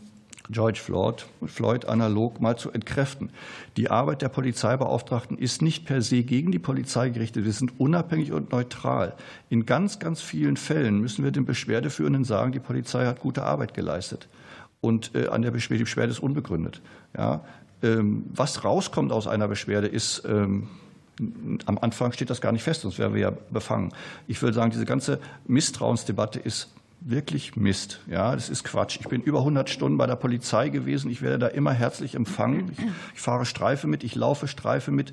[0.49, 3.29] George Floyd, Floyd analog mal zu entkräften.
[3.77, 7.45] Die Arbeit der Polizeibeauftragten ist nicht per se gegen die Polizei gerichtet.
[7.45, 9.13] Wir sind unabhängig und neutral.
[9.49, 13.73] In ganz, ganz vielen Fällen müssen wir den Beschwerdeführenden sagen, die Polizei hat gute Arbeit
[13.75, 14.27] geleistet.
[14.81, 16.81] Und äh, an der Beschwerde, die Beschwerde ist unbegründet.
[17.15, 17.43] Ja,
[17.83, 20.67] ähm, was rauskommt aus einer Beschwerde ist, ähm,
[21.65, 23.91] am Anfang steht das gar nicht fest, sonst wären wir ja befangen.
[24.27, 26.69] Ich würde sagen, diese ganze Misstrauensdebatte ist
[27.01, 28.01] wirklich Mist.
[28.07, 28.97] Ja, das ist Quatsch.
[28.99, 31.09] Ich bin über 100 Stunden bei der Polizei gewesen.
[31.09, 32.71] Ich werde da immer herzlich empfangen.
[32.71, 32.85] Ich,
[33.15, 35.11] ich fahre Streife mit, ich laufe Streife mit.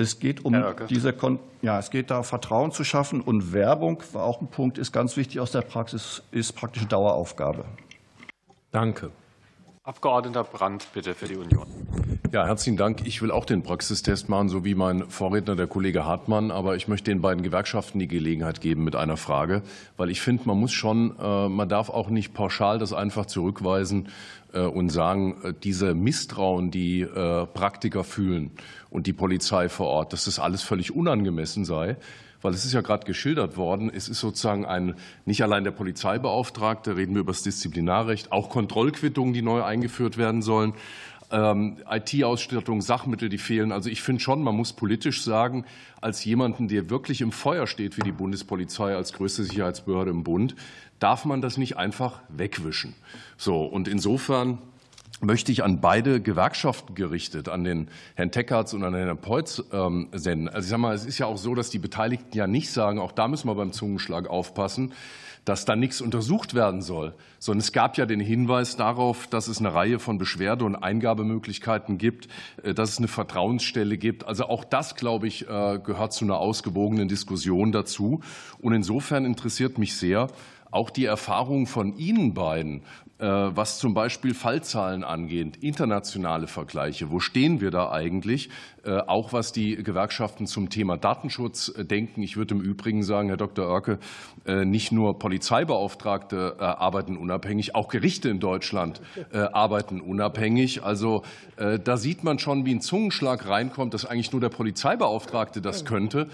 [0.00, 0.56] Es geht um
[0.88, 4.78] diese, Kon ja, es geht da Vertrauen zu schaffen und Werbung war auch ein Punkt,
[4.78, 7.64] ist ganz wichtig aus der Praxis, ist praktische Daueraufgabe.
[8.70, 9.10] Danke.
[9.88, 11.66] Abgeordneter Brandt, bitte für die Union.
[12.30, 13.06] Ja, herzlichen Dank.
[13.06, 16.50] Ich will auch den Praxistest machen, so wie mein Vorredner, der Kollege Hartmann.
[16.50, 19.62] Aber ich möchte den beiden Gewerkschaften die Gelegenheit geben mit einer Frage,
[19.96, 24.08] weil ich finde, man muss schon, äh, man darf auch nicht pauschal das einfach zurückweisen
[24.52, 27.06] äh, und sagen, äh, diese Misstrauen, die
[27.54, 28.50] Praktiker fühlen
[28.90, 31.96] und die Polizei vor Ort, dass das alles völlig unangemessen sei
[32.42, 34.94] weil es ist ja gerade geschildert worden, es ist sozusagen ein,
[35.24, 40.42] nicht allein der Polizeibeauftragte, reden wir über das Disziplinarrecht, auch Kontrollquittungen, die neu eingeführt werden
[40.42, 40.74] sollen,
[41.30, 43.72] ähm, IT-Ausstattung, Sachmittel, die fehlen.
[43.72, 45.64] Also ich finde schon, man muss politisch sagen,
[46.00, 50.54] als jemanden, der wirklich im Feuer steht wie die Bundespolizei als größte Sicherheitsbehörde im Bund,
[50.98, 52.94] darf man das nicht einfach wegwischen.
[53.36, 54.58] So, und insofern
[55.20, 59.62] möchte ich an beide Gewerkschaften gerichtet, an den Herrn Teckarts und an den Herrn Peutz
[59.72, 60.48] ähm, senden.
[60.48, 62.98] Also ich sage mal, es ist ja auch so, dass die Beteiligten ja nicht sagen,
[62.98, 64.92] auch da müssen wir beim Zungenschlag aufpassen,
[65.48, 69.58] dass da nichts untersucht werden soll, sondern es gab ja den Hinweis darauf, dass es
[69.58, 72.28] eine Reihe von Beschwerde- und Eingabemöglichkeiten gibt,
[72.62, 74.26] äh, dass es eine Vertrauensstelle gibt.
[74.26, 78.20] Also auch das, glaube ich, äh, gehört zu einer ausgewogenen Diskussion dazu.
[78.60, 80.28] Und insofern interessiert mich sehr,
[80.70, 82.82] auch die Erfahrung von Ihnen beiden,
[83.18, 87.10] äh, was zum Beispiel Fallzahlen angeht, internationale Vergleiche.
[87.10, 88.48] Wo stehen wir da eigentlich?
[88.84, 92.22] Äh, auch was die Gewerkschaften zum Thema Datenschutz äh, denken.
[92.22, 93.66] Ich würde im Übrigen sagen, Herr Dr.
[93.68, 93.98] Oerke,
[94.46, 100.82] nicht nur Polizeibeauftragte arbeiten unabhängig, auch Gerichte in Deutschland arbeiten unabhängig.
[100.82, 101.22] Also
[101.56, 106.28] da sieht man schon, wie ein Zungenschlag reinkommt, dass eigentlich nur der Polizeibeauftragte das könnte.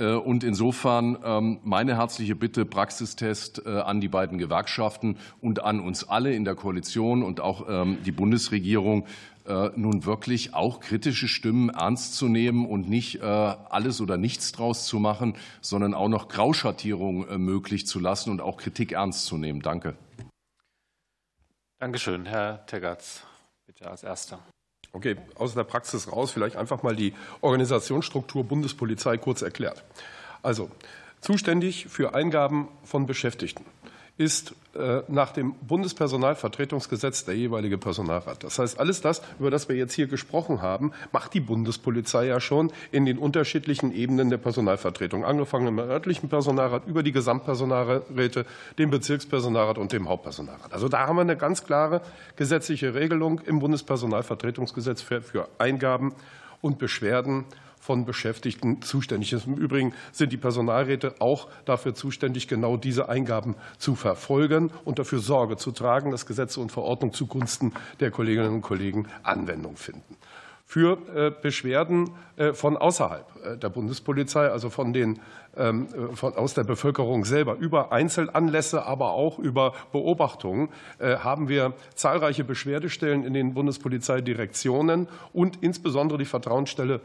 [0.00, 5.78] Äh, und insofern ähm, meine herzliche Bitte, Praxistest äh, an die beiden Gewerkschaften und an
[5.78, 9.06] uns alle in der Koalition und auch ähm, die Bundesregierung,
[9.46, 14.86] äh, nun wirklich auch kritische Stimmen ernst zu nehmen und nicht alles oder nichts draus
[14.86, 19.60] zu machen, sondern auch noch Grauschattierung möglich zu lassen und auch Kritik ernst zu nehmen.
[19.60, 19.96] Danke.
[21.78, 22.26] Dankeschön.
[22.26, 23.24] Herr Teggerts,
[23.66, 24.38] bitte als Erster.
[24.92, 29.84] Okay, aus der Praxis raus, vielleicht einfach mal die Organisationsstruktur Bundespolizei kurz erklärt.
[30.42, 30.70] Also
[31.20, 33.64] zuständig für Eingaben von Beschäftigten
[34.16, 34.54] ist
[35.08, 38.44] nach dem Bundespersonalvertretungsgesetz der jeweilige Personalrat.
[38.44, 42.40] Das heißt, alles das, über das wir jetzt hier gesprochen haben, macht die Bundespolizei ja
[42.40, 48.46] schon in den unterschiedlichen Ebenen der Personalvertretung, angefangen im örtlichen Personalrat über die Gesamtpersonalräte,
[48.78, 50.72] den Bezirkspersonalrat und dem Hauptpersonalrat.
[50.72, 52.00] Also da haben wir eine ganz klare
[52.36, 56.14] gesetzliche Regelung im Bundespersonalvertretungsgesetz für Eingaben
[56.60, 57.44] und Beschwerden
[57.80, 59.46] von Beschäftigten zuständig ist.
[59.46, 65.18] Im Übrigen sind die Personalräte auch dafür zuständig, genau diese Eingaben zu verfolgen und dafür
[65.18, 70.16] Sorge zu tragen, dass Gesetze und Verordnungen zugunsten der Kolleginnen und Kollegen Anwendung finden
[70.70, 75.18] für äh, Beschwerden äh, von außerhalb äh, der Bundespolizei, also von den
[75.54, 77.56] von, aus der Bevölkerung selber.
[77.56, 80.68] Über Einzelanlässe, aber auch über Beobachtungen
[81.00, 87.00] haben wir zahlreiche Beschwerdestellen in den Bundespolizeidirektionen und insbesondere die Vertrauensstelle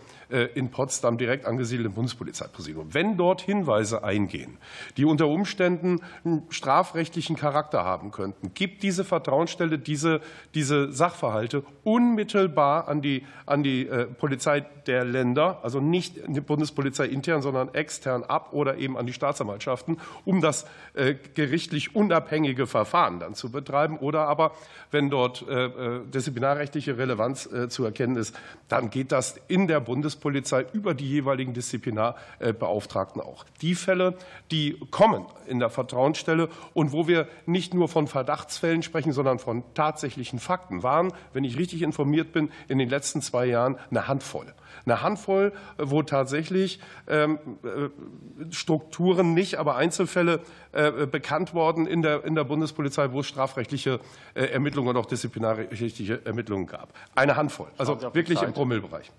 [0.54, 2.94] in Potsdam direkt angesiedelt im Bundespolizeipräsidium.
[2.94, 4.58] Wenn dort Hinweise eingehen,
[4.98, 10.22] die unter Umständen einen strafrechtlichen Charakter haben könnten, gibt diese Vertrauensstelle diese,
[10.54, 17.06] diese Sachverhalte unmittelbar an die, an die äh, Polizei der Länder, also nicht die Bundespolizei
[17.06, 23.20] intern, sondern extern ab oder eben an die Staatsanwaltschaften, um das äh, gerichtlich unabhängige Verfahren
[23.20, 23.98] dann zu betreiben.
[23.98, 24.52] Oder aber,
[24.92, 25.70] wenn dort äh,
[26.14, 28.36] disziplinarrechtliche Relevanz zu erkennen ist,
[28.70, 33.46] dann geht das in der Bundespolizei über die jeweiligen Disziplinarbeauftragten auch.
[33.62, 34.16] Die Fälle,
[34.52, 39.64] die kommen in der Vertrauensstelle und wo wir nicht nur von Verdachtsfällen sprechen, sondern von
[39.74, 44.54] tatsächlichen Fakten, waren, wenn ich richtig informiert bin, in den letzten zwei Jahren eine Handvoll.
[44.86, 50.42] Eine Handvoll, wo tatsächlich ähm, äh, Strukturen nicht, aber Einzelfälle
[50.72, 54.00] äh, bekannt worden in der, in der Bundespolizei, wo es strafrechtliche
[54.34, 56.94] äh, Ermittlungen und auch disziplinarrechtliche Ermittlungen gab.
[57.16, 59.12] Eine Handvoll, also wirklich im Promillbereich.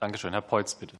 [0.00, 0.32] Dankeschön.
[0.32, 0.96] Herr Peutz, bitte.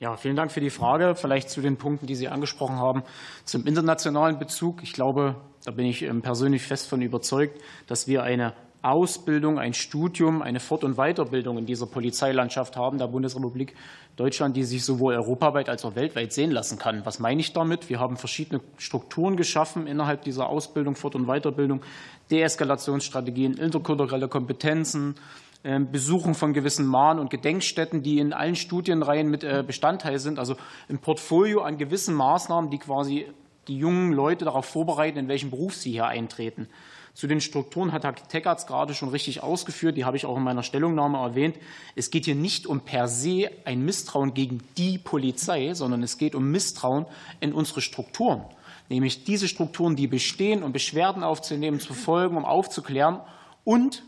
[0.00, 1.14] Ja, vielen Dank für die Frage.
[1.14, 3.02] Vielleicht zu den Punkten, die Sie angesprochen haben.
[3.44, 4.82] Zum internationalen Bezug.
[4.82, 5.36] Ich glaube,
[5.66, 10.60] da bin ich ähm, persönlich fest von überzeugt, dass wir eine Ausbildung, ein Studium, eine
[10.60, 13.74] Fort- und Weiterbildung in dieser Polizeilandschaft haben, der Bundesrepublik
[14.16, 17.04] Deutschland, die sich sowohl europaweit als auch weltweit sehen lassen kann.
[17.04, 17.88] Was meine ich damit?
[17.88, 21.82] Wir haben verschiedene Strukturen geschaffen innerhalb dieser Ausbildung, Fort- und Weiterbildung,
[22.30, 25.14] Deeskalationsstrategien, interkulturelle Kompetenzen,
[25.62, 30.38] ähm, Besuchen von gewissen Mahn- und Gedenkstätten, die in allen Studienreihen mit äh, Bestandteil sind.
[30.38, 30.56] Also
[30.88, 33.26] ein Portfolio an gewissen Maßnahmen, die quasi
[33.68, 36.68] die jungen Leute darauf vorbereiten, in welchen Beruf sie hier eintreten.
[37.14, 39.96] Zu den Strukturen hat Herr Teckertz gerade schon richtig ausgeführt.
[39.96, 41.56] Die habe ich auch in meiner Stellungnahme erwähnt.
[41.96, 46.34] Es geht hier nicht um per se ein Misstrauen gegen die Polizei, sondern es geht
[46.34, 47.06] um Misstrauen
[47.40, 48.44] in unsere Strukturen.
[48.88, 53.20] Nämlich diese Strukturen, die bestehen, um Beschwerden aufzunehmen, zu folgen, um aufzuklären
[53.64, 54.02] und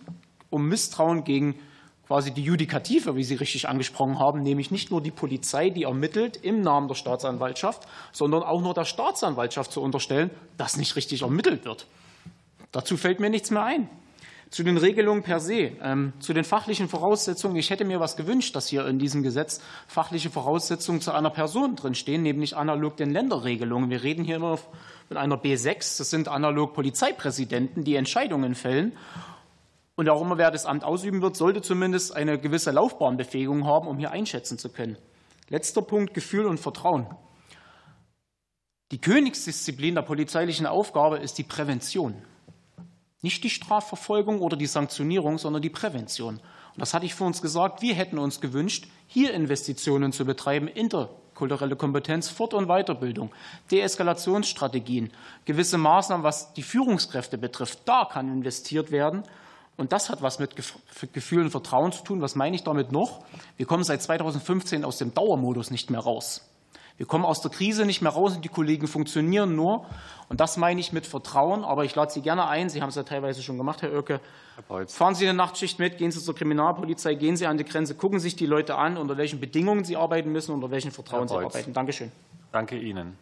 [0.51, 1.55] um Misstrauen gegen
[2.07, 6.37] quasi die Judikative, wie Sie richtig angesprochen haben, nämlich nicht nur die Polizei, die ermittelt
[6.37, 11.65] im Namen der Staatsanwaltschaft, sondern auch nur der Staatsanwaltschaft zu unterstellen, dass nicht richtig ermittelt
[11.65, 11.87] wird.
[12.73, 13.89] Dazu fällt mir nichts mehr ein.
[14.51, 17.57] Zu den Regelungen per se, ähm, zu den fachlichen Voraussetzungen.
[17.57, 21.75] Ich hätte mir was gewünscht, dass hier in diesem Gesetz fachliche Voraussetzungen zu einer Person
[21.77, 23.89] drinstehen, nämlich analog den Länderregelungen.
[23.89, 24.59] Wir reden hier immer
[25.09, 25.99] mit einer B6.
[25.99, 28.93] Das sind analog Polizeipräsidenten, die Entscheidungen fällen.
[29.95, 33.99] Und auch immer, wer das Amt ausüben wird, sollte zumindest eine gewisse Laufbahnbefähigung haben, um
[33.99, 34.97] hier einschätzen zu können.
[35.49, 37.07] Letzter Punkt, Gefühl und Vertrauen.
[38.91, 42.15] Die Königsdisziplin der polizeilichen Aufgabe ist die Prävention.
[43.23, 46.37] Nicht die Strafverfolgung oder die Sanktionierung, sondern die Prävention.
[46.37, 47.81] Und das hatte ich vor uns gesagt.
[47.81, 53.31] Wir hätten uns gewünscht, hier Investitionen zu betreiben, interkulturelle Kompetenz, Fort- und Weiterbildung,
[53.71, 55.13] Deeskalationsstrategien,
[55.45, 57.81] gewisse Maßnahmen, was die Führungskräfte betrifft.
[57.85, 59.23] Da kann investiert werden.
[59.77, 60.55] Und das hat was mit
[61.13, 62.21] Gefühl und Vertrauen zu tun.
[62.21, 63.25] Was meine ich damit noch?
[63.57, 66.52] Wir kommen seit 2015 aus dem Dauermodus nicht mehr raus.
[66.97, 69.87] Wir kommen aus der Krise nicht mehr raus und die Kollegen funktionieren nur.
[70.29, 71.65] Und das meine ich mit Vertrauen.
[71.65, 72.69] Aber ich lade Sie gerne ein.
[72.69, 74.21] Sie haben es ja teilweise schon gemacht, Herr Oecke.
[74.69, 77.95] Herr Fahren Sie eine Nachtschicht mit, gehen Sie zur Kriminalpolizei, gehen Sie an die Grenze,
[77.95, 81.37] gucken sich die Leute an, unter welchen Bedingungen sie arbeiten müssen, unter welchen Vertrauen sie
[81.37, 81.73] arbeiten.
[81.73, 82.13] Dankeschön.
[82.51, 83.19] Danke Ihnen.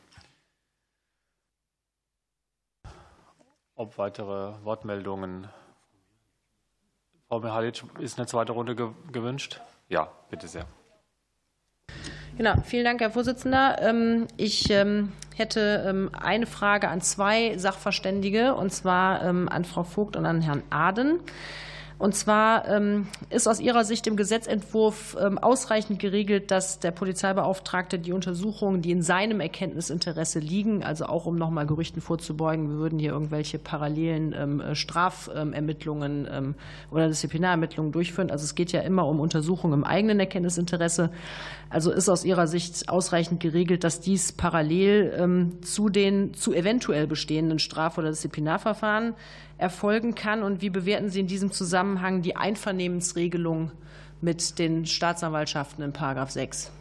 [3.77, 5.49] Ob weitere Wortmeldungen?
[7.29, 9.61] Frau Mihalic, ist eine zweite Runde gewünscht?
[9.89, 10.67] Ja, bitte sehr.
[12.41, 13.77] Genau, vielen Dank, Herr Vorsitzender.
[13.83, 20.17] Ähm, ich ähm, hätte ähm, eine Frage an zwei Sachverständige, und zwar an Frau Vogt
[20.17, 21.21] und an Herrn Aden.
[22.01, 27.99] Und zwar ähm, ist aus Ihrer Sicht im Gesetzentwurf ähm, ausreichend geregelt, dass der Polizeibeauftragte
[27.99, 32.99] die Untersuchungen, die in seinem Erkenntnisinteresse liegen, also auch um nochmal Gerüchten vorzubeugen, wir würden
[32.99, 36.55] hier irgendwelche parallelen ähm, Strafermittlungen
[36.91, 38.31] oder Disziplinarermittlungen durchführen.
[38.31, 41.11] Also es geht ja immer um Untersuchungen im eigenen Erkenntnisinteresse.
[41.69, 47.59] Also ist aus Ihrer Sicht ausreichend geregelt, dass dies parallel zu den zu eventuell bestehenden
[47.59, 49.15] Straf- oder Disziplinarverfahren
[49.61, 50.43] erfolgen kann?
[50.43, 53.73] Und wie bewerten Sie in diesem Zusammenhang die Einvernehmensregelung
[54.21, 56.73] mit den Staatsanwaltschaften in Paragraph 6?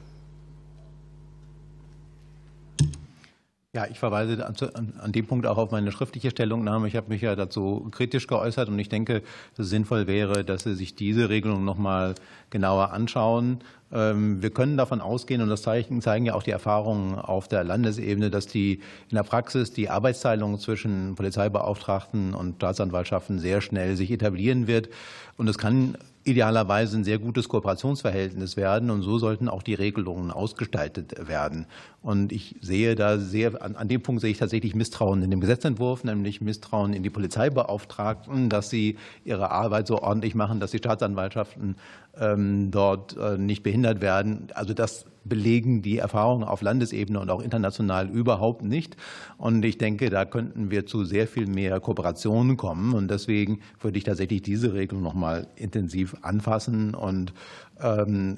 [3.75, 6.87] Ja, ich verweise an dem Punkt auch auf meine schriftliche Stellungnahme.
[6.87, 9.21] Ich habe mich ja dazu kritisch geäußert und ich denke,
[9.55, 12.15] dass es sinnvoll wäre, dass Sie sich diese Regelung noch mal
[12.49, 13.59] genauer anschauen.
[13.91, 17.63] Ähm, wir können davon ausgehen, und das zeigen, zeigen ja auch die Erfahrungen auf der
[17.63, 24.09] Landesebene, dass die in der Praxis die Arbeitsteilung zwischen Polizeibeauftragten und Staatsanwaltschaften sehr schnell sich
[24.09, 24.89] etablieren wird.
[25.37, 28.89] Und es kann idealerweise ein sehr gutes Kooperationsverhältnis werden.
[28.89, 31.65] Und so sollten auch die Regelungen ausgestaltet werden.
[32.01, 36.03] Und ich sehe da sehr, an, dem Punkt sehe ich tatsächlich Misstrauen in dem Gesetzentwurf,
[36.03, 41.75] nämlich Misstrauen in die Polizeibeauftragten, dass sie ihre Arbeit so ordentlich machen, dass die Staatsanwaltschaften
[42.19, 44.47] ähm, dort äh, nicht behindert werden.
[44.53, 48.97] Also das belegen die Erfahrungen auf Landesebene und auch international überhaupt nicht.
[49.37, 52.93] Und ich denke, da könnten wir zu sehr viel mehr Kooperationen kommen.
[52.93, 57.33] Und deswegen würde ich tatsächlich diese Regelung noch mal intensiv anfassen und
[57.81, 58.37] ähm,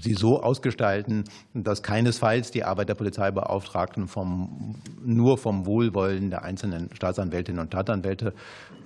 [0.00, 6.90] sie so ausgestalten, dass keinesfalls die Arbeit der Polizeibeauftragten vom, nur vom Wohlwollen der einzelnen
[6.94, 8.34] Staatsanwältinnen und Staatsanwälte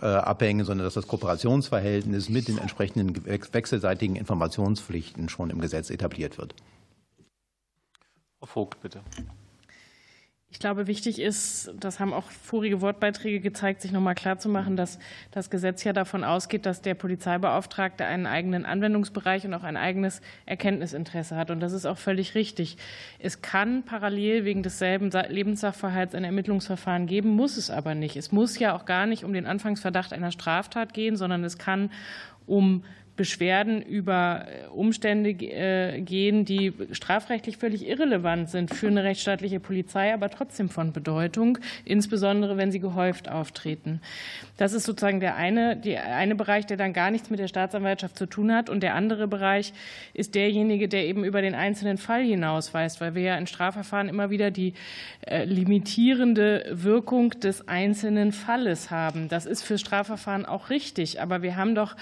[0.02, 6.39] äh, abhängen, sondern dass das Kooperationsverhältnis mit den entsprechenden wechselseitigen Informationspflichten schon im Gesetz etabliert
[6.39, 6.55] wird.
[8.46, 9.00] Frau Vogt, bitte.
[10.50, 15.00] Ich glaube, wichtig ist, das haben auch vorige Wortbeiträge gezeigt, sich noch mal klarzumachen, dass
[15.32, 20.20] das Gesetz ja davon ausgeht, dass der Polizeibeauftragte einen eigenen Anwendungsbereich und auch ein eigenes
[20.46, 21.50] Erkenntnisinteresse hat.
[21.50, 22.76] Und das ist auch völlig richtig.
[23.18, 28.14] Es kann parallel wegen desselben Lebenssachverhalts ein Ermittlungsverfahren geben, muss es aber nicht.
[28.14, 31.90] Es muss ja auch gar nicht um den Anfangsverdacht einer Straftat gehen, sondern es kann
[32.46, 32.84] um
[33.16, 40.12] Beschwerden über äh, Umstände äh, gehen, die strafrechtlich völlig irrelevant sind für eine rechtsstaatliche Polizei,
[40.12, 44.00] aber trotzdem von Bedeutung, insbesondere wenn sie gehäuft auftreten.
[44.56, 48.16] Das ist sozusagen der eine, der eine Bereich, der dann gar nichts mit der Staatsanwaltschaft
[48.16, 48.70] zu tun hat.
[48.70, 49.72] Und der andere Bereich
[50.12, 54.30] ist derjenige, der eben über den einzelnen Fall hinausweist, weil wir ja in Strafverfahren immer
[54.30, 54.74] wieder die
[55.26, 59.28] äh, limitierende Wirkung des einzelnen Falles haben.
[59.28, 61.20] Das ist für Strafverfahren auch richtig.
[61.20, 61.96] Aber wir haben doch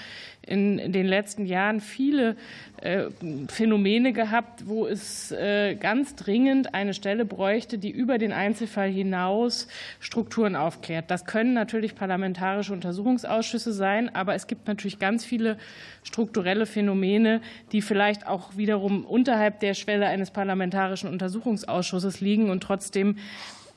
[0.45, 2.35] in den letzten Jahren viele
[2.81, 3.05] äh,
[3.47, 9.67] Phänomene gehabt, wo es äh, ganz dringend eine Stelle bräuchte, die über den Einzelfall hinaus
[9.99, 11.09] Strukturen aufklärt.
[11.09, 15.57] Das können natürlich parlamentarische Untersuchungsausschüsse sein, aber es gibt natürlich ganz viele
[16.03, 17.41] strukturelle Phänomene,
[17.71, 23.15] die vielleicht auch wiederum unterhalb der Schwelle eines parlamentarischen Untersuchungsausschusses liegen und trotzdem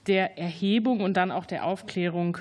[0.07, 2.39] der Erhebung und dann auch der Aufklärung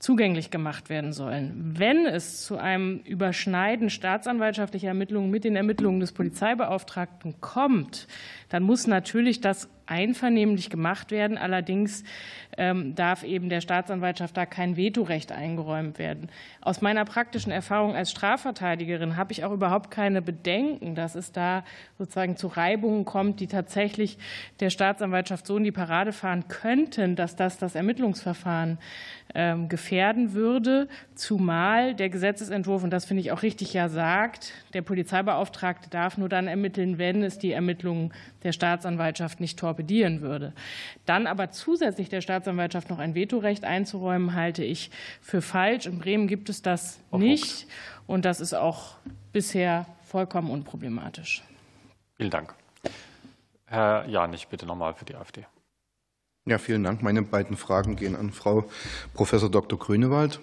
[0.00, 1.74] zugänglich gemacht werden sollen.
[1.76, 8.08] Wenn es zu einem Überschneiden staatsanwaltschaftlicher Ermittlungen mit den Ermittlungen des Polizeibeauftragten kommt,
[8.48, 11.36] dann muss natürlich das einvernehmlich gemacht werden.
[11.36, 12.04] Allerdings
[12.56, 16.30] ähm, darf eben der Staatsanwaltschaft da kein Vetorecht eingeräumt werden.
[16.60, 21.64] Aus meiner praktischen Erfahrung als Strafverteidigerin habe ich auch überhaupt keine Bedenken, dass es da
[21.98, 24.18] sozusagen zu Reibungen kommt, die tatsächlich
[24.60, 28.78] der Staatsanwaltschaft so in die Parade fahren könnten, dass das das Ermittlungsverfahren
[29.34, 34.82] ähm, gefährden würde, zumal der Gesetzesentwurf, und das finde ich auch richtig, ja sagt, der
[34.82, 38.12] Polizeibeauftragte darf nur dann ermitteln, wenn es die Ermittlungen
[38.42, 40.52] der Staatsanwaltschaft nicht torpedieren würde.
[41.06, 44.90] Dann aber zusätzlich der Staatsanwaltschaft noch ein Vetorecht einzuräumen, halte ich
[45.20, 45.86] für falsch.
[45.86, 47.66] In Bremen gibt es das nicht,
[48.06, 48.96] und das ist auch
[49.32, 51.42] bisher vollkommen unproblematisch.
[52.16, 52.54] Vielen Dank.
[53.66, 55.46] Herr Janich, bitte nochmal für die AfD.
[56.46, 57.02] Ja, vielen Dank.
[57.02, 58.64] Meine beiden Fragen gehen an Frau
[59.14, 59.78] Professor Dr.
[59.78, 60.40] Grünewald.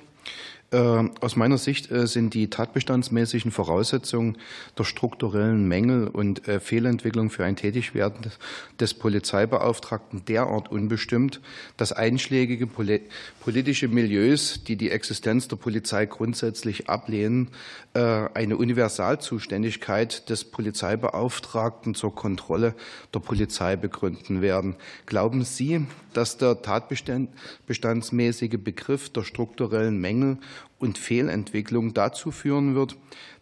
[0.70, 0.78] Äh,
[1.22, 4.38] aus meiner Sicht äh, sind die tatbestandsmäßigen Voraussetzungen
[4.78, 8.32] der strukturellen Mängel und äh, Fehlentwicklung für ein Tätigwerden
[8.78, 11.40] des Polizeibeauftragten derart unbestimmt,
[11.78, 17.50] dass einschlägige politische Milieus, die die Existenz der Polizei grundsätzlich ablehnen,
[17.94, 22.76] eine Universalzuständigkeit des Polizeibeauftragten zur Kontrolle
[23.12, 24.76] der Polizei begründen werden.
[25.08, 30.38] Glauben Sie, dass der tatbestandsmäßige Begriff der strukturellen Mängel
[30.80, 32.96] und Fehlentwicklung dazu führen wird,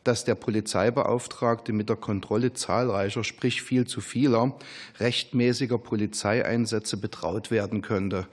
[0.03, 4.55] dass der Polizeibeauftragte mit der Kontrolle zahlreicher, sprich viel zu vieler
[4.99, 8.27] rechtmäßiger Polizeieinsätze betraut werden könnte.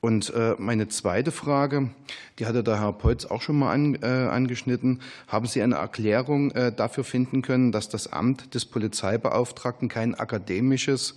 [0.00, 1.90] Und äh, meine zweite Frage,
[2.38, 5.02] die hatte der Herr Peutz auch schon mal äh, angeschnitten.
[5.26, 11.14] Haben Sie eine Erklärung äh, dafür finden können, dass das Amt des Polizeibeauftragten kein akademisches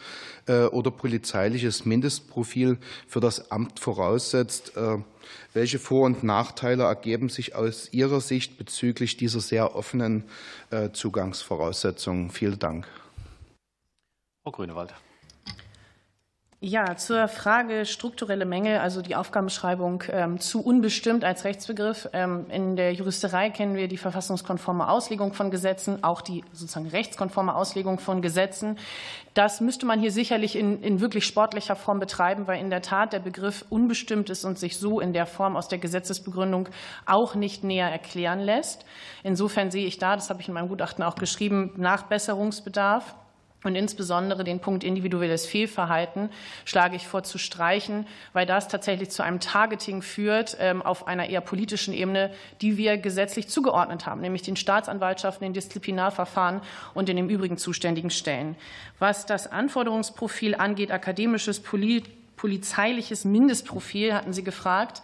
[0.72, 4.74] oder polizeiliches Mindestprofil für das Amt voraussetzt?
[5.54, 10.24] Welche Vor- und Nachteile ergeben sich aus Ihrer Sicht bezüglich dieser sehr offenen
[10.94, 12.32] Zugangsvoraussetzungen?
[12.32, 12.88] Vielen Dank.
[14.44, 14.94] Frau Grünewald.
[16.64, 22.08] Ja, zur Frage strukturelle Mängel, also die Aufgabenbeschreibung ähm, zu unbestimmt als Rechtsbegriff.
[22.14, 27.56] Ähm, in der Juristerei kennen wir die verfassungskonforme Auslegung von Gesetzen, auch die sozusagen rechtskonforme
[27.56, 28.78] Auslegung von Gesetzen.
[29.34, 33.14] Das müsste man hier sicherlich in, in wirklich sportlicher Form betreiben, weil in der Tat
[33.14, 36.70] der Begriff unbestimmt ist und sich so in der Form aus der Gesetzesbegründung
[37.08, 38.86] auch nicht näher erklären lässt.
[39.24, 43.16] Insofern sehe ich da, das habe ich in meinem Gutachten auch geschrieben, Nachbesserungsbedarf.
[43.64, 46.30] Und insbesondere den Punkt individuelles Fehlverhalten
[46.66, 51.30] schlage ich vor zu streichen, weil das tatsächlich zu einem Targeting führt ähm, auf einer
[51.30, 52.32] eher politischen Ebene,
[52.62, 56.62] die wir gesetzlich zugeordnet haben, nämlich den Staatsanwaltschaften, den Disziplinarverfahren
[56.96, 58.56] und den im Übrigen zuständigen Stellen.
[58.98, 61.62] Was das Anforderungsprofil angeht, akademisches,
[62.36, 65.04] polizeiliches Mindestprofil, hatten Sie gefragt.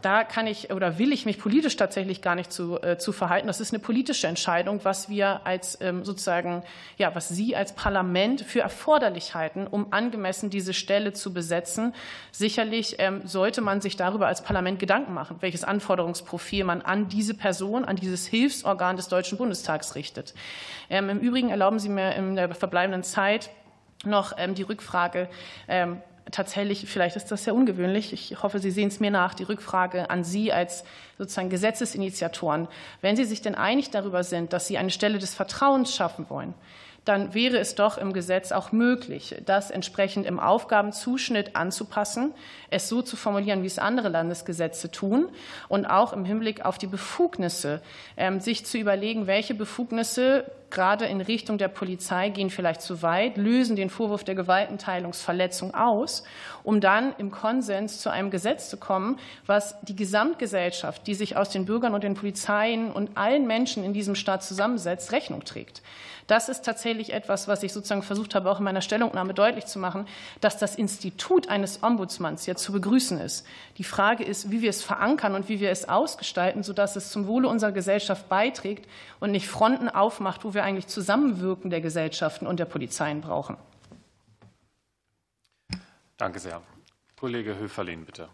[0.00, 3.46] Da kann ich oder will ich mich politisch tatsächlich gar nicht zu, äh, zu verhalten.
[3.46, 6.62] Das ist eine politische Entscheidung, was wir als ähm, sozusagen,
[6.96, 11.94] ja, was Sie als Parlament für erforderlich halten, um angemessen diese Stelle zu besetzen.
[12.30, 17.34] Sicherlich ähm, sollte man sich darüber als Parlament Gedanken machen, welches Anforderungsprofil man an diese
[17.34, 20.34] Person, an dieses Hilfsorgan des Deutschen Bundestags richtet.
[20.88, 23.50] Ähm, Im Übrigen erlauben Sie mir in der verbleibenden Zeit
[24.04, 25.28] noch die Rückfrage,
[26.30, 30.10] tatsächlich, vielleicht ist das sehr ungewöhnlich, ich hoffe, Sie sehen es mir nach, die Rückfrage
[30.10, 30.84] an Sie als
[31.18, 32.68] sozusagen Gesetzesinitiatoren.
[33.00, 36.54] Wenn Sie sich denn einig darüber sind, dass Sie eine Stelle des Vertrauens schaffen wollen,
[37.04, 42.32] dann wäre es doch im Gesetz auch möglich, das entsprechend im Aufgabenzuschnitt anzupassen,
[42.70, 45.28] es so zu formulieren, wie es andere Landesgesetze tun
[45.68, 47.82] und auch im Hinblick auf die Befugnisse,
[48.16, 53.36] ähm, sich zu überlegen, welche Befugnisse gerade in Richtung der Polizei gehen vielleicht zu weit,
[53.36, 56.24] lösen den Vorwurf der Gewaltenteilungsverletzung aus,
[56.62, 61.50] um dann im Konsens zu einem Gesetz zu kommen, was die Gesamtgesellschaft, die sich aus
[61.50, 65.82] den Bürgern und den Polizeien und allen Menschen in diesem Staat zusammensetzt, Rechnung trägt.
[66.26, 69.78] Das ist tatsächlich etwas, was ich sozusagen versucht habe, auch in meiner Stellungnahme deutlich zu
[69.78, 70.06] machen,
[70.40, 73.46] dass das Institut eines Ombudsmanns ja zu begrüßen ist.
[73.78, 77.26] Die Frage ist, wie wir es verankern und wie wir es ausgestalten, sodass es zum
[77.26, 78.88] Wohle unserer Gesellschaft beiträgt
[79.20, 83.56] und nicht Fronten aufmacht, wo wir eigentlich Zusammenwirken der Gesellschaften und der Polizeien brauchen.
[86.16, 86.62] Danke sehr.
[87.22, 88.26] Kollege Höferlin, bitte.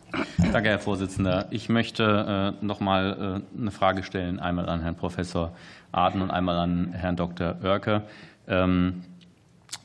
[0.51, 1.49] Danke, Herr Vorsitzender.
[1.51, 5.53] Ich möchte äh, noch mal äh, eine Frage stellen, einmal an Herrn Professor
[5.93, 7.57] Aden und einmal an Herrn Dr.
[7.63, 8.05] Oerke.
[8.47, 9.03] Ähm,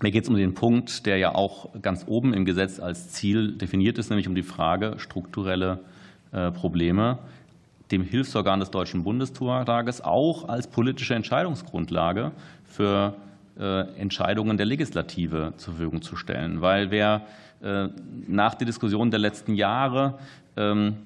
[0.01, 3.57] mir geht es um den Punkt, der ja auch ganz oben im Gesetz als Ziel
[3.57, 5.81] definiert ist, nämlich um die Frage strukturelle
[6.31, 7.19] äh, Probleme
[7.91, 12.31] dem Hilfsorgan des Deutschen Bundestages auch als politische Entscheidungsgrundlage
[12.65, 13.15] für
[13.55, 16.61] Entscheidungen der Legislative zur Verfügung zu stellen.
[16.61, 17.27] Weil wer
[18.27, 20.19] nach der Diskussion der letzten Jahre
[20.57, 20.98] ähm,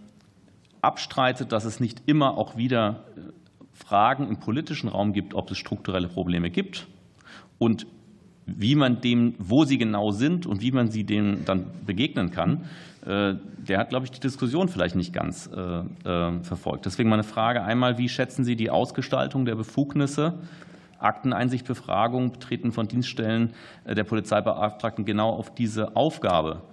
[0.82, 3.04] abstreitet, dass es nicht immer auch wieder
[3.74, 6.88] Fragen im politischen Raum gibt, ob es strukturelle Probleme gibt
[7.60, 7.86] und
[8.48, 12.64] wie man dem, wo sie genau sind und wie man sie denen dann begegnen kann,
[13.06, 15.60] äh, der hat, glaube ich, die Diskussion vielleicht nicht ganz äh,
[16.10, 16.86] äh, verfolgt.
[16.86, 20.36] Deswegen meine Frage einmal, wie schätzen Sie die Ausgestaltung der Befugnisse,
[20.99, 23.53] Akteneinsicht, Befragung, Betreten von Dienststellen
[23.86, 26.64] der Polizeibeauftragten genau auf diese Aufgabe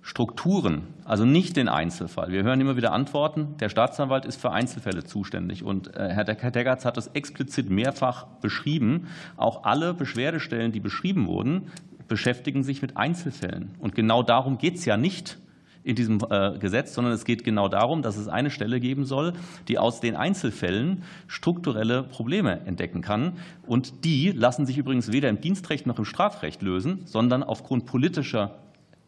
[0.00, 2.30] Strukturen, also nicht den Einzelfall.
[2.30, 5.64] Wir hören immer wieder Antworten, der Staatsanwalt ist für Einzelfälle zuständig.
[5.64, 9.08] Und äh, Herr Deggertz hat das explizit mehrfach beschrieben.
[9.36, 11.70] Auch alle Beschwerdestellen, die beschrieben wurden,
[12.06, 13.74] beschäftigen sich mit Einzelfällen.
[13.80, 15.36] Und genau darum geht es ja nicht
[15.84, 19.32] in diesem äh, Gesetz, sondern es geht genau darum, dass es eine Stelle geben soll,
[19.68, 23.34] die aus den Einzelfällen strukturelle Probleme entdecken kann.
[23.66, 28.56] Und die lassen sich übrigens weder im Dienstrecht noch im Strafrecht lösen, sondern aufgrund politischer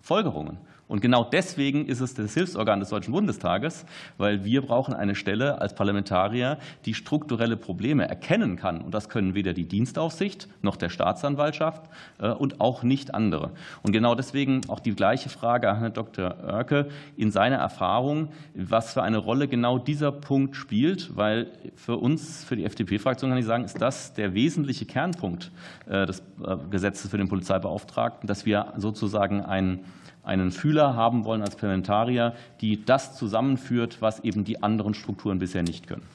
[0.00, 0.58] Folgerungen.
[0.90, 3.86] Und genau deswegen ist es das Hilfsorgan des Deutschen Bundestages,
[4.18, 8.80] weil wir brauchen eine Stelle als Parlamentarier, die strukturelle Probleme erkennen kann.
[8.80, 11.88] Und das können weder die Dienstaufsicht noch der Staatsanwaltschaft
[12.18, 13.52] äh, und auch nicht andere.
[13.82, 16.34] Und genau deswegen auch die gleiche Frage an Herrn Dr.
[16.42, 22.42] Oerke in seiner Erfahrung, was für eine Rolle genau dieser Punkt spielt, weil für uns,
[22.42, 25.52] für die FDP-Fraktion kann ich sagen, ist das der wesentliche Kernpunkt
[25.86, 29.84] äh, des äh, Gesetzes für den Polizeibeauftragten, dass wir sozusagen einen
[30.22, 35.62] einen Fühler haben wollen als Parlamentarier, die das zusammenführt, was eben die anderen Strukturen bisher
[35.62, 36.06] nicht können.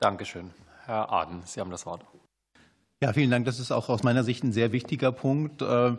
[0.00, 0.50] Dankeschön.
[0.86, 2.04] Herr Aden, Sie haben das Wort.
[3.02, 3.44] Ja, vielen Dank.
[3.46, 5.62] Das ist auch aus meiner Sicht ein sehr wichtiger Punkt.
[5.62, 5.92] Äh,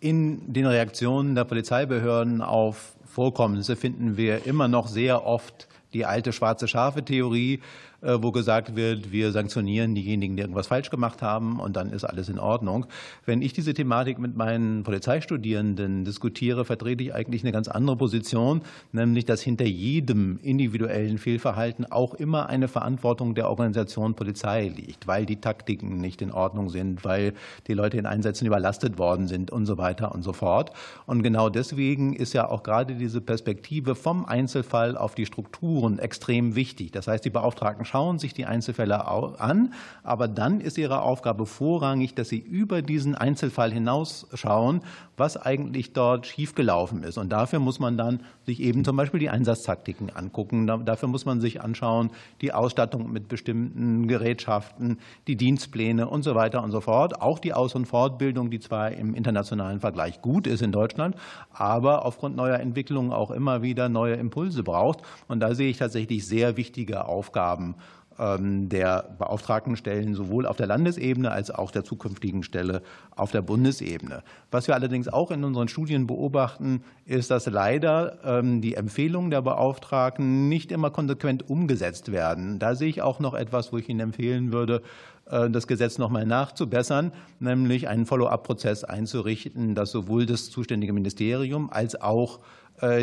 [0.00, 6.32] in den Reaktionen der Polizeibehörden auf Vorkommnisse finden wir immer noch sehr oft die alte
[6.32, 7.60] schwarze Schafe-Theorie,
[8.04, 12.28] wo gesagt wird, wir sanktionieren diejenigen, die irgendwas falsch gemacht haben und dann ist alles
[12.28, 12.86] in Ordnung.
[13.24, 18.62] Wenn ich diese Thematik mit meinen Polizeistudierenden diskutiere, vertrete ich eigentlich eine ganz andere Position,
[18.92, 25.24] nämlich dass hinter jedem individuellen Fehlverhalten auch immer eine Verantwortung der Organisation Polizei liegt, weil
[25.24, 27.32] die Taktiken nicht in Ordnung sind, weil
[27.66, 30.72] die Leute in Einsätzen überlastet worden sind und so weiter und so fort.
[31.06, 36.54] Und genau deswegen ist ja auch gerade diese Perspektive vom Einzelfall auf die Strukturen extrem
[36.54, 36.92] wichtig.
[36.92, 39.72] Das heißt, die Beauftragten schauen sich die Einzelfälle an,
[40.02, 44.80] aber dann ist ihre Aufgabe vorrangig, dass sie über diesen Einzelfall hinausschauen,
[45.16, 47.18] was eigentlich dort schiefgelaufen ist.
[47.18, 50.66] Und dafür muss man dann sich eben zum Beispiel die Einsatztaktiken angucken.
[50.66, 52.10] Dafür muss man sich anschauen,
[52.40, 57.20] die Ausstattung mit bestimmten Gerätschaften, die Dienstpläne und so weiter und so fort.
[57.20, 61.16] Auch die Aus- und Fortbildung, die zwar im internationalen Vergleich gut ist in Deutschland,
[61.52, 65.00] aber aufgrund neuer Entwicklungen auch immer wieder neue Impulse braucht.
[65.28, 67.76] Und da sehe ich tatsächlich sehr wichtige Aufgaben
[68.16, 72.82] der beauftragten Stellen sowohl auf der Landesebene als auch der zukünftigen Stelle
[73.16, 74.22] auf der Bundesebene.
[74.50, 79.42] Was wir allerdings auch in unseren Studien beobachten, ist, dass leider ähm, die Empfehlungen der
[79.42, 82.58] Beauftragten nicht immer konsequent umgesetzt werden.
[82.58, 84.82] Da sehe ich auch noch etwas, wo ich Ihnen empfehlen würde,
[85.30, 91.70] äh, das Gesetz noch mal nachzubessern, nämlich einen Follow-up-Prozess einzurichten, dass sowohl das zuständige Ministerium
[91.70, 92.40] als auch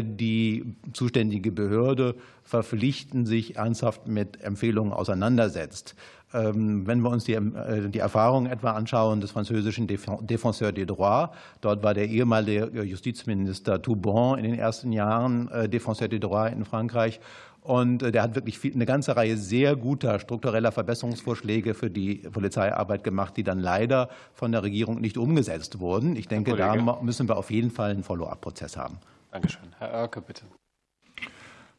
[0.03, 5.95] die zuständige Behörde verpflichten, sich ernsthaft mit Empfehlungen auseinandersetzt.
[6.33, 11.33] Ähm, wenn wir uns die, äh, die Erfahrung etwa anschauen des französischen Défenseur des Droits,
[11.59, 16.63] dort war der ehemalige Justizminister Toubon in den ersten Jahren äh, Défenseur des Droits in
[16.63, 17.19] Frankreich
[17.61, 23.37] und der hat wirklich eine ganze Reihe sehr guter struktureller Verbesserungsvorschläge für die Polizeiarbeit gemacht,
[23.37, 26.15] die dann leider von der Regierung nicht umgesetzt wurden.
[26.15, 28.97] Ich denke, da müssen wir auf jeden Fall einen Follow-up-Prozess haben.
[29.31, 29.73] Dankeschön.
[29.79, 30.43] Herr Oerke, bitte.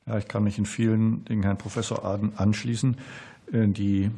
[0.07, 2.97] Ja, ich kann mich in vielen Dingen Herrn Professor Aden anschließen.
[3.53, 4.11] Äh, die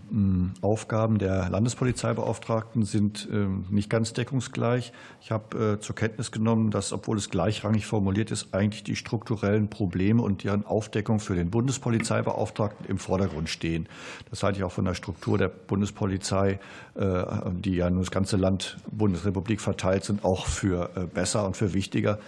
[0.60, 4.92] Aufgaben der Landespolizeibeauftragten sind ähm, nicht ganz deckungsgleich.
[5.20, 9.68] Ich habe äh, zur Kenntnis genommen, dass, obwohl es gleichrangig formuliert ist, eigentlich die strukturellen
[9.68, 13.88] Probleme und deren Aufdeckung für den Bundespolizeibeauftragten im Vordergrund stehen.
[14.30, 16.60] Das halte ich auch von der Struktur der Bundespolizei,
[16.94, 21.74] äh, die ja nur das ganze Land Bundesrepublik verteilt sind, auch für besser und für
[21.74, 22.18] wichtiger.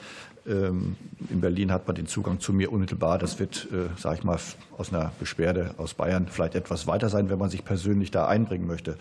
[0.49, 0.97] Ähm,
[1.31, 3.19] in Berlin hat man den Zugang zu mir unmittelbar.
[3.19, 4.39] Das wird, äh, sage ich mal,
[4.79, 8.67] aus einer Beschwerde aus Bayern vielleicht etwas weiter sein, wenn man sich persönlich da einbringen
[8.67, 8.97] möchte.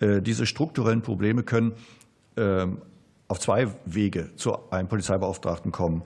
[0.00, 1.72] Äh, diese strukturellen Probleme können
[2.36, 2.78] ähm,
[3.28, 6.02] auf zwei Wege zu einem Polizeibeauftragten kommen.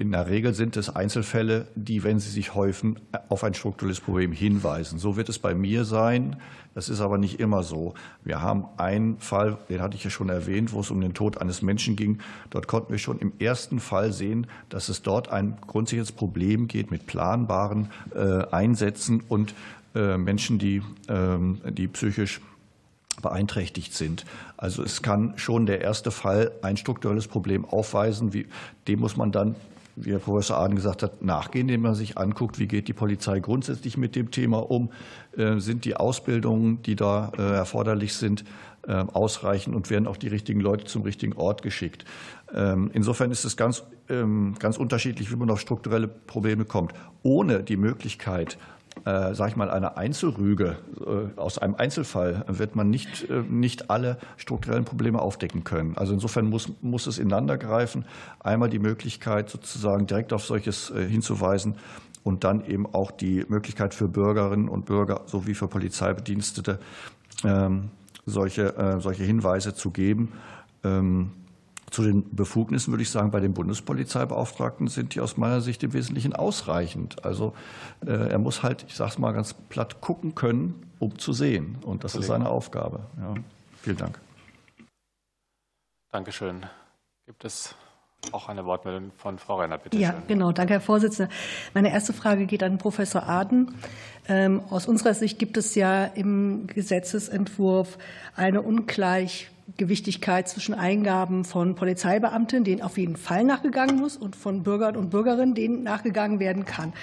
[0.00, 4.30] In der Regel sind es Einzelfälle, die, wenn sie sich häufen, auf ein strukturelles Problem
[4.30, 5.00] hinweisen.
[5.00, 6.36] So wird es bei mir sein.
[6.72, 7.94] Das ist aber nicht immer so.
[8.22, 11.38] Wir haben einen Fall, den hatte ich ja schon erwähnt, wo es um den Tod
[11.38, 12.20] eines Menschen ging.
[12.50, 16.92] Dort konnten wir schon im ersten Fall sehen, dass es dort ein grundsätzliches Problem geht
[16.92, 19.52] mit planbaren äh, Einsätzen und
[19.96, 22.40] äh, Menschen, die, ähm, die psychisch
[23.20, 24.24] beeinträchtigt sind.
[24.56, 28.32] Also es kann schon der erste Fall ein strukturelles Problem aufweisen.
[28.32, 28.46] Wie,
[28.86, 29.56] dem muss man dann
[30.04, 33.40] wie Herr Professor Aden gesagt hat, nachgehen, indem man sich anguckt, wie geht die Polizei
[33.40, 34.90] grundsätzlich mit dem Thema um,
[35.36, 38.44] äh, sind die Ausbildungen, die da äh, erforderlich sind,
[38.86, 42.04] äh, ausreichend und werden auch die richtigen Leute zum richtigen Ort geschickt.
[42.54, 46.92] Ähm, insofern ist es ganz, ähm, ganz unterschiedlich, wie man auf strukturelle Probleme kommt.
[47.22, 48.56] Ohne die Möglichkeit,
[49.04, 53.90] äh, sag ich mal, eine Einzelrüge äh, aus einem Einzelfall wird man nicht, äh, nicht
[53.90, 55.96] alle strukturellen Probleme aufdecken können.
[55.96, 58.04] Also insofern muss, muss es ineinandergreifen.
[58.40, 61.76] Einmal die Möglichkeit, sozusagen direkt auf solches äh, hinzuweisen
[62.24, 66.78] und dann eben auch die Möglichkeit für Bürgerinnen und Bürger sowie für Polizeibedienstete,
[67.44, 67.90] ähm,
[68.26, 70.32] solche, äh, solche Hinweise zu geben.
[70.84, 71.32] Ähm,
[71.90, 75.92] zu den Befugnissen würde ich sagen, bei den Bundespolizeibeauftragten sind die aus meiner Sicht im
[75.92, 77.24] Wesentlichen ausreichend.
[77.24, 77.54] Also
[78.06, 81.78] äh, er muss halt, ich sage es mal ganz platt, gucken können, um zu sehen.
[81.82, 83.06] Und das ist seine Aufgabe.
[83.18, 83.34] Ja.
[83.82, 84.20] Vielen Dank.
[86.10, 86.66] Dankeschön.
[87.26, 87.74] Gibt es
[88.32, 89.96] Auch eine Wortmeldung von Frau Renner, bitte.
[89.96, 90.52] Ja, genau.
[90.52, 91.32] Danke, Herr Vorsitzender.
[91.72, 93.74] Meine erste Frage geht an Professor Aden.
[94.26, 97.96] Ähm, aus unserer Sicht gibt es ja im Gesetzesentwurf
[98.34, 98.62] eine
[99.68, 105.10] Ungleichgewichtigkeit zwischen Eingaben von Polizeibeamten, denen auf jeden Fall nachgegangen muss, und von Bürgern und
[105.10, 106.94] Bürgerinnen, denen nachgegangen werden kann.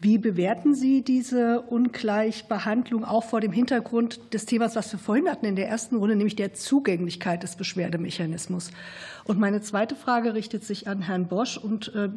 [0.00, 5.46] Wie bewerten Sie diese Ungleichbehandlung auch vor dem Hintergrund des Themas, was wir vorhin hatten
[5.46, 8.72] in der ersten Runde, nämlich der Zugänglichkeit des Beschwerdemechanismus?
[9.24, 12.08] Und meine zweite Frage richtet sich an Herrn Bosch und äh,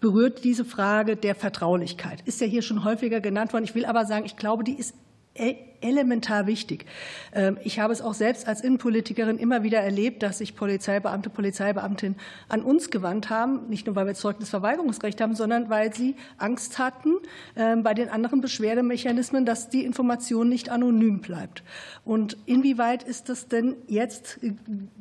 [0.00, 2.20] berührt diese Frage der Vertraulichkeit.
[2.22, 3.64] Ist ja hier schon häufiger genannt worden.
[3.64, 4.94] Ich will aber sagen, ich glaube, die ist
[5.34, 6.86] e- elementar wichtig.
[7.32, 12.16] Ähm, ich habe es auch selbst als Innenpolitikerin immer wieder erlebt, dass sich Polizeibeamte, Polizeibeamtinnen
[12.48, 17.14] an uns gewandt haben, nicht nur weil wir Zeugnisverweigerungsrecht haben, sondern weil sie Angst hatten
[17.56, 21.62] ähm, bei den anderen Beschwerdemechanismen, dass die Information nicht anonym bleibt.
[22.04, 24.38] Und inwieweit ist das denn jetzt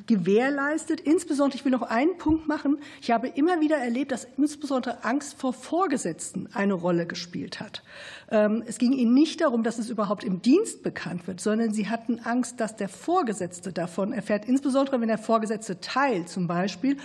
[0.08, 1.00] gewährleistet?
[1.00, 2.78] Insbesondere, ich will noch einen Punkt machen.
[3.02, 7.84] Ich habe immer wieder erlebt, dass insbesondere Angst vor Vorgesetzten eine Rolle gespielt hat.
[8.32, 11.90] Ähm, es ging ihnen nicht darum, dass es überhaupt im Dienst bekannt wird, sondern sie
[11.90, 16.98] hatten Angst, dass der Vorgesetzte davon erfährt, insbesondere wenn der Vorgesetzte Teil zum Beispiel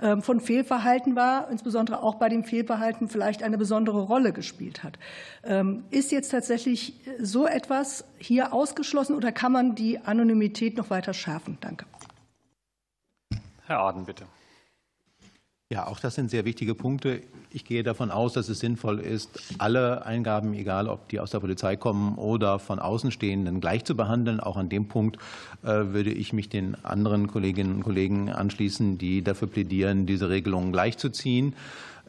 [0.00, 4.98] ähm, von Fehlverhalten war, insbesondere auch bei dem Fehlverhalten vielleicht eine besondere Rolle gespielt hat.
[5.44, 11.14] Ähm, ist jetzt tatsächlich so etwas hier ausgeschlossen oder kann man die Anonymität noch weiter
[11.14, 11.58] schärfen?
[11.60, 11.86] Danke.
[13.66, 14.24] Herr Aden, bitte.
[15.72, 17.20] Ja, auch das sind sehr wichtige Punkte.
[17.52, 21.38] Ich gehe davon aus, dass es sinnvoll ist, alle Eingaben, egal ob die aus der
[21.38, 24.40] Polizei kommen oder von Außenstehenden, gleich zu behandeln.
[24.40, 25.18] Auch an dem Punkt
[25.62, 30.72] äh, würde ich mich den anderen Kolleginnen und Kollegen anschließen, die dafür plädieren, diese Regelungen
[30.72, 31.54] gleichzuziehen.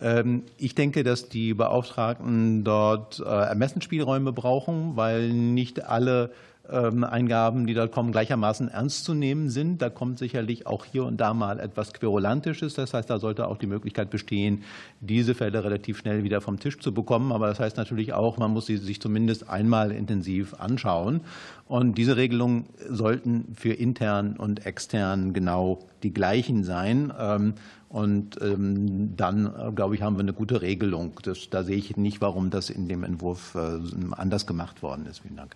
[0.02, 6.32] Ähm, ich denke, dass die Beauftragten dort äh, Ermessensspielräume brauchen, weil nicht alle
[6.72, 9.82] Eingaben, die dort kommen, gleichermaßen ernst zu nehmen sind.
[9.82, 12.74] Da kommt sicherlich auch hier und da mal etwas Querulantisches.
[12.74, 14.64] Das heißt, da sollte auch die Möglichkeit bestehen,
[15.00, 17.32] diese Fälle relativ schnell wieder vom Tisch zu bekommen.
[17.32, 21.22] Aber das heißt natürlich auch, man muss sie sich zumindest einmal intensiv anschauen.
[21.68, 27.14] Und diese Regelungen sollten für intern und extern genau die gleichen sein.
[27.18, 27.54] Ähm,
[27.90, 31.20] und ähm, dann, äh, glaube ich, haben wir eine gute Regelung.
[31.24, 33.80] Das, da sehe ich nicht, warum das in dem Entwurf äh,
[34.12, 35.20] anders gemacht worden ist.
[35.20, 35.56] Vielen Dank.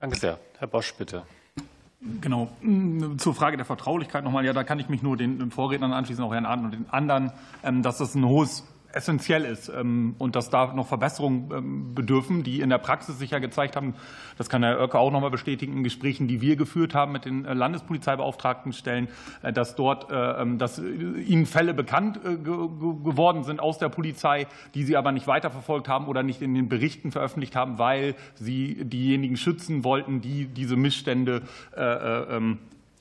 [0.00, 0.38] Danke sehr.
[0.58, 1.22] Herr Bosch, bitte.
[2.20, 2.48] Genau.
[3.18, 4.44] Zur Frage der Vertraulichkeit nochmal.
[4.44, 7.32] Ja, da kann ich mich nur den Vorrednern anschließen, auch Herrn Aden und den anderen,
[7.64, 8.64] ähm, dass das ein hohes
[8.96, 13.30] essentiell ist ähm, und dass da noch Verbesserungen ähm, bedürfen, die in der Praxis sich
[13.30, 13.94] ja gezeigt haben.
[14.38, 17.26] Das kann Herr Oerke auch noch mal bestätigen in Gesprächen, die wir geführt haben mit
[17.26, 19.08] den äh, Landespolizeibeauftragten Stellen,
[19.42, 24.84] äh, dass dort, äh, ähm, dass ihnen Fälle bekannt geworden sind aus der Polizei, die
[24.84, 29.36] sie aber nicht weiterverfolgt haben oder nicht in den Berichten veröffentlicht haben, weil sie diejenigen
[29.36, 31.42] schützen wollten, die diese Missstände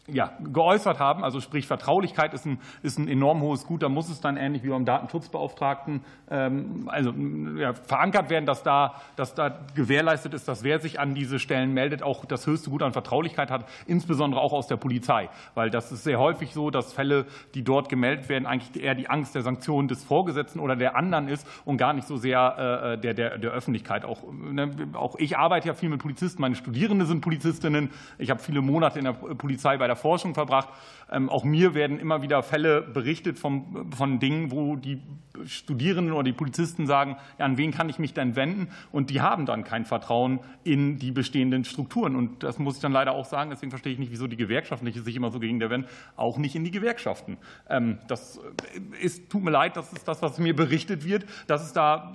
[0.07, 1.23] ja, geäußert haben.
[1.23, 3.81] Also sprich, Vertraulichkeit ist ein, ist ein enorm hohes Gut.
[3.81, 7.11] Da muss es dann ähnlich wie beim Datenschutzbeauftragten ähm, also,
[7.57, 11.73] ja, verankert werden, dass da, dass da gewährleistet ist, dass wer sich an diese Stellen
[11.73, 15.29] meldet, auch das höchste Gut an Vertraulichkeit hat, insbesondere auch aus der Polizei.
[15.55, 17.25] Weil das ist sehr häufig so, dass Fälle,
[17.55, 21.27] die dort gemeldet werden, eigentlich eher die Angst der Sanktionen des Vorgesetzten oder der anderen
[21.27, 24.05] ist und gar nicht so sehr äh, der, der, der Öffentlichkeit.
[24.05, 26.41] Auch, ne, auch ich arbeite ja viel mit Polizisten.
[26.41, 27.89] Meine Studierende sind Polizistinnen.
[28.19, 30.69] Ich habe viele Monate in der Polizei bei der Forschung verbracht.
[31.11, 35.01] Ähm, auch mir werden immer wieder Fälle berichtet von, von Dingen, wo die
[35.45, 38.69] Studierenden oder die Polizisten sagen, an wen kann ich mich denn wenden?
[38.91, 42.15] Und die haben dann kein Vertrauen in die bestehenden Strukturen.
[42.15, 43.49] Und das muss ich dann leider auch sagen.
[43.49, 45.87] Deswegen verstehe ich nicht, wieso die Gewerkschaften sich immer so gegen der wenden.
[46.15, 47.37] Auch nicht in die Gewerkschaften.
[47.69, 48.39] Ähm, das
[49.01, 52.13] ist, tut mir leid, das ist das, was mir berichtet wird, dass es da,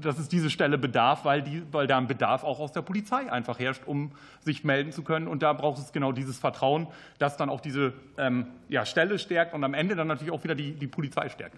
[0.00, 3.30] dass es diese Stelle bedarf, weil, die, weil da ein Bedarf auch aus der Polizei
[3.30, 5.28] einfach herrscht, um sich melden zu können.
[5.28, 6.86] Und da braucht es genau dieses Vertrauen,
[7.18, 7.92] das dann auch diese
[8.32, 11.56] ähm, ja, Stelle stärkt und am Ende dann natürlich auch wieder die, die Polizei stärkt.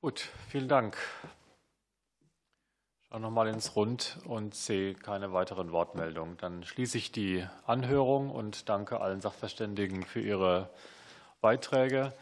[0.00, 0.96] Gut, vielen Dank.
[3.02, 6.36] Ich schaue nochmal ins Rund und sehe keine weiteren Wortmeldungen.
[6.38, 10.70] Dann schließe ich die Anhörung und danke allen Sachverständigen für ihre
[11.40, 12.12] Beiträge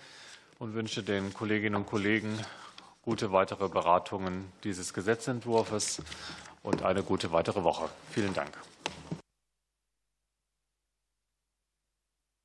[0.59, 2.39] und wünsche den Kolleginnen und Kollegen
[3.03, 6.03] gute weitere Beratungen dieses Gesetzentwurfs
[6.63, 7.89] und eine gute weitere Woche.
[8.11, 8.57] Vielen Dank.